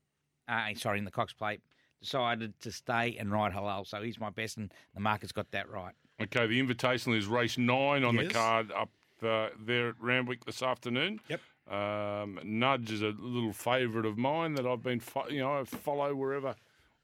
Uh, 0.49 0.69
sorry, 0.75 0.99
in 0.99 1.05
the 1.05 1.11
Cox 1.11 1.33
Plate. 1.33 1.61
Decided 2.01 2.59
to 2.61 2.71
stay 2.71 3.17
and 3.19 3.33
ride 3.33 3.53
halal, 3.53 3.87
so 3.87 4.01
he's 4.03 4.21
my 4.21 4.31
best, 4.31 4.57
and 4.57 4.73
the 4.95 5.01
market's 5.01 5.33
got 5.33 5.51
that 5.51 5.69
right. 5.69 5.95
Okay, 6.21 6.47
the 6.47 6.63
Invitational 6.63 7.17
is 7.17 7.27
race 7.27 7.59
nine 7.59 8.05
on 8.05 8.17
the 8.17 8.29
card 8.29 8.71
up 8.73 8.91
uh, 9.23 9.49
there 9.61 9.89
at 9.91 9.95
Randwick 10.01 10.45
this 10.45 10.63
afternoon. 10.63 11.21
Yep. 11.29 11.41
Um, 11.69 12.39
Nudge 12.45 12.93
is 12.93 13.03
a 13.03 13.15
little 13.19 13.53
favourite 13.53 14.07
of 14.07 14.17
mine 14.17 14.55
that 14.55 14.67
I've 14.67 14.83
been, 14.83 15.01
fo- 15.01 15.29
you 15.29 15.41
know, 15.41 15.59
I 15.59 15.65
follow 15.65 16.15
wherever 16.15 16.55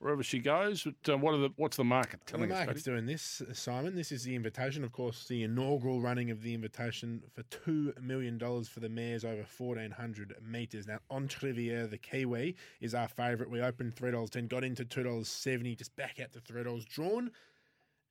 wherever 0.05 0.23
she 0.23 0.39
goes. 0.39 0.85
But 0.85 1.15
uh, 1.15 1.17
what 1.17 1.33
are 1.33 1.39
the 1.39 1.51
what's 1.57 1.79
the 1.79 1.85
market 1.85 2.21
telling 2.27 2.51
the 2.51 2.55
us? 2.55 2.67
market's 2.67 2.85
doing 2.85 3.07
this, 3.07 3.41
uh, 3.41 3.55
Simon. 3.55 3.97
This 3.97 4.13
is 4.13 4.23
the 4.25 4.35
invitation, 4.35 4.85
of 4.85 4.93
course, 4.93 5.27
the 5.27 5.43
inaugural 5.43 6.03
running 6.03 6.31
of 6.31 6.43
the 6.43 6.53
invitation 6.53 7.23
for 7.33 7.43
two 7.45 7.95
million 8.01 8.37
dollars 8.37 8.69
for 8.69 8.81
the 8.81 8.91
mares 8.91 9.25
over 9.25 9.45
fourteen 9.45 9.93
hundred 9.93 10.35
meters. 10.47 10.87
Now, 10.87 10.99
Entriviere, 11.11 11.87
the 11.87 11.97
Kiwi, 11.97 12.55
is 12.83 12.95
our 12.95 13.09
favourite. 13.09 13.51
We 13.51 13.63
opened 13.63 13.97
three 13.97 14.11
dollars 14.11 14.31
ten, 14.31 14.47
got 14.47 14.63
into 14.63 14.85
two 14.85 15.03
dollars 15.03 15.29
seventy, 15.29 15.75
just 15.75 15.97
back 15.97 16.21
out 16.21 16.33
to 16.35 16.41
three 16.41 16.63
dollars, 16.63 16.85
drawn 16.85 17.31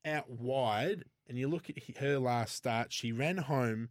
out 0.03 0.29
wide. 0.31 1.03
And 1.29 1.37
you 1.37 1.47
look 1.47 1.69
at 1.69 1.97
her 1.97 2.17
last 2.17 2.55
start; 2.55 2.91
she 2.91 3.11
ran 3.11 3.37
home 3.37 3.89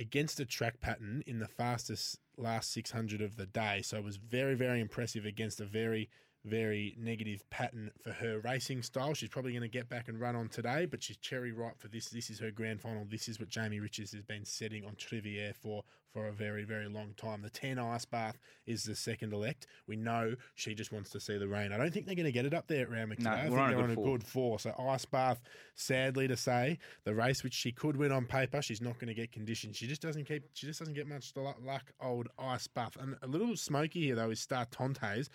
against 0.00 0.40
a 0.40 0.46
track 0.46 0.80
pattern 0.80 1.22
in 1.26 1.38
the 1.38 1.46
fastest 1.46 2.18
last 2.36 2.72
600 2.72 3.20
of 3.20 3.36
the 3.36 3.46
day. 3.46 3.80
So 3.80 3.96
it 3.96 4.02
was 4.02 4.16
very, 4.16 4.56
very 4.56 4.80
impressive 4.80 5.24
against 5.24 5.60
a 5.60 5.64
very, 5.64 6.10
very 6.44 6.94
negative 6.98 7.48
pattern 7.50 7.90
for 8.02 8.12
her 8.12 8.40
racing 8.40 8.82
style. 8.82 9.14
She's 9.14 9.28
probably 9.30 9.52
going 9.52 9.62
to 9.62 9.68
get 9.68 9.88
back 9.88 10.08
and 10.08 10.20
run 10.20 10.36
on 10.36 10.48
today, 10.48 10.86
but 10.86 11.02
she's 11.02 11.16
cherry 11.16 11.52
ripe 11.52 11.78
for 11.78 11.88
this. 11.88 12.08
This 12.10 12.30
is 12.30 12.38
her 12.40 12.50
grand 12.50 12.80
final. 12.80 13.06
This 13.08 13.28
is 13.28 13.40
what 13.40 13.48
Jamie 13.48 13.80
Richards 13.80 14.12
has 14.12 14.22
been 14.22 14.44
setting 14.44 14.84
Entriviere 14.84 15.54
for 15.54 15.84
for 16.12 16.28
a 16.28 16.32
very, 16.32 16.62
very 16.62 16.86
long 16.86 17.12
time. 17.16 17.42
The 17.42 17.50
10 17.50 17.76
Ice 17.76 18.04
Bath 18.04 18.38
is 18.66 18.84
the 18.84 18.94
second 18.94 19.32
elect. 19.32 19.66
We 19.88 19.96
know 19.96 20.36
she 20.54 20.72
just 20.72 20.92
wants 20.92 21.10
to 21.10 21.18
see 21.18 21.36
the 21.38 21.48
rain. 21.48 21.72
I 21.72 21.76
don't 21.76 21.92
think 21.92 22.06
they're 22.06 22.14
going 22.14 22.24
to 22.26 22.32
get 22.32 22.46
it 22.46 22.54
up 22.54 22.68
there 22.68 22.82
at 22.82 22.90
Randwick 22.90 23.18
No. 23.18 23.30
I 23.30 23.48
we're 23.48 23.56
think 23.56 23.58
on 23.58 23.70
they're 23.70 23.82
on 23.82 23.90
a 23.90 23.94
four. 23.94 24.04
good 24.04 24.22
four. 24.24 24.58
So 24.60 24.72
Ice 24.78 25.04
Bath, 25.06 25.40
sadly 25.74 26.28
to 26.28 26.36
say, 26.36 26.78
the 27.02 27.16
race 27.16 27.42
which 27.42 27.54
she 27.54 27.72
could 27.72 27.96
win 27.96 28.12
on 28.12 28.26
paper, 28.26 28.62
she's 28.62 28.80
not 28.80 28.94
going 29.00 29.08
to 29.08 29.14
get 29.14 29.32
conditioned. 29.32 29.74
She 29.74 29.88
just 29.88 30.02
doesn't 30.02 30.26
keep. 30.26 30.44
She 30.54 30.66
just 30.66 30.78
doesn't 30.78 30.94
get 30.94 31.08
much 31.08 31.32
luck. 31.36 31.56
luck 31.64 31.92
old 32.00 32.28
Ice 32.38 32.68
Bath. 32.68 32.96
And 33.00 33.16
a 33.20 33.26
little 33.26 33.56
smoky 33.56 34.02
here 34.02 34.14
though 34.14 34.30
is 34.30 34.38
Star 34.40 34.66
Tontes. 34.70 35.28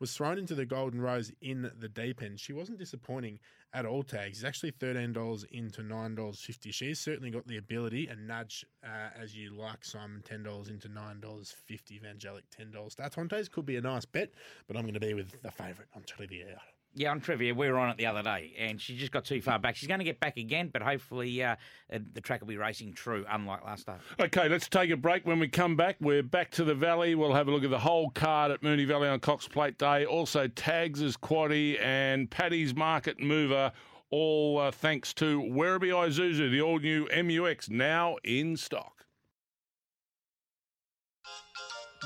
Was 0.00 0.14
thrown 0.14 0.38
into 0.38 0.54
the 0.54 0.66
Golden 0.66 1.00
Rose 1.00 1.32
in 1.40 1.70
the 1.78 1.88
deep 1.88 2.22
end. 2.22 2.40
She 2.40 2.52
wasn't 2.52 2.78
disappointing 2.78 3.38
at 3.72 3.86
all. 3.86 4.02
Tags. 4.02 4.38
It's 4.38 4.44
actually 4.44 4.72
thirteen 4.72 5.12
dollars 5.12 5.44
into 5.50 5.82
nine 5.82 6.14
dollars 6.14 6.40
fifty. 6.40 6.72
She's 6.72 7.00
certainly 7.00 7.30
got 7.30 7.46
the 7.46 7.56
ability 7.56 8.08
and 8.08 8.26
nudge 8.26 8.64
uh, 8.84 9.10
as 9.20 9.36
you 9.36 9.54
like. 9.56 9.84
Simon 9.84 10.22
ten 10.24 10.42
dollars 10.42 10.68
into 10.68 10.88
nine 10.88 11.20
dollars 11.20 11.54
fifty. 11.66 11.96
Evangelic 11.96 12.42
ten 12.50 12.70
dollars. 12.70 12.92
Star 12.92 13.08
Tontes 13.08 13.48
could 13.48 13.66
be 13.66 13.76
a 13.76 13.80
nice 13.80 14.04
bet, 14.04 14.30
but 14.66 14.76
I'm 14.76 14.82
going 14.82 14.94
to 14.94 15.00
be 15.00 15.14
with 15.14 15.40
the 15.42 15.50
favourite 15.50 15.88
Entriviere. 15.96 16.58
Yeah, 16.96 17.10
on 17.10 17.20
trivia, 17.20 17.54
we 17.54 17.68
were 17.68 17.78
on 17.78 17.90
it 17.90 17.96
the 17.96 18.06
other 18.06 18.22
day, 18.22 18.54
and 18.56 18.80
she 18.80 18.96
just 18.96 19.10
got 19.10 19.24
too 19.24 19.42
far 19.42 19.58
back. 19.58 19.74
She's 19.74 19.88
going 19.88 19.98
to 19.98 20.04
get 20.04 20.20
back 20.20 20.36
again, 20.36 20.70
but 20.72 20.80
hopefully 20.80 21.42
uh, 21.42 21.56
uh, 21.92 21.98
the 22.12 22.20
track 22.20 22.40
will 22.40 22.46
be 22.46 22.56
racing 22.56 22.92
true, 22.92 23.24
unlike 23.28 23.64
last 23.64 23.86
time. 23.86 23.98
Okay, 24.20 24.48
let's 24.48 24.68
take 24.68 24.90
a 24.90 24.96
break. 24.96 25.26
When 25.26 25.40
we 25.40 25.48
come 25.48 25.74
back, 25.74 25.96
we're 26.00 26.22
back 26.22 26.52
to 26.52 26.64
the 26.64 26.74
Valley. 26.74 27.16
We'll 27.16 27.34
have 27.34 27.48
a 27.48 27.50
look 27.50 27.64
at 27.64 27.70
the 27.70 27.78
whole 27.80 28.10
card 28.10 28.52
at 28.52 28.62
Moonee 28.62 28.86
Valley 28.86 29.08
on 29.08 29.18
Cox 29.18 29.48
Plate 29.48 29.76
Day. 29.76 30.04
Also, 30.04 30.46
Tags' 30.46 31.02
as 31.02 31.16
Quaddy 31.16 31.80
and 31.80 32.30
Paddy's 32.30 32.76
Market 32.76 33.20
Mover. 33.20 33.72
All 34.10 34.58
uh, 34.58 34.70
thanks 34.70 35.12
to 35.14 35.40
Werribee 35.40 35.88
Isuzu, 35.88 36.48
the 36.48 36.60
all 36.60 36.78
new 36.78 37.08
MUX, 37.08 37.68
now 37.68 38.16
in 38.22 38.56
stock. 38.56 38.93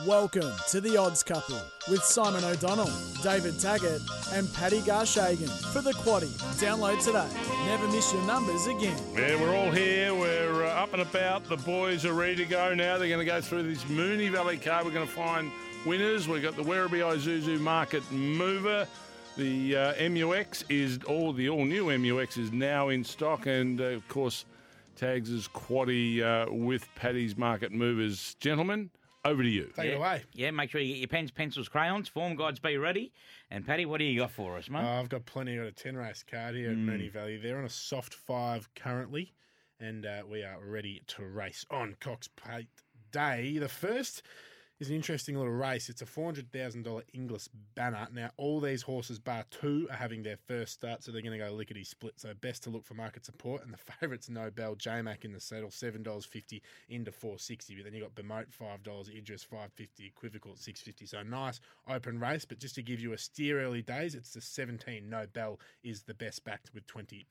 Welcome 0.07 0.53
to 0.69 0.81
the 0.81 0.97
Odds 0.97 1.25
Couple 1.25 1.61
with 1.91 2.05
Simon 2.05 2.45
O'Donnell, 2.45 2.91
David 3.21 3.59
Taggart, 3.59 4.01
and 4.33 4.53
Paddy 4.55 4.81
Garshagen 4.83 5.51
for 5.73 5.81
the 5.81 5.91
Quaddy. 5.91 6.31
Download 6.61 7.03
today. 7.03 7.27
Never 7.67 7.89
miss 7.89 8.13
your 8.13 8.23
numbers 8.23 8.69
again. 8.69 8.97
Yeah, 9.15 9.35
we're 9.41 9.57
all 9.57 9.73
here. 9.73 10.15
We're 10.15 10.67
uh, 10.67 10.83
up 10.83 10.93
and 10.93 11.03
about. 11.03 11.49
The 11.49 11.57
boys 11.57 12.05
are 12.05 12.13
ready 12.13 12.37
to 12.37 12.45
go 12.45 12.75
now. 12.75 12.97
They're 12.97 13.09
going 13.09 13.19
to 13.19 13.25
go 13.25 13.41
through 13.41 13.65
this 13.65 13.83
Moonee 13.85 14.31
Valley 14.31 14.57
card. 14.57 14.87
We're 14.87 14.93
going 14.93 15.07
to 15.07 15.13
find 15.13 15.51
winners. 15.85 16.29
We've 16.29 16.43
got 16.43 16.55
the 16.55 16.63
Werribee 16.63 17.01
Isuzu 17.01 17.59
Market 17.59 18.05
Mover. 18.13 18.87
The 19.37 19.77
uh, 19.77 20.09
MUX 20.09 20.65
is 20.69 21.01
all 21.09 21.33
the 21.33 21.49
all 21.49 21.65
new 21.65 21.87
MUX 21.99 22.37
is 22.37 22.53
now 22.53 22.91
in 22.91 23.03
stock, 23.03 23.47
and 23.47 23.81
uh, 23.81 23.85
of 23.85 24.07
course, 24.07 24.45
Tags' 24.95 25.31
is 25.31 25.49
Quaddy 25.49 26.23
uh, 26.23 26.53
with 26.53 26.87
Paddy's 26.95 27.37
Market 27.37 27.73
Movers. 27.73 28.37
Gentlemen, 28.39 28.91
over 29.29 29.43
to 29.43 29.49
you. 29.49 29.71
Take 29.77 29.87
yeah. 29.87 29.93
it 29.93 29.97
away. 29.97 30.23
Yeah, 30.33 30.51
make 30.51 30.71
sure 30.71 30.81
you 30.81 30.95
get 30.95 30.99
your 31.01 31.09
pens, 31.09 31.31
pencils, 31.31 31.69
crayons. 31.69 32.09
Form 32.09 32.35
guides 32.37 32.59
be 32.59 32.77
ready. 32.77 33.13
And 33.51 33.67
Paddy, 33.67 33.87
what 33.87 33.99
do 33.99 34.05
you 34.05 34.19
got 34.21 34.31
for 34.31 34.57
us, 34.57 34.69
mate? 34.69 34.83
Oh, 34.83 35.01
I've 35.01 35.09
got 35.09 35.27
plenty. 35.27 35.53
I've 35.53 35.65
got 35.65 35.69
a 35.69 35.73
10 35.73 35.97
race 35.97 36.25
card 36.29 36.55
here 36.55 36.71
at 36.71 36.77
Mm. 36.77 36.87
Moonee 36.87 37.11
Valley. 37.13 37.37
They're 37.37 37.59
on 37.59 37.65
a 37.65 37.71
soft 37.71 38.15
five 38.15 38.69
currently, 38.75 39.33
and 39.81 40.05
uh, 40.07 40.23
we 40.29 40.43
are 40.43 40.59
ready 40.65 41.03
to 41.09 41.25
race 41.27 41.65
on 41.71 41.97
Cox 42.01 42.29
Plate 42.29 42.69
Day. 43.13 43.59
The 43.59 43.69
first 43.69 44.23
is 44.81 44.91
an 44.91 44.97
interesting 44.97 45.37
little 45.37 45.53
race. 45.53 45.89
It's 45.89 46.03
a 46.03 46.07
$400,000 46.07 47.03
Inglis 47.13 47.49
banner. 47.75 48.07
Now, 48.13 48.31
all 48.37 48.61
these 48.61 48.83
horses, 48.83 49.19
bar 49.19 49.45
two, 49.51 49.89
are 49.91 49.97
having 49.97 50.23
their 50.23 50.37
first 50.37 50.75
start, 50.75 51.03
so 51.03 51.11
they're 51.11 51.23
going 51.23 51.39
to 51.39 51.45
go 51.45 51.53
lickety 51.53 51.85
split. 51.85 52.21
So, 52.21 52.33
best 52.41 52.63
to 52.65 52.71
look 52.71 52.85
for 52.85 52.95
market 52.95 53.25
support. 53.25 53.65
And 53.65 53.73
the 53.73 53.79
favourite's 54.01 54.31
Nobel 54.31 54.77
J 54.77 55.03
Mac 55.03 55.25
in 55.25 55.33
the 55.33 55.41
saddle, 55.41 55.71
$7.50 55.71 56.61
into 56.89 57.11
460 57.11 57.75
But 57.75 57.85
then 57.85 57.95
you've 57.95 58.05
got 58.05 58.15
Bemote, 58.15 58.49
$5, 58.51 59.17
Idris, 59.17 59.43
550 59.43 60.07
Equivocal 60.07 60.53
at 60.53 60.59
650 60.59 61.07
So, 61.07 61.23
nice 61.23 61.61
open 61.89 62.21
race. 62.21 62.45
But 62.45 62.59
just 62.59 62.77
to 62.77 62.83
give 62.83 63.01
you 63.01 63.13
a 63.13 63.19
steer 63.19 63.61
early 63.61 63.83
days, 63.83 64.15
it's 64.15 64.35
the 64.35 64.41
17 64.41 65.09
Nobel 65.09 65.59
is 65.83 66.03
the 66.03 66.15
best 66.15 66.45
backed 66.45 66.71
with 66.73 66.87
20% 66.87 67.25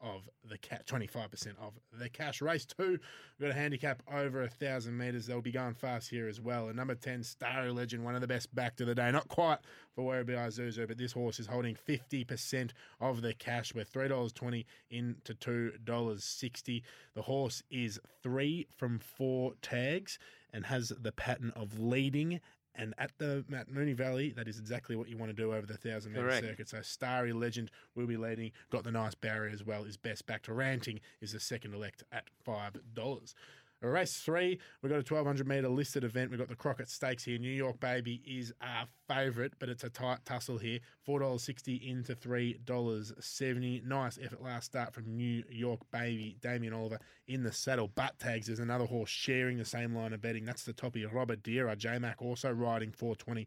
of 0.00 0.28
the 0.48 0.58
cash, 0.58 0.82
25% 0.86 1.48
of 1.60 1.74
the 1.92 2.08
cash. 2.08 2.40
Race 2.40 2.64
two, 2.64 2.98
we've 3.38 3.40
got 3.40 3.50
a 3.50 3.54
handicap 3.54 4.02
over 4.12 4.42
a 4.42 4.48
thousand 4.48 4.96
metres. 4.96 5.26
They'll 5.26 5.40
be 5.40 5.52
going 5.52 5.74
fast 5.74 6.10
here 6.10 6.28
as 6.28 6.40
well. 6.40 6.68
And 6.68 6.76
number 6.76 6.94
10, 6.94 7.22
Starry 7.24 7.70
Legend, 7.70 8.04
one 8.04 8.14
of 8.14 8.20
the 8.20 8.26
best 8.26 8.54
back 8.54 8.76
to 8.76 8.84
the 8.84 8.94
day. 8.94 9.10
Not 9.10 9.28
quite 9.28 9.58
for 9.94 10.04
Werribee 10.04 10.36
Isuzu, 10.36 10.86
but 10.86 10.98
this 10.98 11.12
horse 11.12 11.40
is 11.40 11.46
holding 11.46 11.76
50% 11.88 12.70
of 13.00 13.22
the 13.22 13.34
cash. 13.34 13.74
We're 13.74 13.84
$3.20 13.84 14.64
into 14.90 15.34
$2.60. 15.34 16.82
The 17.14 17.22
horse 17.22 17.62
is 17.70 18.00
three 18.22 18.66
from 18.76 18.98
four 18.98 19.54
tags 19.62 20.18
and 20.52 20.66
has 20.66 20.92
the 21.00 21.12
pattern 21.12 21.52
of 21.54 21.78
leading 21.78 22.40
and 22.76 22.94
at 22.98 23.12
the 23.18 23.44
Matt 23.48 23.70
Moonee 23.70 23.94
Valley, 23.94 24.32
that 24.36 24.48
is 24.48 24.58
exactly 24.58 24.96
what 24.96 25.08
you 25.08 25.16
want 25.16 25.30
to 25.30 25.36
do 25.36 25.52
over 25.52 25.66
the 25.66 25.76
thousand 25.76 26.12
meter 26.12 26.24
Correct. 26.24 26.46
circuit. 26.46 26.68
So 26.68 26.82
Starry 26.82 27.32
Legend 27.32 27.70
will 27.94 28.06
be 28.06 28.16
leading, 28.16 28.52
got 28.70 28.84
the 28.84 28.92
nice 28.92 29.14
barrier 29.14 29.50
as 29.52 29.64
well. 29.64 29.84
Is 29.84 29.96
best 29.96 30.26
back 30.26 30.42
to 30.44 30.52
ranting 30.52 31.00
is 31.20 31.32
the 31.32 31.40
second 31.40 31.74
elect 31.74 32.04
at 32.12 32.24
five 32.44 32.76
dollars. 32.94 33.34
Race 33.82 34.20
three, 34.20 34.58
we've 34.82 34.90
got 34.90 34.96
a 34.96 35.14
1200 35.14 35.46
metre 35.46 35.68
listed 35.68 36.02
event. 36.02 36.30
We've 36.30 36.40
got 36.40 36.48
the 36.48 36.56
Crockett 36.56 36.88
Stakes 36.88 37.24
here. 37.24 37.38
New 37.38 37.50
York 37.50 37.78
Baby 37.78 38.22
is 38.26 38.52
our 38.62 38.86
favourite, 39.06 39.52
but 39.58 39.68
it's 39.68 39.84
a 39.84 39.90
tight 39.90 40.24
tussle 40.24 40.58
here. 40.58 40.80
$4.60 41.06 41.88
into 41.88 42.14
$3.70. 42.14 43.84
Nice 43.84 44.18
effort 44.22 44.42
last 44.42 44.66
start 44.66 44.94
from 44.94 45.16
New 45.16 45.44
York 45.50 45.80
Baby. 45.92 46.36
Damien 46.40 46.72
Oliver 46.72 46.98
in 47.28 47.42
the 47.42 47.52
saddle. 47.52 47.88
Butt 47.88 48.18
tags, 48.18 48.46
there's 48.46 48.60
another 48.60 48.86
horse 48.86 49.10
sharing 49.10 49.58
the 49.58 49.64
same 49.64 49.94
line 49.94 50.12
of 50.14 50.22
betting. 50.22 50.46
That's 50.46 50.64
the 50.64 50.72
toppy 50.72 51.04
Robert 51.04 51.42
Deera. 51.42 51.76
J 51.76 51.98
Mac 51.98 52.22
also 52.22 52.50
riding 52.50 52.92
420 52.92 53.46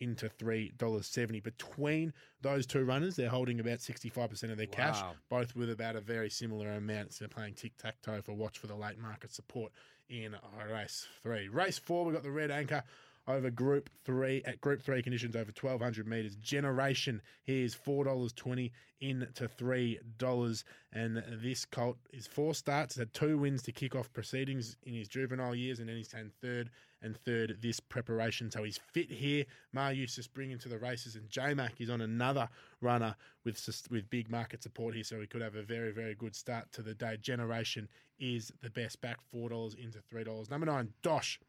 into 0.00 0.28
$3.70. 0.28 1.42
Between 1.42 2.12
those 2.40 2.66
two 2.66 2.84
runners, 2.84 3.16
they're 3.16 3.28
holding 3.28 3.60
about 3.60 3.78
65% 3.78 4.50
of 4.50 4.56
their 4.56 4.66
cash, 4.66 5.00
both 5.28 5.54
with 5.54 5.70
about 5.70 5.96
a 5.96 6.00
very 6.00 6.30
similar 6.30 6.72
amount. 6.72 7.12
So 7.12 7.24
they're 7.24 7.28
playing 7.28 7.54
tic 7.54 7.76
tac 7.76 8.00
toe 8.02 8.20
for 8.22 8.32
watch 8.32 8.58
for 8.58 8.66
the 8.66 8.74
late 8.74 8.98
market 8.98 9.32
support 9.32 9.72
in 10.08 10.36
race 10.70 11.06
three. 11.22 11.48
Race 11.48 11.78
four, 11.78 12.04
we've 12.04 12.14
got 12.14 12.22
the 12.22 12.30
red 12.30 12.50
anchor 12.50 12.82
over 13.28 13.50
group 13.50 13.90
three 14.04 14.42
at 14.44 14.60
group 14.60 14.82
three 14.82 15.02
conditions 15.02 15.36
over 15.36 15.52
1200 15.58 16.06
meters 16.06 16.36
generation 16.36 17.20
here's 17.44 17.74
four 17.74 18.04
dollars 18.04 18.32
20 18.32 18.72
into 19.00 19.46
three 19.46 19.98
dollars 20.18 20.64
and 20.92 21.22
this 21.42 21.64
colt 21.64 21.96
is 22.12 22.26
four 22.26 22.54
starts 22.54 22.96
had 22.96 23.12
two 23.12 23.38
wins 23.38 23.62
to 23.62 23.72
kick 23.72 23.94
off 23.94 24.12
proceedings 24.12 24.76
in 24.84 24.94
his 24.94 25.06
juvenile 25.06 25.54
years 25.54 25.78
and 25.78 25.88
then 25.88 25.96
he's 25.96 26.08
taken 26.08 26.30
third 26.40 26.70
and 27.02 27.16
third 27.16 27.58
this 27.60 27.80
preparation. 27.80 28.50
So 28.50 28.62
he's 28.62 28.78
fit 28.92 29.10
here. 29.10 29.44
Mar 29.72 29.92
used 29.92 30.16
to 30.16 30.22
spring 30.22 30.50
into 30.50 30.68
the 30.68 30.78
races 30.78 31.16
and 31.16 31.28
J-Mac 31.28 31.80
is 31.80 31.90
on 31.90 32.00
another 32.00 32.48
runner 32.80 33.16
with 33.44 33.86
with 33.90 34.10
big 34.10 34.30
market 34.30 34.62
support 34.62 34.94
here 34.94 35.04
so 35.04 35.20
he 35.20 35.26
could 35.26 35.42
have 35.42 35.56
a 35.56 35.62
very 35.62 35.92
very 35.92 36.14
good 36.14 36.34
start 36.34 36.70
to 36.72 36.82
the 36.82 36.94
day. 36.94 37.16
Generation 37.20 37.88
is 38.18 38.52
the 38.62 38.70
best 38.70 39.00
back 39.00 39.18
four 39.30 39.48
dollars 39.48 39.74
into 39.74 40.00
three 40.10 40.24
dollars. 40.24 40.50
Number 40.50 40.66
nine 40.66 40.92
Dosh 41.02 41.40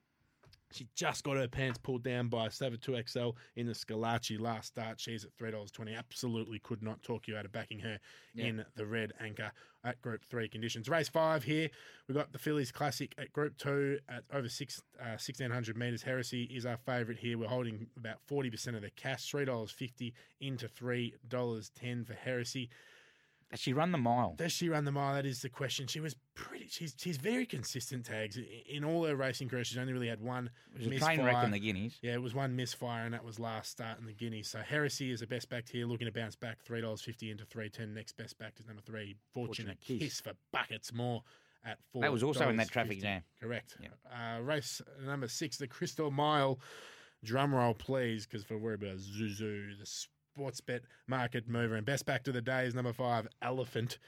she 0.74 0.88
just 0.96 1.24
got 1.24 1.38
her 1.38 1.48
pants 1.48 1.78
pulled 1.78 2.04
down 2.04 2.28
by 2.30 2.50
Sava 2.50 2.78
2XL 2.78 3.36
in 3.56 3.66
the 3.68 3.74
Scalacci 3.74 4.40
last 4.40 4.68
start. 4.68 5.00
She's 5.00 5.26
at 5.26 5.36
$3.20. 5.38 5.98
Absolutely 5.98 6.60
could 6.60 6.82
not 6.82 7.02
talk 7.04 7.28
you 7.28 7.36
out 7.38 7.46
of 7.46 7.52
backing 7.52 7.80
her 7.80 8.00
Yeah. 8.34 8.46
in 8.46 8.66
the 8.76 8.86
red 8.86 9.14
anchor 9.20 9.52
at 9.84 10.02
Group 10.02 10.24
3 10.26 10.48
conditions. 10.48 10.88
Race 10.88 11.10
5 11.10 11.44
here. 11.44 11.70
We've 12.08 12.16
got 12.16 12.32
the 12.32 12.38
Fillies 12.40 12.72
Classic 12.72 13.14
at 13.18 13.34
Group 13.34 13.58
2 13.58 14.00
at 14.08 14.24
over 14.32 14.48
six, 14.48 14.82
uh, 15.00 15.18
1,600 15.18 15.76
metres. 15.76 16.04
Heresy 16.04 16.44
is 16.44 16.66
our 16.66 16.78
favourite 16.78 17.20
here. 17.20 17.38
We're 17.38 17.48
holding 17.48 17.88
about 17.98 18.20
40% 18.28 18.76
of 18.76 18.82
the 18.82 18.92
cash, 18.92 19.30
$3.50 19.32 20.14
into 20.40 20.68
$3.10 20.68 22.06
for 22.06 22.14
Heresy. 22.14 22.70
Has 23.52 23.60
she 23.60 23.74
run 23.74 23.92
the 23.92 23.98
mile? 23.98 24.34
Does 24.38 24.54
she 24.54 24.70
run 24.70 24.86
the 24.86 24.94
mile? 24.94 25.14
That 25.14 25.26
is 25.26 25.42
the 25.42 25.50
question. 25.50 25.86
She 25.86 26.00
was 26.00 26.16
pretty. 26.36 26.68
She's 26.70 26.96
she's 26.98 27.18
very 27.18 27.46
consistent. 27.46 28.06
Tags 28.06 28.40
in 28.70 28.86
all 28.86 29.06
her 29.06 29.16
racing 29.16 29.50
career. 29.50 29.66
She's 29.66 29.78
only 29.78 29.92
really 29.92 30.08
had 30.08 30.22
one 30.22 30.50
It 30.80 30.88
was 30.88 31.02
train 31.02 31.22
wreck 31.22 31.44
in 31.44 31.52
the 31.52 31.60
Guineas. 31.60 32.00
Yeah, 32.02 32.14
it 32.14 32.22
was 32.22 32.34
one 32.34 32.56
misfire, 32.56 33.04
and 33.04 33.14
that 33.14 33.26
was 33.26 33.40
last 33.40 33.72
start 33.72 34.00
in 34.00 34.06
the 34.06 34.14
Guineas. 34.14 34.48
So 34.48 34.60
Heresy 34.60 35.12
is 35.12 35.20
the 35.20 35.28
best 35.28 35.50
backed 35.50 35.70
here, 35.70 35.86
looking 35.86 36.08
to 36.08 36.14
bounce 36.14 36.38
back 36.38 36.62
three 36.62 36.80
dollars 36.80 37.02
fifty 37.02 37.30
into 37.30 37.44
three 37.44 37.70
ten. 37.70 37.94
Next 37.94 38.14
best 38.14 38.38
backed 38.40 38.62
is 38.62 38.68
number 38.68 38.82
three, 38.82 39.18
Fortunate, 39.34 39.78
Fortunate 39.78 39.82
Kiss. 39.82 40.00
Kiss. 40.00 40.22
for 40.22 40.32
buckets 40.54 40.94
more 40.94 41.22
at 41.66 41.78
four. 41.92 42.04
That 42.04 42.14
was 42.14 42.24
also 42.24 42.48
in 42.48 42.56
that 42.56 42.70
traffic 42.70 43.02
jam. 43.02 43.22
Correct. 43.42 43.76
Yep. 43.82 43.92
Uh, 44.10 44.42
race 44.42 44.82
number 45.06 45.28
six, 45.28 45.58
the 45.58 45.68
Crystal 45.68 46.10
Mile. 46.10 46.58
Drum 47.24 47.54
roll, 47.54 47.76
please, 47.76 48.26
because 48.26 48.44
for 48.44 48.56
Werribee 48.58 48.96
Isuzu, 48.96 49.78
the 49.78 49.86
sports 50.34 50.62
bet 50.62 50.84
market 51.08 51.48
mover, 51.48 51.76
and 51.76 51.86
best 51.86 52.06
back 52.06 52.24
to 52.24 52.32
the 52.32 52.42
day 52.42 52.66
is 52.66 52.74
number 52.74 52.94
five, 52.94 53.28
Elephant. 53.42 54.00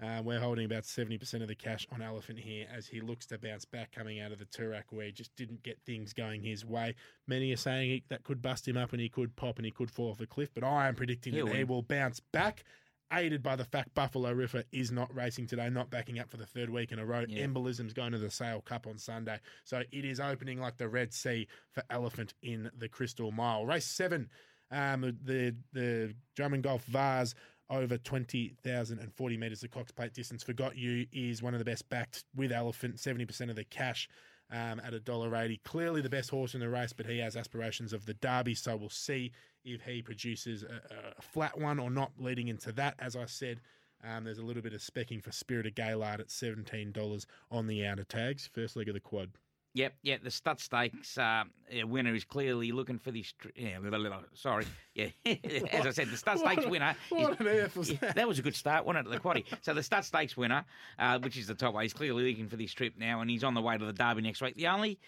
Uh, 0.00 0.22
we're 0.22 0.38
holding 0.38 0.64
about 0.64 0.84
70% 0.84 1.42
of 1.42 1.48
the 1.48 1.56
cash 1.56 1.86
on 1.90 2.02
Elephant 2.02 2.38
here 2.38 2.66
as 2.72 2.86
he 2.86 3.00
looks 3.00 3.26
to 3.26 3.38
bounce 3.38 3.64
back 3.64 3.90
coming 3.90 4.20
out 4.20 4.30
of 4.30 4.38
the 4.38 4.44
Toorak 4.44 4.84
where 4.90 5.06
he 5.06 5.12
just 5.12 5.34
didn't 5.34 5.62
get 5.64 5.78
things 5.84 6.12
going 6.12 6.40
his 6.40 6.64
way. 6.64 6.94
Many 7.26 7.52
are 7.52 7.56
saying 7.56 7.90
he, 7.90 8.04
that 8.08 8.22
could 8.22 8.40
bust 8.40 8.66
him 8.66 8.76
up 8.76 8.92
and 8.92 9.00
he 9.00 9.08
could 9.08 9.34
pop 9.34 9.56
and 9.56 9.64
he 9.64 9.72
could 9.72 9.90
fall 9.90 10.10
off 10.10 10.20
a 10.20 10.26
cliff, 10.26 10.50
but 10.54 10.62
I 10.62 10.86
am 10.86 10.94
predicting 10.94 11.32
He'll 11.34 11.46
that 11.46 11.56
he 11.56 11.64
will 11.64 11.82
bounce 11.82 12.20
back. 12.20 12.64
Aided 13.10 13.42
by 13.42 13.56
the 13.56 13.64
fact 13.64 13.94
Buffalo 13.94 14.30
River 14.32 14.64
is 14.70 14.92
not 14.92 15.12
racing 15.14 15.46
today, 15.46 15.70
not 15.70 15.90
backing 15.90 16.18
up 16.18 16.28
for 16.28 16.36
the 16.36 16.44
third 16.44 16.68
week 16.68 16.92
in 16.92 16.98
a 16.98 17.06
row. 17.06 17.24
Yeah. 17.26 17.46
Embolism's 17.46 17.94
going 17.94 18.12
to 18.12 18.18
the 18.18 18.30
Sale 18.30 18.60
Cup 18.60 18.86
on 18.86 18.98
Sunday. 18.98 19.40
So 19.64 19.82
it 19.90 20.04
is 20.04 20.20
opening 20.20 20.60
like 20.60 20.76
the 20.76 20.90
Red 20.90 21.14
Sea 21.14 21.48
for 21.72 21.82
Elephant 21.88 22.34
in 22.42 22.70
the 22.76 22.88
Crystal 22.88 23.32
Mile. 23.32 23.64
Race 23.64 23.86
seven, 23.86 24.28
um, 24.70 25.16
the 25.24 25.54
the 25.72 26.14
Drummond 26.34 26.64
Golf 26.64 26.84
Vase 26.84 27.34
over 27.70 27.98
20,040 27.98 29.36
metres. 29.36 29.60
The 29.60 29.68
Cox 29.68 29.92
Plate 29.92 30.14
distance 30.14 30.42
forgot 30.42 30.76
You 30.76 31.06
is 31.12 31.42
one 31.42 31.54
of 31.54 31.58
the 31.58 31.64
best 31.64 31.88
backed 31.88 32.24
with 32.34 32.50
Elephant, 32.50 32.96
70% 32.96 33.50
of 33.50 33.56
the 33.56 33.64
cash. 33.64 34.08
Um, 34.50 34.80
at 34.82 34.94
a 34.94 35.00
dollar 35.00 35.36
eighty, 35.36 35.60
clearly 35.62 36.00
the 36.00 36.08
best 36.08 36.30
horse 36.30 36.54
in 36.54 36.60
the 36.60 36.70
race, 36.70 36.94
but 36.94 37.04
he 37.04 37.18
has 37.18 37.36
aspirations 37.36 37.92
of 37.92 38.06
the 38.06 38.14
Derby. 38.14 38.54
So 38.54 38.74
we'll 38.76 38.88
see 38.88 39.30
if 39.62 39.82
he 39.82 40.00
produces 40.00 40.62
a, 40.62 40.80
a 41.18 41.20
flat 41.20 41.60
one 41.60 41.78
or 41.78 41.90
not. 41.90 42.12
Leading 42.18 42.48
into 42.48 42.72
that, 42.72 42.94
as 42.98 43.14
I 43.14 43.26
said, 43.26 43.60
um, 44.02 44.24
there's 44.24 44.38
a 44.38 44.42
little 44.42 44.62
bit 44.62 44.72
of 44.72 44.80
specking 44.80 45.22
for 45.22 45.32
Spirit 45.32 45.66
of 45.66 45.74
Gaylard 45.74 46.20
at 46.20 46.30
seventeen 46.30 46.92
dollars 46.92 47.26
on 47.50 47.66
the 47.66 47.84
outer 47.84 48.04
tags. 48.04 48.46
First 48.46 48.74
leg 48.74 48.88
of 48.88 48.94
the 48.94 49.00
quad. 49.00 49.32
Yep, 49.78 49.94
yeah, 50.02 50.16
the 50.20 50.30
Stud 50.32 50.58
Stakes 50.58 51.16
uh, 51.18 51.44
winner 51.84 52.12
is 52.12 52.24
clearly 52.24 52.72
looking 52.72 52.98
for 52.98 53.12
this. 53.12 53.32
Tr- 53.38 53.50
yeah, 53.54 53.78
blah, 53.78 53.90
blah, 53.90 54.08
blah, 54.08 54.22
sorry. 54.34 54.66
Yeah, 54.92 55.10
as 55.24 55.86
I 55.86 55.90
said, 55.92 56.08
the 56.08 56.16
Stud 56.16 56.40
Stakes 56.40 56.66
winner. 56.66 56.96
What 57.10 57.34
is- 57.34 57.40
on 57.40 57.46
earth 57.46 57.76
was 57.76 57.90
yeah, 57.92 57.98
that? 58.00 58.16
that 58.16 58.26
was 58.26 58.40
a 58.40 58.42
good 58.42 58.56
start, 58.56 58.84
wasn't 58.84 59.06
it, 59.06 59.14
at 59.14 59.22
the 59.22 59.28
quaddy? 59.28 59.44
So 59.62 59.74
the 59.74 59.82
Stud 59.84 60.04
Stakes 60.04 60.36
winner, 60.36 60.64
uh, 60.98 61.20
which 61.20 61.36
is 61.36 61.46
the 61.46 61.54
top 61.54 61.74
way, 61.74 61.84
he's 61.84 61.92
clearly 61.92 62.28
looking 62.28 62.48
for 62.48 62.56
this 62.56 62.72
trip 62.72 62.94
now, 62.98 63.20
and 63.20 63.30
he's 63.30 63.44
on 63.44 63.54
the 63.54 63.62
way 63.62 63.78
to 63.78 63.84
the 63.84 63.92
Derby 63.92 64.20
next 64.22 64.42
week. 64.42 64.56
The 64.56 64.66
only 64.66 64.98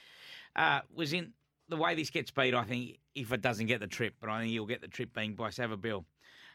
uh, 0.54 0.82
was 0.94 1.12
in 1.14 1.32
the 1.68 1.76
way 1.76 1.96
this 1.96 2.10
gets 2.10 2.30
beat, 2.30 2.54
I 2.54 2.62
think, 2.62 3.00
if 3.16 3.32
it 3.32 3.42
doesn't 3.42 3.66
get 3.66 3.80
the 3.80 3.88
trip, 3.88 4.14
but 4.20 4.30
I 4.30 4.38
think 4.38 4.52
he'll 4.52 4.66
get 4.66 4.82
the 4.82 4.88
trip 4.88 5.12
being 5.12 5.34
by 5.34 5.48
Savabeel. 5.48 6.04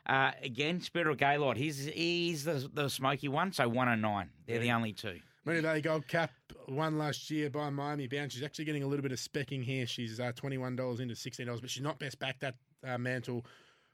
Uh, 0.06 0.32
again, 0.42 0.80
Spirit 0.80 1.10
of 1.10 1.18
Gaylord, 1.18 1.58
he's, 1.58 1.84
he's 1.84 2.46
the, 2.46 2.70
the 2.74 2.88
smoky 2.88 3.28
one, 3.28 3.52
so 3.52 3.68
109. 3.68 4.30
They're 4.48 4.60
the 4.60 4.72
only 4.72 4.94
two. 4.94 5.20
Moonee 5.46 5.62
Valley 5.62 5.82
Gold 5.82 6.08
Cup 6.08 6.32
won 6.68 6.98
last 6.98 7.30
year 7.30 7.52
by 7.52 7.70
Miami 7.70 8.08
Bound. 8.08 8.32
She's 8.32 8.42
actually 8.42 8.66
getting 8.66 8.82
a 8.82 8.88
little 8.88 9.04
bit 9.04 9.12
of 9.12 9.20
specking 9.20 9.64
here. 9.64 9.86
She's 9.86 10.20
uh, 10.20 10.32
$21 10.32 11.00
into 11.00 11.14
$16, 11.14 11.62
but 11.62 11.70
she's 11.70 11.84
not 11.84 12.00
best 12.00 12.18
back. 12.18 12.40
That 12.40 12.56
uh, 12.84 12.98
mantle 12.98 13.46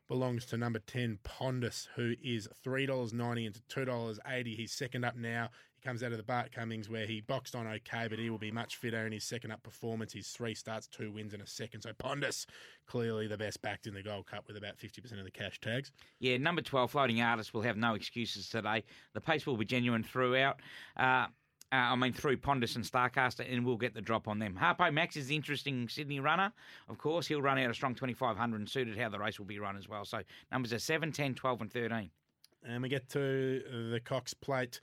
belongs 0.08 0.46
to 0.46 0.58
number 0.58 0.80
10, 0.80 1.20
Pondus, 1.26 1.90
who 1.96 2.14
is 2.24 2.48
$3.90 2.66 3.46
into 3.46 3.60
$2.80. 3.70 4.56
He's 4.56 4.72
second 4.72 5.04
up 5.04 5.18
now. 5.18 5.50
He 5.76 5.82
comes 5.82 6.04
out 6.04 6.14
of 6.14 6.18
the 6.18 6.24
Bart 6.24 6.54
Cummings 6.54 6.90
where 6.90 7.06
he 7.06 7.20
boxed 7.20 7.54
on 7.54 7.68
okay, 7.68 8.08
but 8.10 8.18
he 8.18 8.30
will 8.30 8.38
be 8.38 8.52
much 8.52 8.78
fitter 8.78 9.06
in 9.06 9.12
his 9.12 9.26
second 9.26 9.52
up 9.52 9.62
performance. 9.62 10.14
He's 10.14 10.30
three 10.30 10.56
starts, 10.56 10.88
two 10.88 11.12
wins, 11.12 11.34
and 11.34 11.42
a 11.44 11.48
second. 11.48 11.82
So 11.82 11.92
Pondus, 11.92 12.46
clearly 12.88 13.28
the 13.28 13.38
best 13.38 13.62
backed 13.62 13.88
in 13.88 13.94
the 13.94 14.04
Gold 14.04 14.26
Cup 14.26 14.46
with 14.48 14.56
about 14.56 14.78
50% 14.78 15.20
of 15.20 15.26
the 15.26 15.32
cash 15.32 15.60
tags. 15.60 15.92
Yeah, 16.20 16.38
number 16.38 16.62
12, 16.62 16.92
Floating 16.92 17.22
Artist, 17.22 17.54
will 17.54 17.62
have 17.64 17.76
no 17.76 17.96
excuses 17.96 18.48
today. 18.48 18.86
The 19.14 19.22
pace 19.22 19.46
will 19.46 19.58
be 19.58 19.66
genuine 19.66 20.04
throughout. 20.04 20.62
Uh, 20.96 21.28
Uh, 21.72 21.76
I 21.76 21.96
mean, 21.96 22.12
through 22.12 22.38
Pondus 22.38 22.76
and 22.76 22.84
Starcaster, 22.84 23.50
and 23.50 23.66
we'll 23.66 23.78
get 23.78 23.94
the 23.94 24.02
drop 24.02 24.28
on 24.28 24.40
them. 24.40 24.58
Harpo 24.60 24.92
Max 24.92 25.16
is 25.16 25.28
the 25.28 25.36
interesting 25.38 25.88
Sydney 25.88 26.20
runner. 26.20 26.52
Of 26.90 26.98
course, 26.98 27.28
he'll 27.28 27.42
run 27.42 27.58
out 27.58 27.70
a 27.70 27.74
strong 27.74 27.96
2,500 27.96 28.58
and 28.58 28.70
suited 28.70 28.98
how 28.98 29.08
the 29.08 29.20
race 29.20 29.40
will 29.40 29.46
be 29.46 29.58
run 29.58 29.78
as 29.78 29.88
well. 29.88 30.04
So 30.04 30.22
numbers 30.52 30.74
are 30.74 30.80
7, 30.80 31.14
10, 31.14 31.34
12, 31.36 31.62
and 31.62 31.72
13. 31.72 32.10
And 32.66 32.84
we 32.84 32.90
get 32.90 33.08
to 33.12 33.90
the 33.92 34.02
Cox 34.04 34.34
Plate. 34.34 34.82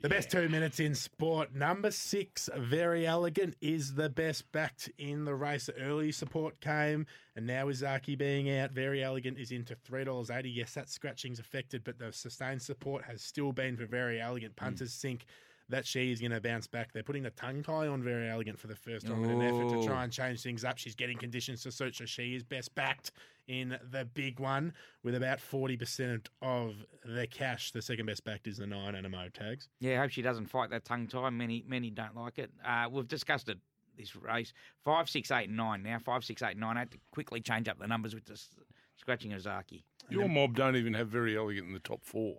The 0.00 0.10
best 0.10 0.30
two 0.30 0.48
minutes 0.50 0.78
in 0.78 0.94
sport. 0.94 1.54
Number 1.54 1.90
six, 1.90 2.50
Very 2.54 3.06
Elegant, 3.06 3.56
is 3.62 3.94
the 3.94 4.10
best 4.10 4.50
backed 4.52 4.90
in 4.98 5.24
the 5.24 5.34
race. 5.34 5.66
The 5.66 5.80
early 5.80 6.12
support 6.12 6.60
came, 6.60 7.06
and 7.34 7.46
now 7.46 7.66
Zaaki 7.66 8.16
being 8.16 8.50
out, 8.58 8.72
Very 8.72 9.02
Elegant 9.02 9.38
is 9.38 9.52
into 9.52 9.74
$3.80. 9.74 10.54
Yes, 10.54 10.74
that 10.74 10.90
scratching's 10.90 11.38
affected, 11.38 11.82
but 11.82 11.98
the 11.98 12.12
sustained 12.12 12.60
support 12.60 13.04
has 13.04 13.22
still 13.22 13.52
been 13.52 13.76
for 13.76 13.86
Very 13.86 14.20
Elegant. 14.20 14.54
Punters 14.54 14.94
think 14.96 15.24
that 15.68 15.84
she 15.86 16.12
is 16.12 16.20
going 16.20 16.30
to 16.30 16.40
bounce 16.40 16.66
back. 16.66 16.92
They're 16.92 17.02
putting 17.02 17.24
the 17.24 17.30
tongue 17.30 17.62
tie 17.62 17.88
on 17.88 18.02
Very 18.02 18.28
Elegant 18.28 18.58
for 18.58 18.68
the 18.68 18.76
first 18.76 19.06
time 19.06 19.24
in 19.24 19.30
an 19.30 19.42
effort 19.42 19.68
to 19.80 19.84
try 19.86 20.04
and 20.04 20.12
change 20.12 20.42
things 20.42 20.64
up. 20.64 20.78
She's 20.78 20.94
getting 20.94 21.18
conditions 21.18 21.62
to 21.62 21.72
suit, 21.72 21.96
so 21.96 22.04
she 22.04 22.34
is 22.36 22.44
best 22.44 22.74
backed 22.74 23.10
in 23.48 23.76
the 23.90 24.04
big 24.04 24.38
one 24.40 24.72
with 25.02 25.14
about 25.16 25.38
40% 25.38 26.26
of 26.42 26.74
the 27.04 27.26
cash. 27.26 27.72
The 27.72 27.82
second 27.82 28.06
best 28.06 28.24
backed 28.24 28.46
is 28.46 28.58
the 28.58 28.66
nine 28.66 28.94
Anamoe 28.94 29.32
tags. 29.32 29.68
Yeah, 29.80 29.94
I 29.98 30.02
hope 30.02 30.10
she 30.10 30.22
doesn't 30.22 30.46
fight 30.46 30.70
that 30.70 30.84
tongue 30.84 31.06
tie. 31.08 31.30
Many, 31.30 31.64
many 31.66 31.90
don't 31.90 32.14
like 32.16 32.38
it. 32.38 32.50
Uh, 32.64 32.86
we've 32.90 33.08
discussed 33.08 33.48
it 33.48 33.58
this 33.98 34.14
race. 34.14 34.52
Five, 34.84 35.08
six, 35.10 35.30
eight, 35.30 35.48
nine. 35.50 35.82
Now 35.82 35.98
five, 35.98 36.24
six, 36.24 36.42
eight, 36.42 36.56
nine. 36.56 36.76
I 36.76 36.80
had 36.80 36.90
to 36.92 36.98
quickly 37.12 37.40
change 37.40 37.66
up 37.68 37.78
the 37.78 37.86
numbers 37.86 38.14
with 38.14 38.26
the 38.26 38.34
s- 38.34 38.50
scratching 38.96 39.32
Ozaki. 39.32 39.84
Your 40.10 40.28
mob 40.28 40.54
don't 40.54 40.76
even 40.76 40.94
have 40.94 41.08
very 41.08 41.36
elegant 41.36 41.66
in 41.66 41.72
the 41.72 41.80
top 41.80 42.04
four. 42.04 42.36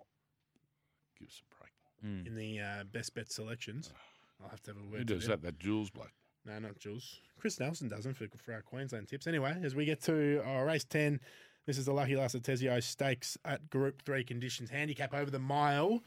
Give 1.18 1.28
us 1.28 1.42
a 1.42 1.54
break. 1.57 1.57
In 2.02 2.34
the 2.34 2.60
uh, 2.60 2.84
best 2.84 3.14
bet 3.14 3.30
selections. 3.30 3.92
I'll 4.42 4.50
have 4.50 4.62
to 4.62 4.70
have 4.70 4.80
a 4.80 4.84
word. 4.88 4.98
Who 4.98 5.04
does 5.04 5.26
that? 5.26 5.42
That 5.42 5.58
Jules 5.58 5.90
bloke. 5.90 6.12
No, 6.46 6.58
not 6.58 6.78
Jules. 6.78 7.20
Chris 7.38 7.58
Nelson 7.58 7.88
doesn't 7.88 8.14
for, 8.14 8.26
for 8.36 8.52
our 8.52 8.62
Queensland 8.62 9.08
tips. 9.08 9.26
Anyway, 9.26 9.56
as 9.62 9.74
we 9.74 9.84
get 9.84 10.00
to 10.02 10.42
uh, 10.46 10.62
race 10.62 10.84
10, 10.84 11.20
this 11.66 11.76
is 11.76 11.86
the 11.86 11.92
Lucky 11.92 12.16
Lassa 12.16 12.40
Tesio 12.40 12.82
Stakes 12.82 13.36
at 13.44 13.68
Group 13.68 14.02
3 14.02 14.24
conditions. 14.24 14.70
Handicap 14.70 15.12
over 15.12 15.30
the 15.30 15.38
mile. 15.38 16.02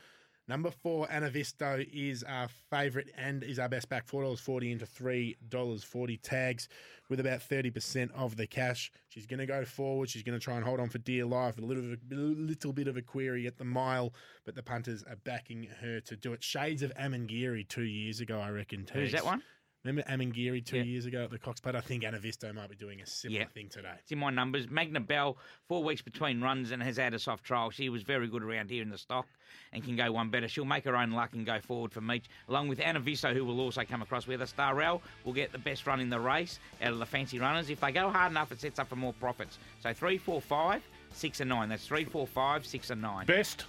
Number 0.51 0.69
four, 0.69 1.07
Anavisto, 1.07 1.87
is 1.93 2.23
our 2.23 2.49
favourite 2.69 3.07
and 3.17 3.41
is 3.41 3.57
our 3.57 3.69
best 3.69 3.87
back. 3.87 4.05
$4.40 4.05 4.73
into 4.73 4.85
$3.40 4.85 6.21
tags 6.21 6.67
with 7.07 7.21
about 7.21 7.39
30% 7.39 8.11
of 8.13 8.35
the 8.35 8.45
cash. 8.45 8.91
She's 9.07 9.25
going 9.25 9.39
to 9.39 9.45
go 9.45 9.63
forward. 9.63 10.09
She's 10.09 10.23
going 10.23 10.37
to 10.37 10.43
try 10.43 10.57
and 10.57 10.65
hold 10.65 10.81
on 10.81 10.89
for 10.89 10.97
dear 10.97 11.23
life. 11.23 11.57
A 11.57 11.61
little, 11.61 11.93
a 11.93 12.15
little 12.15 12.73
bit 12.73 12.89
of 12.89 12.97
a 12.97 13.01
query 13.01 13.47
at 13.47 13.57
the 13.59 13.63
mile, 13.63 14.13
but 14.43 14.55
the 14.55 14.61
punters 14.61 15.05
are 15.09 15.15
backing 15.23 15.69
her 15.79 16.01
to 16.01 16.17
do 16.17 16.33
it. 16.33 16.43
Shades 16.43 16.83
of 16.83 16.93
Amangiri 16.95 17.65
two 17.65 17.83
years 17.83 18.19
ago, 18.19 18.37
I 18.41 18.49
reckon. 18.49 18.85
Who's 18.91 19.13
that 19.13 19.23
one? 19.23 19.43
Remember 19.83 20.03
Amangiri 20.11 20.63
two 20.63 20.77
Yeah. 20.77 20.83
years 20.83 21.07
ago 21.07 21.23
at 21.23 21.31
the 21.31 21.39
Cox 21.39 21.59
Plate? 21.59 21.75
I 21.75 21.81
think 21.81 22.03
Anavisto 22.03 22.53
might 22.53 22.69
be 22.69 22.75
doing 22.75 23.01
a 23.01 23.05
similar 23.07 23.41
Yeah. 23.41 23.47
thing 23.47 23.67
today. 23.67 23.95
It's 23.99 24.11
in 24.11 24.19
my 24.19 24.29
numbers. 24.29 24.69
Magna 24.69 24.99
Bell, 24.99 25.37
four 25.67 25.83
weeks 25.83 26.03
between 26.03 26.39
runs 26.39 26.69
and 26.69 26.83
has 26.83 26.97
had 26.97 27.15
a 27.15 27.19
soft 27.19 27.43
trial. 27.43 27.71
She 27.71 27.89
was 27.89 28.03
very 28.03 28.27
good 28.27 28.43
around 28.43 28.69
here 28.69 28.83
in 28.83 28.91
the 28.91 28.97
stock 28.99 29.27
and 29.73 29.83
can 29.83 29.95
go 29.95 30.11
one 30.11 30.29
better. 30.29 30.47
She'll 30.47 30.65
make 30.65 30.83
her 30.83 30.95
own 30.95 31.11
luck 31.11 31.33
and 31.33 31.47
go 31.47 31.59
forward 31.61 31.91
for 31.91 32.01
Meach, 32.01 32.25
along 32.47 32.67
with 32.67 32.77
Anavisto, 32.79 33.33
who 33.33 33.43
will 33.43 33.59
also 33.59 33.83
come 33.83 34.03
across 34.03 34.27
with 34.27 34.39
us. 34.41 34.51
Starrell 34.51 35.01
will 35.23 35.33
get 35.33 35.51
the 35.51 35.57
best 35.57 35.87
run 35.87 35.99
in 35.99 36.09
the 36.11 36.19
race 36.19 36.59
out 36.83 36.93
of 36.93 36.99
the 36.99 37.05
fancy 37.07 37.39
runners. 37.39 37.71
If 37.71 37.79
they 37.79 37.91
go 37.91 38.11
hard 38.11 38.31
enough, 38.31 38.51
it 38.51 38.61
sets 38.61 38.77
up 38.77 38.87
for 38.87 38.95
more 38.97 39.13
profits. 39.13 39.57
So 39.79 39.93
three, 39.95 40.19
four, 40.19 40.41
five, 40.41 40.83
six, 41.11 41.39
and 41.39 41.49
nine. 41.49 41.69
That's 41.69 41.87
three, 41.87 42.05
four, 42.05 42.27
five, 42.27 42.67
six, 42.67 42.91
and 42.91 43.01
nine. 43.01 43.25
Best? 43.25 43.65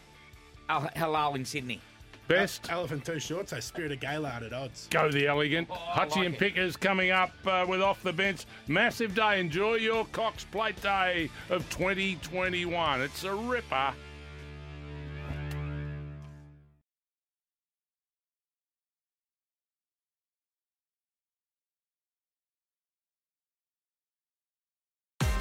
Al- 0.69 0.89
Halal 0.91 1.37
in 1.37 1.47
Sydney. 1.47 1.81
Best? 2.29 2.71
Elephant 2.71 3.05
too 3.05 3.19
short, 3.19 3.49
so 3.49 3.61
Spirit 3.61 3.93
of 3.93 4.01
Gaylord 4.01 4.43
at 4.43 4.53
odds. 4.53 4.89
Go 4.91 5.11
the 5.11 5.27
elegant. 5.27 5.69
Oh, 5.71 5.75
Hutchie 5.75 6.17
like 6.17 6.27
and 6.27 6.35
it. 6.35 6.39
Pickers 6.39 6.77
coming 6.77 7.11
up 7.11 7.33
uh, 7.47 7.67
with 7.69 7.83
off 7.83 8.03
the 8.03 8.13
bench. 8.13 8.47
Massive 8.69 9.15
day. 9.15 9.41
Enjoy 9.41 9.75
your 9.75 10.05
Cox 10.07 10.45
Plate 10.45 10.81
Day 10.81 11.31
of 11.51 11.69
2021. 11.71 13.01
It's 13.01 13.25
a 13.25 13.35
ripper. 13.35 13.93